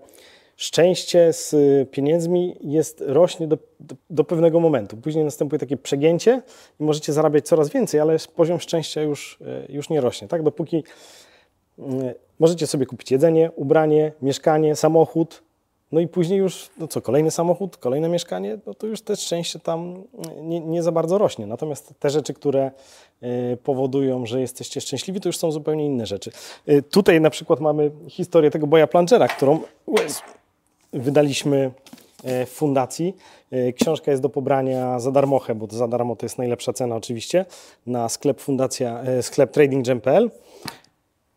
szczęście 0.56 1.32
z 1.32 1.52
y, 1.54 1.86
pieniędzmi 1.90 2.56
jest, 2.60 3.04
rośnie 3.06 3.46
do, 3.48 3.58
do, 3.80 3.94
do 4.10 4.24
pewnego 4.24 4.60
momentu. 4.60 4.96
Później 4.96 5.24
następuje 5.24 5.58
takie 5.60 5.76
przegięcie 5.76 6.42
i 6.80 6.84
możecie 6.84 7.12
zarabiać 7.12 7.46
coraz 7.46 7.68
więcej, 7.68 8.00
ale 8.00 8.16
poziom 8.36 8.60
szczęścia 8.60 9.02
już, 9.02 9.38
y, 9.68 9.72
już 9.72 9.90
nie 9.90 10.00
rośnie. 10.00 10.28
Tak? 10.28 10.42
Dopóki 10.42 10.84
możecie 12.38 12.66
sobie 12.66 12.86
kupić 12.86 13.10
jedzenie, 13.10 13.50
ubranie, 13.56 14.12
mieszkanie, 14.22 14.76
samochód, 14.76 15.42
no 15.92 16.00
i 16.00 16.08
później 16.08 16.38
już, 16.38 16.70
no 16.78 16.88
co, 16.88 17.00
kolejny 17.00 17.30
samochód, 17.30 17.76
kolejne 17.76 18.08
mieszkanie, 18.08 18.58
no 18.66 18.74
to 18.74 18.86
już 18.86 19.02
te 19.02 19.16
szczęście 19.16 19.58
tam 19.58 20.02
nie, 20.42 20.60
nie 20.60 20.82
za 20.82 20.92
bardzo 20.92 21.18
rośnie. 21.18 21.46
Natomiast 21.46 21.94
te 21.98 22.10
rzeczy, 22.10 22.34
które 22.34 22.70
y, 23.22 23.56
powodują, 23.56 24.26
że 24.26 24.40
jesteście 24.40 24.80
szczęśliwi, 24.80 25.20
to 25.20 25.28
już 25.28 25.36
są 25.36 25.52
zupełnie 25.52 25.86
inne 25.86 26.06
rzeczy. 26.06 26.30
Y, 26.68 26.82
Tutaj 26.82 27.20
na 27.20 27.30
przykład 27.30 27.60
mamy 27.60 27.90
historię 28.08 28.50
tego 28.50 28.66
Boja 28.66 28.86
Plungera, 28.86 29.28
którą 29.28 29.60
wydaliśmy 30.92 31.70
e, 32.24 32.46
w 32.46 32.50
fundacji. 32.50 33.16
E, 33.50 33.72
Książka 33.72 34.10
jest 34.10 34.22
do 34.22 34.28
pobrania 34.28 35.00
za 35.00 35.10
darmochę, 35.10 35.54
bo 35.54 35.66
za 35.70 35.88
darmo 35.88 36.16
to 36.16 36.26
jest 36.26 36.38
najlepsza 36.38 36.72
cena 36.72 36.96
oczywiście, 36.96 37.44
na 37.86 38.08
sklep 38.08 38.40
fundacja, 38.40 39.00
e, 39.00 39.22
sklep 39.22 39.50
tradinggem.pl. 39.50 40.30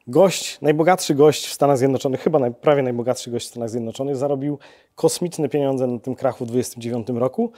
Gość, 0.07 0.61
najbogatszy 0.61 1.15
gość 1.15 1.47
w 1.47 1.53
Stanach 1.53 1.77
Zjednoczonych, 1.77 2.21
chyba 2.21 2.39
naj, 2.39 2.53
prawie 2.53 2.83
najbogatszy 2.83 3.31
gość 3.31 3.45
w 3.45 3.49
Stanach 3.49 3.69
Zjednoczonych, 3.69 4.15
zarobił 4.15 4.59
kosmiczne 4.95 5.49
pieniądze 5.49 5.87
na 5.87 5.99
tym 5.99 6.15
krachu 6.15 6.45
w 6.45 6.47
29 6.47 7.07
roku 7.09 7.51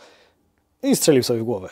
i 0.83 0.95
strzelił 0.95 1.23
sobie 1.23 1.39
w 1.39 1.43
głowę. 1.43 1.69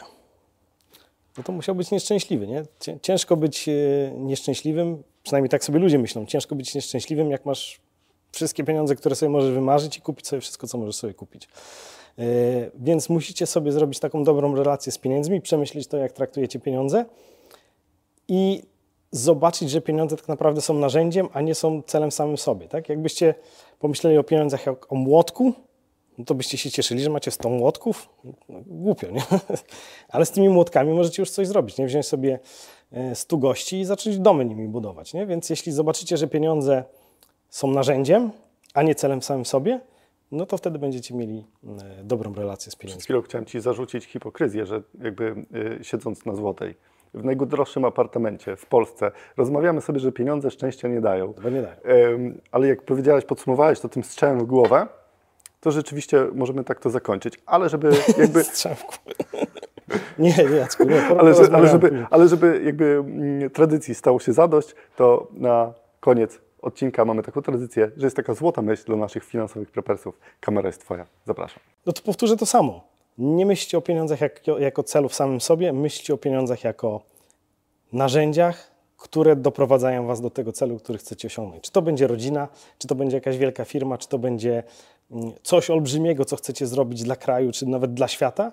No 1.37 1.43
to 1.43 1.51
musiał 1.51 1.75
być 1.75 1.91
nieszczęśliwy, 1.91 2.47
nie? 2.47 2.63
Cię- 2.79 2.99
Ciężko 3.01 3.37
być 3.37 3.69
e, 3.69 3.71
nieszczęśliwym, 4.15 5.03
przynajmniej 5.23 5.49
tak 5.49 5.63
sobie 5.63 5.79
ludzie 5.79 5.99
myślą, 5.99 6.25
ciężko 6.25 6.55
być 6.55 6.75
nieszczęśliwym, 6.75 7.31
jak 7.31 7.45
masz 7.45 7.79
wszystkie 8.31 8.63
pieniądze, 8.63 8.95
które 8.95 9.15
sobie 9.15 9.29
możesz 9.29 9.51
wymarzyć 9.51 9.97
i 9.97 10.01
kupić 10.01 10.27
sobie 10.27 10.41
wszystko, 10.41 10.67
co 10.67 10.77
możesz 10.77 10.95
sobie 10.95 11.13
kupić. 11.13 11.47
Yy, 12.17 12.25
Więc 12.75 13.09
musicie 13.09 13.45
sobie 13.45 13.71
zrobić 13.71 13.99
taką 13.99 14.23
dobrą 14.23 14.55
relację 14.55 14.91
z 14.91 14.97
pieniędzmi, 14.97 15.41
przemyśleć 15.41 15.87
to, 15.87 15.97
jak 15.97 16.11
traktujecie 16.11 16.59
pieniądze 16.59 17.05
i 18.27 18.63
zobaczyć, 19.11 19.69
że 19.69 19.81
pieniądze 19.81 20.17
tak 20.17 20.27
naprawdę 20.27 20.61
są 20.61 20.73
narzędziem, 20.73 21.27
a 21.33 21.41
nie 21.41 21.55
są 21.55 21.81
celem 21.81 22.11
samym 22.11 22.37
sobie. 22.37 22.67
Tak? 22.67 22.89
Jakbyście 22.89 23.35
pomyśleli 23.79 24.17
o 24.17 24.23
pieniądzach 24.23 24.65
jak 24.65 24.91
o 24.91 24.95
młotku, 24.95 25.53
no 26.17 26.25
to 26.25 26.35
byście 26.35 26.57
się 26.57 26.71
cieszyli, 26.71 27.03
że 27.03 27.09
macie 27.09 27.31
100 27.31 27.49
młotków. 27.49 28.09
No, 28.49 28.61
głupio, 28.67 29.11
nie? 29.11 29.21
Ale 30.09 30.25
z 30.25 30.31
tymi 30.31 30.49
młotkami 30.49 30.93
możecie 30.93 31.21
już 31.21 31.29
coś 31.29 31.47
zrobić, 31.47 31.77
nie? 31.77 31.85
Wziąć 31.85 32.05
sobie 32.05 32.39
e, 32.91 33.15
100 33.15 33.37
gości 33.37 33.79
i 33.79 33.85
zacząć 33.85 34.19
domy 34.19 34.45
nimi 34.45 34.67
budować, 34.67 35.13
nie? 35.13 35.25
Więc 35.25 35.49
jeśli 35.49 35.71
zobaczycie, 35.71 36.17
że 36.17 36.27
pieniądze 36.27 36.83
są 37.49 37.67
narzędziem, 37.71 38.31
a 38.73 38.83
nie 38.83 38.95
celem 38.95 39.21
samym 39.21 39.45
sobie, 39.45 39.79
no 40.31 40.45
to 40.45 40.57
wtedy 40.57 40.79
będziecie 40.79 41.15
mieli 41.15 41.45
e, 41.99 42.03
dobrą 42.03 42.33
relację 42.33 42.71
z 42.71 42.75
Przed 42.75 42.81
pieniędzmi. 42.81 43.03
chwilą 43.03 43.21
chciałem 43.21 43.45
Ci 43.45 43.59
zarzucić 43.59 44.05
hipokryzję, 44.05 44.65
że 44.65 44.81
jakby 45.01 45.45
y, 45.79 45.83
siedząc 45.83 46.25
na 46.25 46.35
Złotej, 46.35 46.75
w 47.13 47.23
najdroższym 47.23 47.85
apartamencie 47.85 48.55
w 48.55 48.65
Polsce, 48.65 49.11
rozmawiamy 49.37 49.81
sobie, 49.81 49.99
że 49.99 50.11
pieniądze 50.11 50.51
szczęścia 50.51 50.87
nie 50.87 51.01
dają. 51.01 51.33
Chyba 51.33 51.49
nie 51.49 51.61
dają. 51.61 51.75
Ale 52.51 52.67
jak 52.67 52.81
powiedziałeś, 52.81 53.25
podsumowałeś 53.25 53.79
to 53.79 53.89
tym 53.89 54.03
strzałem 54.03 54.39
w 54.39 54.43
głowę, 54.43 54.87
to 55.61 55.71
rzeczywiście 55.71 56.27
możemy 56.33 56.63
tak 56.63 56.79
to 56.79 56.89
zakończyć. 56.89 57.39
Ale 57.45 57.69
żeby 57.69 57.89
jakby... 58.17 58.43
Strzał 58.43 58.75
w 58.75 58.83
głowę. 58.83 59.47
Nie, 60.19 60.35
nie, 60.37 60.55
Jacku, 60.55 60.83
nie. 60.83 61.07
ale, 61.19 61.33
że, 61.33 61.43
ale, 61.53 61.67
żeby, 61.67 62.05
ale 62.09 62.27
żeby 62.27 62.61
jakby 62.65 62.85
mm, 62.85 63.49
tradycji 63.49 63.95
stało 63.95 64.19
się 64.19 64.33
zadość, 64.33 64.75
to 64.95 65.27
na 65.31 65.73
koniec 65.99 66.41
odcinka 66.61 67.05
mamy 67.05 67.23
taką 67.23 67.41
tradycję, 67.41 67.91
że 67.97 68.07
jest 68.07 68.15
taka 68.15 68.33
złota 68.33 68.61
myśl 68.61 68.83
dla 68.85 68.95
naszych 68.95 69.23
finansowych 69.23 69.71
prepersów. 69.71 70.19
Kamera 70.39 70.67
jest 70.67 70.81
Twoja. 70.81 71.05
Zapraszam. 71.25 71.59
No 71.85 71.93
to 71.93 72.01
powtórzę 72.01 72.37
to 72.37 72.45
samo. 72.45 72.83
Nie 73.17 73.45
myślcie 73.45 73.77
o 73.77 73.81
pieniądzach 73.81 74.21
jak, 74.21 74.41
jako 74.59 74.83
celu 74.83 75.09
w 75.09 75.15
samym 75.15 75.41
sobie, 75.41 75.73
myślcie 75.73 76.13
o 76.13 76.17
pieniądzach 76.17 76.63
jako 76.63 77.01
narzędziach, 77.93 78.71
które 78.97 79.35
doprowadzają 79.35 80.07
Was 80.07 80.21
do 80.21 80.29
tego 80.29 80.51
celu, 80.51 80.79
który 80.79 80.99
chcecie 80.99 81.27
osiągnąć. 81.27 81.63
Czy 81.63 81.71
to 81.71 81.81
będzie 81.81 82.07
rodzina, 82.07 82.47
czy 82.77 82.87
to 82.87 82.95
będzie 82.95 83.17
jakaś 83.17 83.37
wielka 83.37 83.65
firma, 83.65 83.97
czy 83.97 84.07
to 84.07 84.19
będzie 84.19 84.63
mm, 85.11 85.31
coś 85.43 85.69
olbrzymiego, 85.69 86.25
co 86.25 86.35
chcecie 86.35 86.67
zrobić 86.67 87.03
dla 87.03 87.15
kraju, 87.15 87.51
czy 87.51 87.65
nawet 87.65 87.93
dla 87.93 88.07
świata, 88.07 88.51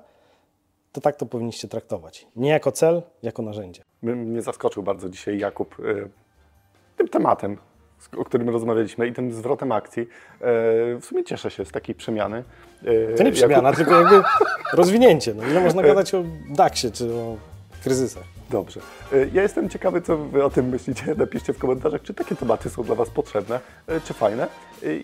to 0.92 1.00
tak 1.00 1.16
to 1.16 1.26
powinniście 1.26 1.68
traktować. 1.68 2.26
Nie 2.36 2.50
jako 2.50 2.72
cel, 2.72 3.02
jako 3.22 3.42
narzędzie. 3.42 3.82
Mnie 4.02 4.42
zaskoczył 4.42 4.82
bardzo 4.82 5.08
dzisiaj 5.08 5.38
Jakub 5.38 5.78
y, 5.78 6.10
tym 6.96 7.08
tematem, 7.08 7.58
o 8.16 8.24
którym 8.24 8.48
rozmawialiśmy 8.48 9.06
i 9.08 9.12
tym 9.12 9.32
zwrotem 9.32 9.72
akcji. 9.72 10.02
Y, 10.02 10.06
W 11.00 11.04
sumie 11.04 11.24
cieszę 11.24 11.50
się 11.50 11.64
z 11.64 11.70
takiej 11.70 11.94
przemiany. 11.94 12.44
Y, 12.86 13.14
To 13.16 13.22
nie 13.22 13.32
przemiana, 13.32 13.72
tylko 13.76 14.00
jakby 14.00 14.22
rozwinięcie. 14.72 15.34
No, 15.34 15.42
ile 15.46 15.60
można 15.60 15.82
gadać 15.82 16.14
o 16.14 16.24
DAX-ie, 16.50 16.92
czy 16.92 17.14
o 17.14 17.36
kryzysach. 17.84 18.24
Dobrze. 18.50 18.80
Y, 19.12 19.30
Ja 19.32 19.42
jestem 19.42 19.68
ciekawy, 19.68 20.02
co 20.02 20.16
Wy 20.16 20.44
o 20.44 20.50
tym 20.50 20.68
myślicie. 20.68 21.14
Napiszcie 21.18 21.52
w 21.52 21.58
komentarzach, 21.58 22.02
czy 22.02 22.14
takie 22.14 22.34
tematy 22.36 22.70
są 22.70 22.82
dla 22.82 22.94
Was 22.94 23.10
potrzebne, 23.10 23.60
czy 24.04 24.14
fajne 24.14 24.46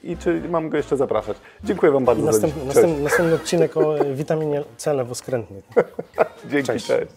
i 0.02 0.16
czy 0.16 0.42
mam 0.48 0.68
go 0.68 0.76
jeszcze 0.76 0.96
zapraszać. 0.96 1.36
Dziękuję 1.64 1.92
Wam 1.92 2.04
bardzo 2.04 2.22
I 2.22 2.24
za 2.24 2.30
następny, 2.32 2.64
następny, 2.64 3.02
następny 3.02 3.34
odcinek 3.34 3.76
o 3.76 3.98
e, 3.98 4.14
witaminie 4.14 4.62
C 4.76 4.94
lewoskrętnej. 4.94 5.62
Dzięki, 6.50 6.66
Cześć. 6.66 6.86
cześć. 6.86 7.12